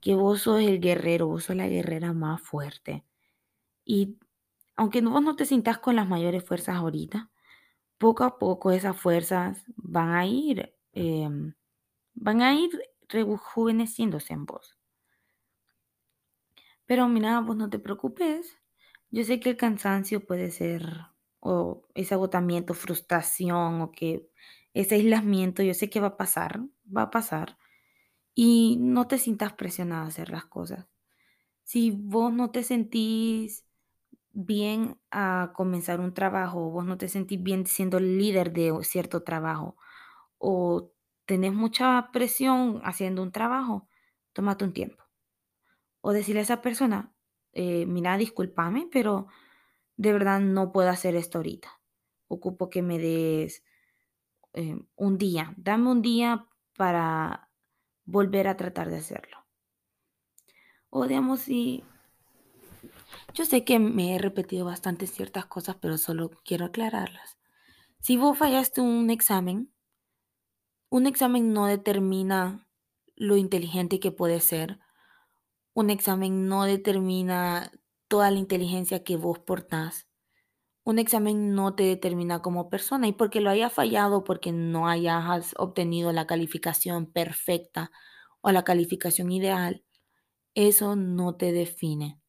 que 0.00 0.14
vos 0.14 0.42
sos 0.42 0.60
el 0.60 0.80
guerrero, 0.80 1.28
vos 1.28 1.44
sos 1.44 1.56
la 1.56 1.68
guerrera 1.68 2.12
más 2.12 2.40
fuerte. 2.42 3.04
Y 3.84 4.18
aunque 4.76 5.00
vos 5.02 5.22
no 5.22 5.36
te 5.36 5.46
sientas 5.46 5.78
con 5.78 5.96
las 5.96 6.08
mayores 6.08 6.44
fuerzas 6.44 6.76
ahorita, 6.76 7.30
poco 7.98 8.24
a 8.24 8.38
poco 8.38 8.70
esas 8.72 9.00
fuerzas 9.00 9.64
van 9.76 10.10
a 10.14 10.26
ir, 10.26 10.74
em, 10.92 11.54
van 12.14 12.42
a 12.42 12.54
ir 12.54 12.70
rejuveneciéndose 13.08 14.34
en 14.34 14.46
vos. 14.46 14.78
Pero 16.86 17.08
mira, 17.08 17.40
vos 17.40 17.56
no 17.56 17.70
te 17.70 17.78
preocupes. 17.78 18.56
Yo 19.10 19.24
sé 19.24 19.40
que 19.40 19.50
el 19.50 19.56
cansancio 19.56 20.26
puede 20.26 20.50
ser, 20.50 20.82
o 21.40 21.82
ese 21.94 22.14
agotamiento, 22.14 22.74
frustración, 22.74 23.80
o 23.82 23.92
que 23.92 24.28
ese 24.74 24.96
aislamiento, 24.96 25.62
yo 25.62 25.74
sé 25.74 25.90
que 25.90 26.00
va 26.00 26.08
a 26.08 26.16
pasar, 26.16 26.60
va 26.94 27.02
a 27.02 27.10
pasar. 27.10 27.58
Y 28.34 28.78
no 28.80 29.08
te 29.08 29.18
sientas 29.18 29.52
presionada 29.54 30.04
a 30.04 30.08
hacer 30.08 30.30
las 30.30 30.46
cosas. 30.46 30.86
Si 31.64 31.90
vos 31.92 32.32
no 32.32 32.50
te 32.50 32.62
sentís 32.64 33.66
bien 34.32 34.98
a 35.10 35.52
comenzar 35.54 36.00
un 36.00 36.14
trabajo, 36.14 36.70
vos 36.70 36.84
no 36.86 36.98
te 36.98 37.08
sentís 37.08 37.42
bien 37.42 37.66
siendo 37.66 38.00
líder 38.00 38.52
de 38.52 38.72
cierto 38.82 39.22
trabajo, 39.24 39.76
o 40.38 40.92
tenés 41.26 41.52
mucha 41.54 42.10
presión 42.12 42.80
haciendo 42.84 43.22
un 43.22 43.32
trabajo, 43.32 43.88
tómate 44.32 44.64
un 44.64 44.72
tiempo. 44.72 45.04
O 46.00 46.12
decirle 46.12 46.40
a 46.40 46.44
esa 46.44 46.62
persona, 46.62 47.12
eh, 47.52 47.86
mira, 47.86 48.16
discúlpame, 48.16 48.88
pero 48.92 49.26
de 49.98 50.12
verdad 50.12 50.40
no 50.40 50.72
puedo 50.72 50.88
hacer 50.88 51.16
esto 51.16 51.38
ahorita. 51.38 51.68
Ocupo 52.28 52.70
que 52.70 52.82
me 52.82 52.98
des 52.98 53.64
eh, 54.54 54.80
un 54.96 55.18
día, 55.18 55.52
dame 55.56 55.90
un 55.90 56.00
día 56.02 56.46
para 56.76 57.50
volver 58.04 58.48
a 58.48 58.56
tratar 58.56 58.88
de 58.88 58.96
hacerlo. 58.96 59.44
O 60.88 61.06
digamos, 61.06 61.40
si 61.40 61.84
yo 63.34 63.44
sé 63.44 63.64
que 63.64 63.78
me 63.78 64.14
he 64.14 64.18
repetido 64.18 64.64
bastante 64.64 65.06
ciertas 65.06 65.46
cosas, 65.46 65.76
pero 65.80 65.98
solo 65.98 66.30
quiero 66.44 66.66
aclararlas. 66.66 67.36
Si 68.00 68.16
vos 68.16 68.38
fallaste 68.38 68.80
un 68.80 69.10
examen, 69.10 69.72
un 70.90 71.06
examen 71.06 71.52
no 71.52 71.66
determina 71.66 72.68
lo 73.16 73.36
inteligente 73.36 73.98
que 73.98 74.12
puedes 74.12 74.44
ser. 74.44 74.78
Un 75.74 75.90
examen 75.90 76.48
no 76.48 76.64
determina 76.64 77.72
toda 78.08 78.30
la 78.30 78.38
inteligencia 78.38 79.04
que 79.04 79.16
vos 79.16 79.38
portás. 79.38 80.08
Un 80.84 80.98
examen 80.98 81.54
no 81.54 81.74
te 81.74 81.84
determina 81.84 82.42
como 82.42 82.70
persona 82.70 83.08
y 83.08 83.12
porque 83.12 83.40
lo 83.40 83.50
hayas 83.50 83.72
fallado, 83.72 84.24
porque 84.24 84.52
no 84.52 84.88
hayas 84.88 85.54
obtenido 85.58 86.12
la 86.12 86.26
calificación 86.26 87.06
perfecta 87.06 87.90
o 88.40 88.52
la 88.52 88.64
calificación 88.64 89.30
ideal, 89.32 89.84
eso 90.54 90.96
no 90.96 91.36
te 91.36 91.52
define. 91.52 92.20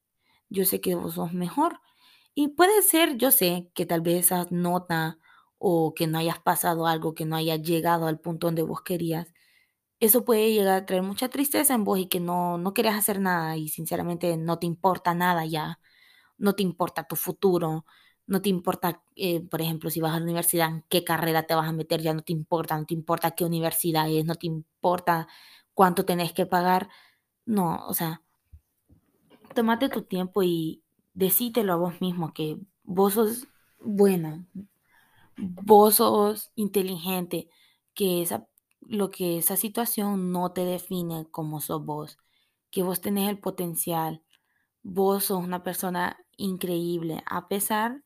Yo 0.50 0.66
sé 0.66 0.82
que 0.82 0.96
vos 0.96 1.16
sos 1.16 1.34
mejor 1.34 1.80
y 2.36 2.50
puede 2.50 2.82
ser, 2.82 3.18
yo 3.18 3.32
sé 3.32 3.70
que 3.74 3.86
tal 3.86 4.02
vez 4.02 4.26
esa 4.26 4.48
nota 4.52 5.20
o 5.58 5.94
que 5.94 6.08
no 6.08 6.18
hayas 6.20 6.40
pasado 6.40 6.88
algo, 6.88 7.14
que 7.14 7.26
no 7.26 7.36
hayas 7.36 7.62
llegado 7.62 8.08
al 8.08 8.20
punto 8.20 8.48
donde 8.48 8.64
vos 8.64 8.82
querías, 8.82 9.34
eso 10.00 10.26
puede 10.26 10.52
llegar 10.54 10.76
a 10.76 10.86
traer 10.86 11.04
mucha 11.04 11.30
tristeza 11.30 11.74
en 11.74 11.84
vos 11.84 12.00
y 12.00 12.08
que 12.08 12.20
no, 12.20 12.58
no 12.58 12.74
querés 12.74 12.96
hacer 12.96 13.20
nada 13.20 13.58
y 13.58 13.70
sinceramente 13.70 14.38
no 14.38 14.60
te 14.60 14.66
importa 14.66 15.14
nada 15.14 15.46
ya, 15.46 15.80
no 16.38 16.54
te 16.56 16.64
importa 16.64 17.06
tu 17.06 17.16
futuro, 17.16 17.86
no 18.28 18.42
te 18.42 18.50
importa, 18.50 19.04
eh, 19.16 19.42
por 19.42 19.62
ejemplo, 19.62 19.90
si 19.90 20.02
vas 20.02 20.14
a 20.14 20.20
la 20.20 20.24
universidad, 20.24 20.70
en 20.70 20.84
qué 20.90 21.04
carrera 21.04 21.44
te 21.44 21.56
vas 21.56 21.68
a 21.68 21.74
meter, 21.74 22.02
ya 22.02 22.14
no 22.14 22.22
te 22.22 22.32
importa, 22.34 22.78
no 22.78 22.86
te 22.86 22.94
importa 22.94 23.32
qué 23.32 23.44
universidad 23.46 24.10
es, 24.10 24.26
no 24.26 24.36
te 24.36 24.48
importa 24.48 25.28
cuánto 25.74 26.06
tenés 26.06 26.32
que 26.34 26.46
pagar, 26.46 26.90
no, 27.46 27.86
o 27.88 27.94
sea, 27.94 28.22
tómate 29.56 29.90
tu 29.90 30.04
tiempo 30.04 30.44
y 30.44 30.84
decítelo 31.14 31.74
a 31.74 31.78
vos 31.78 32.02
mismo 32.02 32.34
que 32.34 32.58
vos 32.84 33.14
sos 33.16 33.48
buena, 33.80 34.46
vos 35.38 35.96
sos 35.96 36.52
inteligente, 36.56 37.50
que 37.94 38.22
esa, 38.22 38.48
lo 38.90 39.12
que 39.12 39.38
esa 39.38 39.56
situación 39.56 40.32
no 40.32 40.52
te 40.52 40.66
define 40.66 41.28
como 41.32 41.62
sos 41.62 41.86
vos, 41.86 42.18
que 42.72 42.84
vos 42.84 43.02
tenés 43.02 43.30
el 43.30 43.40
potencial, 43.40 44.24
vos 44.84 45.26
sos 45.26 45.44
una 45.44 45.64
persona 45.64 46.18
increíble, 46.38 47.24
a 47.28 47.48
pesar 47.48 48.04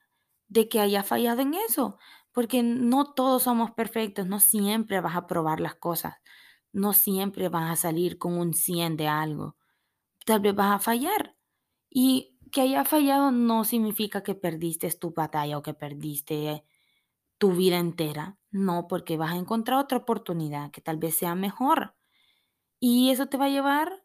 de 0.49 0.69
que 0.69 0.81
haya 0.81 1.03
fallado 1.03 1.41
en 1.41 1.53
eso, 1.55 1.97
porque 2.33 2.63
no 2.63 3.13
todos 3.13 3.43
somos 3.43 3.71
perfectos, 3.71 4.27
no 4.27 4.39
siempre 4.39 5.01
vas 5.01 5.15
a 5.15 5.27
probar 5.27 5.61
las 5.61 5.75
cosas, 5.75 6.15
no 6.73 6.93
siempre 6.93 7.49
vas 7.49 7.71
a 7.71 7.75
salir 7.75 8.17
con 8.17 8.37
un 8.37 8.53
100 8.53 8.97
de 8.97 9.07
algo, 9.07 9.55
tal 10.25 10.41
vez 10.41 10.55
vas 10.55 10.75
a 10.75 10.79
fallar. 10.79 11.35
Y 11.89 12.37
que 12.51 12.61
haya 12.61 12.85
fallado 12.85 13.31
no 13.31 13.63
significa 13.65 14.23
que 14.23 14.35
perdiste 14.35 14.91
tu 14.91 15.11
batalla 15.13 15.57
o 15.57 15.63
que 15.63 15.73
perdiste 15.73 16.65
tu 17.39 17.53
vida 17.53 17.79
entera. 17.79 18.37
No, 18.53 18.87
porque 18.87 19.17
vas 19.17 19.33
a 19.33 19.37
encontrar 19.37 19.79
otra 19.79 19.97
oportunidad 19.99 20.71
que 20.71 20.81
tal 20.81 20.97
vez 20.97 21.15
sea 21.15 21.35
mejor. 21.35 21.95
Y 22.79 23.11
eso 23.11 23.27
te 23.27 23.37
va 23.37 23.45
a 23.45 23.49
llevar 23.49 24.03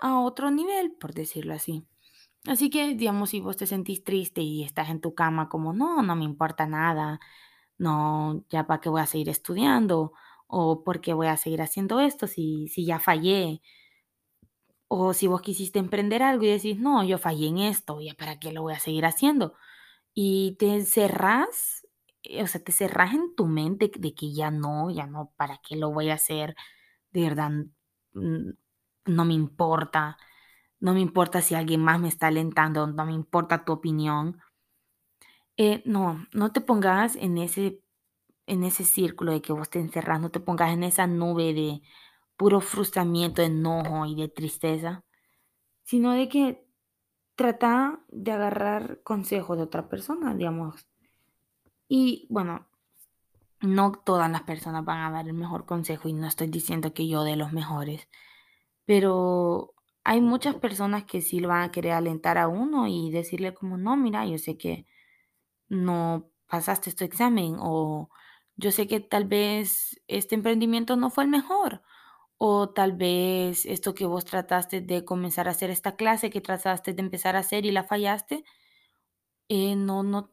a 0.00 0.20
otro 0.20 0.50
nivel, 0.50 0.92
por 0.92 1.14
decirlo 1.14 1.54
así. 1.54 1.86
Así 2.46 2.70
que, 2.70 2.94
digamos, 2.96 3.30
si 3.30 3.40
vos 3.40 3.56
te 3.58 3.66
sentís 3.66 4.04
triste 4.04 4.42
y 4.42 4.64
estás 4.64 4.90
en 4.90 5.00
tu 5.00 5.14
cama 5.14 5.48
como, 5.50 5.72
no, 5.74 6.02
no 6.02 6.16
me 6.16 6.24
importa 6.24 6.66
nada, 6.66 7.20
no, 7.78 8.44
ya 8.50 8.66
para 8.66 8.80
qué 8.82 8.90
voy 8.90 9.02
a 9.02 9.06
seguir 9.06 9.28
estudiando, 9.30 10.12
o 10.48 10.84
por 10.84 11.00
qué 11.02 11.14
voy 11.14 11.28
a 11.28 11.36
seguir 11.38 11.62
haciendo 11.62 12.00
esto 12.00 12.26
si, 12.28 12.68
si 12.68 12.86
ya 12.86 13.00
fallé, 13.00 13.62
o 14.88 15.12
si 15.14 15.26
vos 15.26 15.42
quisiste 15.42 15.78
emprender 15.78 16.22
algo 16.22 16.44
y 16.44 16.48
decís, 16.48 16.78
no, 16.78 17.04
yo 17.04 17.18
fallé 17.18 17.48
en 17.48 17.58
esto, 17.58 18.00
ya 18.00 18.14
para 18.14 18.38
qué 18.38 18.52
lo 18.52 18.62
voy 18.62 18.74
a 18.74 18.78
seguir 18.80 19.04
haciendo. 19.04 19.54
Y 20.14 20.56
te 20.58 20.74
encerrás 20.74 21.86
o 22.42 22.46
sea, 22.46 22.62
te 22.62 22.72
cerras 22.72 23.14
en 23.14 23.34
tu 23.36 23.46
mente 23.46 23.90
de 23.98 24.14
que 24.14 24.32
ya 24.32 24.50
no, 24.50 24.90
ya 24.90 25.06
no, 25.06 25.32
¿para 25.36 25.58
qué 25.58 25.76
lo 25.76 25.90
voy 25.92 26.10
a 26.10 26.14
hacer? 26.14 26.54
De 27.12 27.22
verdad, 27.22 27.50
no 29.06 29.24
me 29.24 29.34
importa. 29.34 30.16
No 30.80 30.94
me 30.94 31.00
importa 31.00 31.42
si 31.42 31.54
alguien 31.54 31.82
más 31.82 32.00
me 32.00 32.08
está 32.08 32.28
alentando, 32.28 32.86
no 32.86 33.04
me 33.06 33.12
importa 33.12 33.64
tu 33.64 33.72
opinión. 33.72 34.40
Eh, 35.56 35.82
no, 35.84 36.26
no 36.32 36.52
te 36.52 36.60
pongas 36.60 37.16
en 37.16 37.36
ese, 37.38 37.82
en 38.46 38.64
ese 38.64 38.84
círculo 38.84 39.32
de 39.32 39.42
que 39.42 39.52
vos 39.54 39.70
te 39.70 39.80
encerras, 39.80 40.20
no 40.20 40.30
te 40.30 40.40
pongas 40.40 40.72
en 40.72 40.84
esa 40.84 41.06
nube 41.08 41.54
de 41.54 41.82
puro 42.36 42.60
frustramiento, 42.62 43.42
enojo 43.42 44.06
y 44.06 44.16
de 44.16 44.28
tristeza, 44.28 45.04
sino 45.84 46.12
de 46.14 46.28
que 46.30 46.66
trata 47.36 48.00
de 48.10 48.32
agarrar 48.32 49.02
consejo 49.04 49.56
de 49.56 49.64
otra 49.64 49.88
persona, 49.90 50.34
digamos. 50.36 50.87
Y 51.88 52.26
bueno, 52.30 52.66
no 53.60 53.92
todas 53.92 54.30
las 54.30 54.42
personas 54.42 54.84
van 54.84 55.00
a 55.00 55.10
dar 55.10 55.26
el 55.26 55.34
mejor 55.34 55.66
consejo 55.66 56.08
y 56.08 56.12
no 56.12 56.26
estoy 56.28 56.48
diciendo 56.48 56.94
que 56.94 57.08
yo 57.08 57.24
dé 57.24 57.36
los 57.36 57.52
mejores, 57.52 58.08
pero 58.86 59.74
hay 60.04 60.20
muchas 60.20 60.56
personas 60.56 61.04
que 61.04 61.22
sí 61.22 61.40
lo 61.40 61.48
van 61.48 61.62
a 61.62 61.72
querer 61.72 61.92
alentar 61.92 62.38
a 62.38 62.48
uno 62.48 62.88
y 62.88 63.10
decirle 63.10 63.54
como, 63.54 63.76
no, 63.78 63.96
mira, 63.96 64.26
yo 64.26 64.38
sé 64.38 64.56
que 64.58 64.86
no 65.68 66.30
pasaste 66.48 66.90
este 66.90 67.04
examen 67.04 67.56
o 67.60 68.10
yo 68.56 68.72
sé 68.72 68.86
que 68.88 69.00
tal 69.00 69.26
vez 69.26 70.00
este 70.08 70.34
emprendimiento 70.34 70.96
no 70.96 71.10
fue 71.10 71.24
el 71.24 71.30
mejor 71.30 71.82
o 72.38 72.70
tal 72.70 72.92
vez 72.92 73.66
esto 73.66 73.94
que 73.94 74.06
vos 74.06 74.24
trataste 74.24 74.80
de 74.80 75.04
comenzar 75.04 75.48
a 75.48 75.52
hacer 75.52 75.70
esta 75.70 75.96
clase 75.96 76.30
que 76.30 76.40
trataste 76.40 76.94
de 76.94 77.02
empezar 77.02 77.36
a 77.36 77.40
hacer 77.40 77.66
y 77.66 77.72
la 77.72 77.84
fallaste, 77.84 78.44
eh, 79.48 79.76
no, 79.76 80.02
no, 80.02 80.30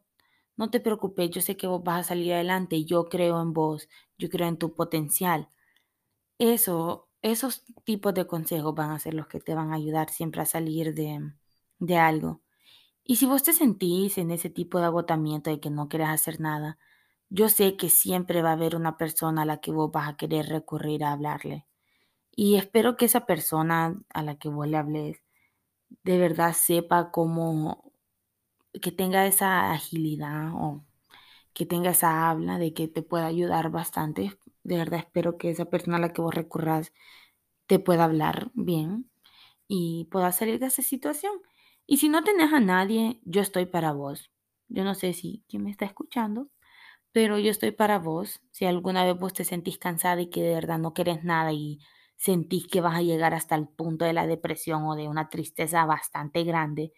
no 0.56 0.70
te 0.70 0.80
preocupes, 0.80 1.30
yo 1.30 1.40
sé 1.42 1.56
que 1.56 1.66
vos 1.66 1.82
vas 1.84 2.00
a 2.00 2.08
salir 2.10 2.32
adelante, 2.34 2.84
yo 2.84 3.06
creo 3.06 3.40
en 3.42 3.52
vos, 3.52 3.88
yo 4.18 4.28
creo 4.28 4.48
en 4.48 4.58
tu 4.58 4.74
potencial. 4.74 5.48
Eso, 6.38 7.08
esos 7.22 7.64
tipos 7.84 8.14
de 8.14 8.26
consejos 8.26 8.74
van 8.74 8.90
a 8.90 8.98
ser 8.98 9.14
los 9.14 9.28
que 9.28 9.40
te 9.40 9.54
van 9.54 9.72
a 9.72 9.76
ayudar 9.76 10.10
siempre 10.10 10.42
a 10.42 10.46
salir 10.46 10.94
de, 10.94 11.32
de 11.78 11.96
algo. 11.98 12.42
Y 13.04 13.16
si 13.16 13.26
vos 13.26 13.42
te 13.42 13.52
sentís 13.52 14.18
en 14.18 14.30
ese 14.30 14.50
tipo 14.50 14.78
de 14.80 14.86
agotamiento 14.86 15.50
de 15.50 15.60
que 15.60 15.70
no 15.70 15.88
quieres 15.88 16.08
hacer 16.08 16.40
nada, 16.40 16.78
yo 17.30 17.48
sé 17.48 17.76
que 17.76 17.90
siempre 17.90 18.42
va 18.42 18.50
a 18.50 18.52
haber 18.54 18.76
una 18.76 18.96
persona 18.96 19.42
a 19.42 19.46
la 19.46 19.58
que 19.60 19.72
vos 19.72 19.90
vas 19.92 20.08
a 20.08 20.16
querer 20.16 20.48
recurrir 20.48 21.04
a 21.04 21.12
hablarle. 21.12 21.66
Y 22.36 22.56
espero 22.56 22.96
que 22.96 23.06
esa 23.06 23.26
persona 23.26 24.00
a 24.10 24.22
la 24.22 24.36
que 24.36 24.48
vos 24.48 24.68
le 24.68 24.76
hables 24.76 25.22
de 26.04 26.18
verdad 26.18 26.54
sepa 26.54 27.10
cómo, 27.12 27.92
que 28.80 28.92
tenga 28.92 29.26
esa 29.26 29.72
agilidad 29.72 30.52
o 30.54 30.84
que 31.54 31.66
tenga 31.66 31.90
esa 31.92 32.30
habla 32.30 32.58
de 32.58 32.74
que 32.74 32.88
te 32.88 33.02
pueda 33.02 33.26
ayudar 33.26 33.70
bastante. 33.70 34.38
De 34.64 34.78
verdad 34.78 35.00
espero 35.00 35.38
que 35.38 35.50
esa 35.50 35.66
persona 35.66 35.98
a 35.98 36.00
la 36.00 36.12
que 36.12 36.22
vos 36.22 36.34
recurras 36.34 36.92
te 37.66 37.78
pueda 37.78 38.04
hablar 38.04 38.50
bien 38.54 39.10
y 39.68 40.06
pueda 40.10 40.32
salir 40.32 40.58
de 40.60 40.66
esa 40.66 40.82
situación. 40.82 41.34
Y 41.86 41.98
si 41.98 42.08
no 42.08 42.24
tenés 42.24 42.52
a 42.52 42.60
nadie, 42.60 43.20
yo 43.24 43.42
estoy 43.42 43.66
para 43.66 43.92
vos. 43.92 44.30
Yo 44.68 44.84
no 44.84 44.94
sé 44.94 45.12
si 45.14 45.44
quién 45.48 45.64
me 45.64 45.70
está 45.70 45.84
escuchando, 45.86 46.50
pero 47.12 47.38
yo 47.38 47.50
estoy 47.50 47.72
para 47.72 47.98
vos. 47.98 48.40
Si 48.52 48.64
alguna 48.66 49.04
vez 49.04 49.18
vos 49.18 49.32
te 49.32 49.44
sentís 49.44 49.78
cansada 49.78 50.20
y 50.20 50.30
que 50.30 50.42
de 50.42 50.54
verdad 50.54 50.78
no 50.78 50.94
querés 50.94 51.24
nada 51.24 51.52
y 51.52 51.80
sentís 52.16 52.66
que 52.66 52.80
vas 52.80 52.96
a 52.96 53.02
llegar 53.02 53.34
hasta 53.34 53.54
el 53.56 53.68
punto 53.68 54.04
de 54.04 54.12
la 54.12 54.26
depresión 54.26 54.84
o 54.84 54.94
de 54.96 55.08
una 55.08 55.28
tristeza 55.28 55.84
bastante 55.86 56.44
grande, 56.44 56.92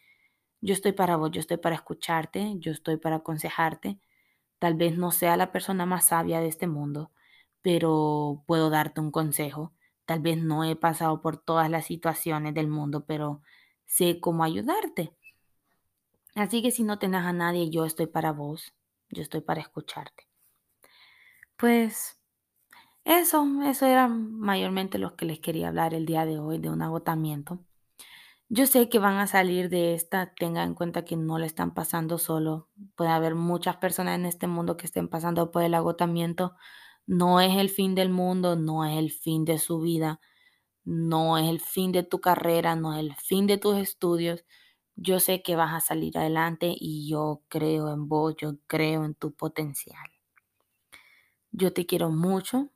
yo 0.61 0.75
estoy 0.75 0.93
para 0.93 1.17
vos, 1.17 1.31
yo 1.31 1.41
estoy 1.41 1.57
para 1.59 1.77
escucharte, 1.77 2.55
yo 2.59 2.73
estoy 2.73 2.97
para 2.97 3.17
aconsejarte. 3.17 3.99
Tal 4.59 4.75
vez 4.75 4.97
no 4.99 5.11
sea 5.13 5.37
la 5.37 5.53
persona 5.53 5.87
más 5.87 6.07
sabia 6.07 6.41
de 6.41 6.49
este 6.49 6.67
mundo, 6.67 7.13
pero 7.63 8.45
puedo 8.47 8.71
darte 8.71 9.01
un 9.01 9.11
consejo. 9.13 9.73
Tal 10.07 10.21
vez 10.21 10.39
no 10.39 10.65
he 10.65 10.77
pasado 10.77 11.23
por 11.23 11.39
todas 11.39 11.71
las 11.71 11.87
situaciones 11.87 12.55
del 12.55 12.69
mundo, 12.69 13.05
pero 13.07 13.43
sé 13.87 14.21
cómo 14.21 14.45
ayudarte. 14.45 15.13
Así 16.35 16.63
que 16.63 16.71
si 16.71 16.85
no 16.85 16.99
tenés 16.99 17.23
a 17.27 17.35
nadie, 17.35 17.69
yo 17.69 17.85
estoy 17.85 18.07
para 18.07 18.33
vos, 18.33 18.73
yo 19.11 19.21
estoy 19.21 19.43
para 19.43 19.61
escucharte. 19.61 20.27
Pues 21.57 22.19
eso, 23.05 23.47
eso 23.65 23.87
era 23.87 24.09
mayormente 24.09 24.99
lo 24.99 25.17
que 25.17 25.27
les 25.27 25.41
quería 25.41 25.69
hablar 25.69 25.95
el 25.95 26.07
día 26.07 26.27
de 26.27 26.39
hoy, 26.39 26.59
de 26.59 26.71
un 26.71 26.83
agotamiento. 26.83 27.61
Yo 28.51 28.67
sé 28.67 28.89
que 28.89 28.99
van 28.99 29.19
a 29.19 29.27
salir 29.27 29.69
de 29.69 29.95
esta, 29.95 30.33
tengan 30.35 30.69
en 30.69 30.75
cuenta 30.75 31.05
que 31.05 31.17
no 31.17 31.39
le 31.39 31.47
están 31.47 31.75
pasando 31.75 32.17
solo. 32.19 32.69
Puede 32.97 33.11
haber 33.11 33.35
muchas 33.35 33.77
personas 33.77 34.19
en 34.19 34.25
este 34.27 34.47
mundo 34.47 34.77
que 34.77 34.87
estén 34.87 35.09
pasando 35.09 35.51
por 35.51 35.63
el 35.63 35.75
agotamiento. 35.75 36.55
No 37.07 37.41
es 37.41 37.57
el 37.57 37.69
fin 37.69 37.95
del 37.95 38.09
mundo, 38.11 38.57
no 38.57 38.85
es 38.87 38.97
el 38.99 39.11
fin 39.13 39.45
de 39.45 39.59
su 39.59 39.81
vida, 39.81 40.21
no 40.85 41.39
es 41.39 41.49
el 41.49 41.61
fin 41.61 41.93
de 41.93 42.05
tu 42.05 42.21
carrera, 42.21 42.77
no 42.77 42.95
es 42.95 43.01
el 43.01 43.15
fin 43.17 43.47
de 43.47 43.59
tus 43.59 43.77
estudios. 43.79 44.45
Yo 44.97 45.21
sé 45.21 45.43
que 45.43 45.57
vas 45.57 45.75
a 45.75 45.81
salir 45.87 46.19
adelante 46.19 46.75
y 46.79 47.09
yo 47.11 47.43
creo 47.49 47.93
en 47.93 48.09
vos, 48.09 48.35
yo 48.39 48.55
creo 48.67 49.05
en 49.05 49.15
tu 49.15 49.35
potencial. 49.35 50.09
Yo 51.53 51.75
te 51.75 51.85
quiero 51.85 52.09
mucho. 52.09 52.71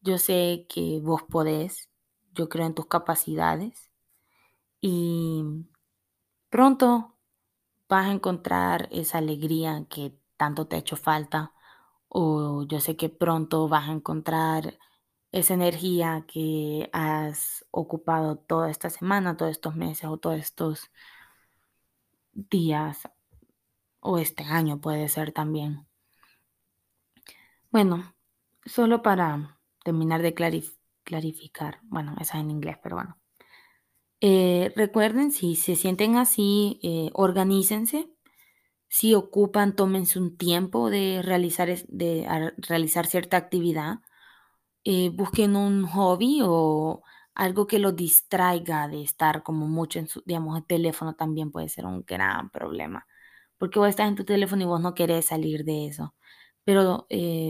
Yo 0.00 0.16
sé 0.16 0.64
que 0.70 1.00
vos 1.02 1.22
podés. 1.24 1.90
Yo 2.32 2.48
creo 2.48 2.66
en 2.66 2.74
tus 2.74 2.86
capacidades. 2.86 3.85
Y 4.80 5.42
pronto 6.50 7.16
vas 7.88 8.06
a 8.08 8.12
encontrar 8.12 8.88
esa 8.92 9.18
alegría 9.18 9.86
que 9.88 10.18
tanto 10.36 10.66
te 10.66 10.76
ha 10.76 10.78
hecho 10.80 10.96
falta. 10.96 11.52
O 12.08 12.64
yo 12.64 12.80
sé 12.80 12.96
que 12.96 13.08
pronto 13.08 13.68
vas 13.68 13.88
a 13.88 13.92
encontrar 13.92 14.78
esa 15.32 15.54
energía 15.54 16.24
que 16.26 16.88
has 16.92 17.66
ocupado 17.70 18.36
toda 18.38 18.70
esta 18.70 18.90
semana, 18.90 19.36
todos 19.36 19.52
estos 19.52 19.76
meses 19.76 20.06
o 20.08 20.16
todos 20.18 20.38
estos 20.38 20.90
días 22.32 23.08
o 24.00 24.18
este 24.18 24.44
año 24.44 24.80
puede 24.80 25.08
ser 25.08 25.32
también. 25.32 25.86
Bueno, 27.70 28.14
solo 28.64 29.02
para 29.02 29.58
terminar 29.84 30.22
de 30.22 30.34
clarificar, 31.04 31.80
bueno, 31.84 32.14
esa 32.20 32.38
es 32.38 32.40
en 32.44 32.50
inglés, 32.50 32.78
pero 32.82 32.96
bueno. 32.96 33.18
Eh, 34.22 34.72
recuerden, 34.76 35.30
si 35.30 35.56
se 35.56 35.76
sienten 35.76 36.16
así, 36.16 36.80
eh, 36.82 37.10
organícense. 37.12 38.08
Si 38.88 39.14
ocupan, 39.14 39.76
tómense 39.76 40.18
un 40.18 40.36
tiempo 40.38 40.90
de 40.90 41.22
realizar, 41.22 41.68
de 41.88 42.52
realizar 42.58 43.06
cierta 43.06 43.36
actividad. 43.38 44.00
Eh, 44.84 45.10
busquen 45.10 45.56
un 45.56 45.86
hobby 45.86 46.40
o 46.44 47.02
algo 47.34 47.66
que 47.66 47.78
los 47.80 47.96
distraiga 47.96 48.88
de 48.88 49.02
estar 49.02 49.42
como 49.44 49.66
mucho 49.68 49.98
en 50.00 50.08
su, 50.08 50.22
digamos, 50.26 50.56
el 50.58 50.66
teléfono 50.66 51.14
también 51.16 51.52
puede 51.52 51.68
ser 51.68 51.86
un 51.86 52.04
gran 52.06 52.50
problema. 52.50 53.06
Porque 53.58 53.78
vos 53.80 53.88
estás 53.88 54.08
en 54.08 54.16
tu 54.16 54.24
teléfono 54.24 54.62
y 54.62 54.66
vos 54.66 54.80
no 54.80 54.94
querés 54.94 55.26
salir 55.26 55.64
de 55.64 55.86
eso. 55.88 56.14
Pero 56.64 57.06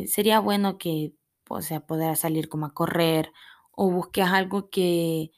sería 0.09 0.41
bueno 0.41 0.79
que, 0.79 1.14
o 1.49 1.62
sea, 1.62 1.81
poder 1.87 2.17
salir 2.17 2.49
como 2.49 2.67
a 2.67 2.75
correr 2.75 3.33
o 3.73 3.91
busques 3.91 4.27
algo 4.27 4.71
que 4.71 5.31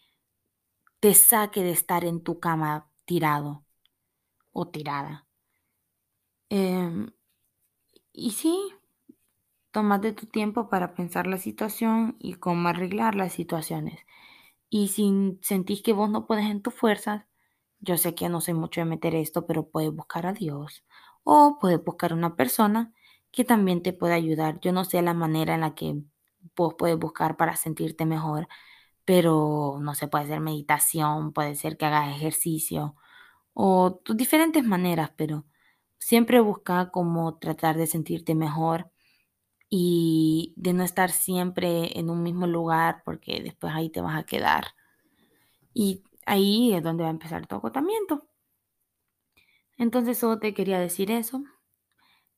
te 1.01 1.15
saque 1.15 1.63
de 1.65 1.71
estar 1.73 2.05
en 2.05 2.23
tu 2.23 2.39
cama 2.41 2.91
tirado 3.05 3.65
o 4.53 4.69
tirada. 4.69 5.27
Em, 6.51 7.11
y 8.13 8.33
sí, 8.33 8.55
tómate 9.73 10.13
tu 10.13 10.27
tiempo 10.27 10.69
para 10.69 10.95
pensar 10.95 11.27
la 11.27 11.39
situación 11.39 12.17
y 12.19 12.35
cómo 12.35 12.69
arreglar 12.69 13.15
las 13.15 13.33
situaciones. 13.33 14.01
Y 14.71 14.89
si 14.91 15.39
sentís 15.43 15.83
que 15.83 15.93
vos 15.95 16.11
no 16.11 16.27
puedes 16.27 16.47
en 16.47 16.63
tus 16.63 16.75
fuerzas, 16.75 17.27
yo 17.81 17.99
sé 17.99 18.15
que 18.15 18.29
no 18.31 18.41
sé 18.41 18.55
mucho 18.55 18.81
de 18.81 18.87
meter 18.87 19.15
esto, 19.15 19.47
pero 19.47 19.69
puedes 19.71 19.93
buscar 19.95 20.27
a 20.27 20.33
Dios 20.35 20.85
o 21.25 21.59
puedes 21.61 21.85
buscar 21.85 22.15
una 22.15 22.37
persona 22.37 22.95
que 23.33 23.45
también 23.45 23.83
te 23.83 23.93
pueda 23.95 24.15
ayudar. 24.17 24.61
Yo 24.61 24.73
no 24.73 24.85
sé 24.85 25.03
la 25.03 25.15
manera 25.15 25.55
en 25.57 25.63
la 25.63 25.75
que 25.75 25.97
vos 26.57 26.75
puedes 26.79 26.99
buscar 26.99 27.37
para 27.37 27.57
sentirte 27.57 28.07
mejor, 28.07 28.49
pero 29.09 29.79
no 29.81 29.95
sé, 29.95 30.07
puede 30.07 30.27
ser 30.27 30.41
meditación, 30.41 31.33
puede 31.33 31.55
ser 31.55 31.79
que 31.79 31.87
hagas 31.87 32.15
ejercicio 32.15 32.95
o 33.55 33.95
tus 34.05 34.15
diferentes 34.19 34.63
maneras, 34.65 35.13
pero 35.17 35.47
siempre 35.99 36.41
busca 36.41 36.91
como 36.91 37.39
tratar 37.39 37.79
de 37.79 37.87
sentirte 37.87 38.35
mejor 38.35 38.91
y 39.71 40.53
de 40.59 40.75
no 40.75 40.85
estar 40.85 41.11
siempre 41.11 41.99
en 41.99 42.11
un 42.11 42.23
mismo 42.23 42.47
lugar 42.47 43.03
porque 43.07 43.43
después 43.43 43.73
ahí 43.75 43.89
te 43.89 44.03
vas 44.03 44.19
a 44.19 44.27
quedar. 44.27 44.75
Y 45.73 46.05
ahí 46.27 46.75
es 46.75 46.83
donde 46.83 47.05
va 47.05 47.09
a 47.09 47.13
empezar 47.13 47.47
tu 47.47 47.55
agotamiento. 47.55 48.29
Entonces 49.79 50.19
solo 50.19 50.39
te 50.39 50.53
quería 50.53 50.81
decir 50.81 51.11
eso. 51.11 51.43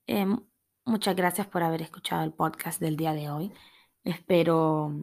Em, 0.06 0.38
muchas 0.84 1.16
gracias 1.16 1.48
por 1.48 1.64
haber 1.64 1.82
escuchado 1.82 2.22
el 2.22 2.32
podcast 2.32 2.80
del 2.80 2.96
día 2.96 3.12
de 3.12 3.28
hoy. 3.28 3.52
Espero 4.04 4.94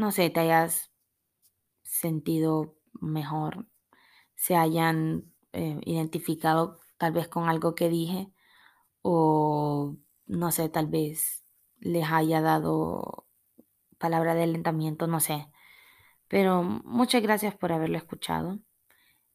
no 0.00 0.12
sé, 0.12 0.30
te 0.30 0.40
hayas 0.40 0.90
sentido 1.82 2.74
mejor, 3.00 3.66
se 4.34 4.56
hayan 4.56 5.32
eh, 5.52 5.78
identificado 5.84 6.78
tal 6.96 7.12
vez 7.12 7.28
con 7.28 7.48
algo 7.50 7.74
que 7.74 7.90
dije 7.90 8.32
o 9.02 9.96
no 10.26 10.52
sé, 10.52 10.70
tal 10.70 10.86
vez 10.86 11.44
les 11.80 12.10
haya 12.10 12.40
dado 12.40 13.26
palabra 13.98 14.34
de 14.34 14.44
alentamiento, 14.44 15.06
no 15.06 15.20
sé. 15.20 15.48
Pero 16.28 16.62
muchas 16.62 17.22
gracias 17.22 17.54
por 17.56 17.72
haberlo 17.72 17.98
escuchado. 17.98 18.58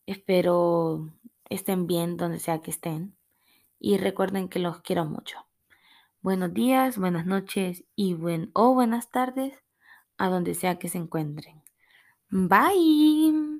Espero 0.08 1.12
estén 1.50 1.88
bien 1.88 2.18
donde 2.18 2.40
sea 2.40 2.62
que 2.62 2.72
estén 2.72 3.18
y 3.80 3.98
recuerden 3.98 4.50
que 4.50 4.60
los 4.60 4.82
quiero 4.82 5.06
mucho. 5.06 5.38
Buenos 6.22 6.54
días, 6.54 6.98
buenas 6.98 7.28
noches 7.28 7.86
y 7.96 8.16
buen 8.16 8.52
o 8.56 8.74
buenas 8.74 9.12
tardes 9.12 9.65
a 10.18 10.30
donde 10.30 10.56
sea 10.56 10.80
que 10.80 10.90
se 10.90 10.98
encuentren. 10.98 11.62
Bye. 12.30 13.55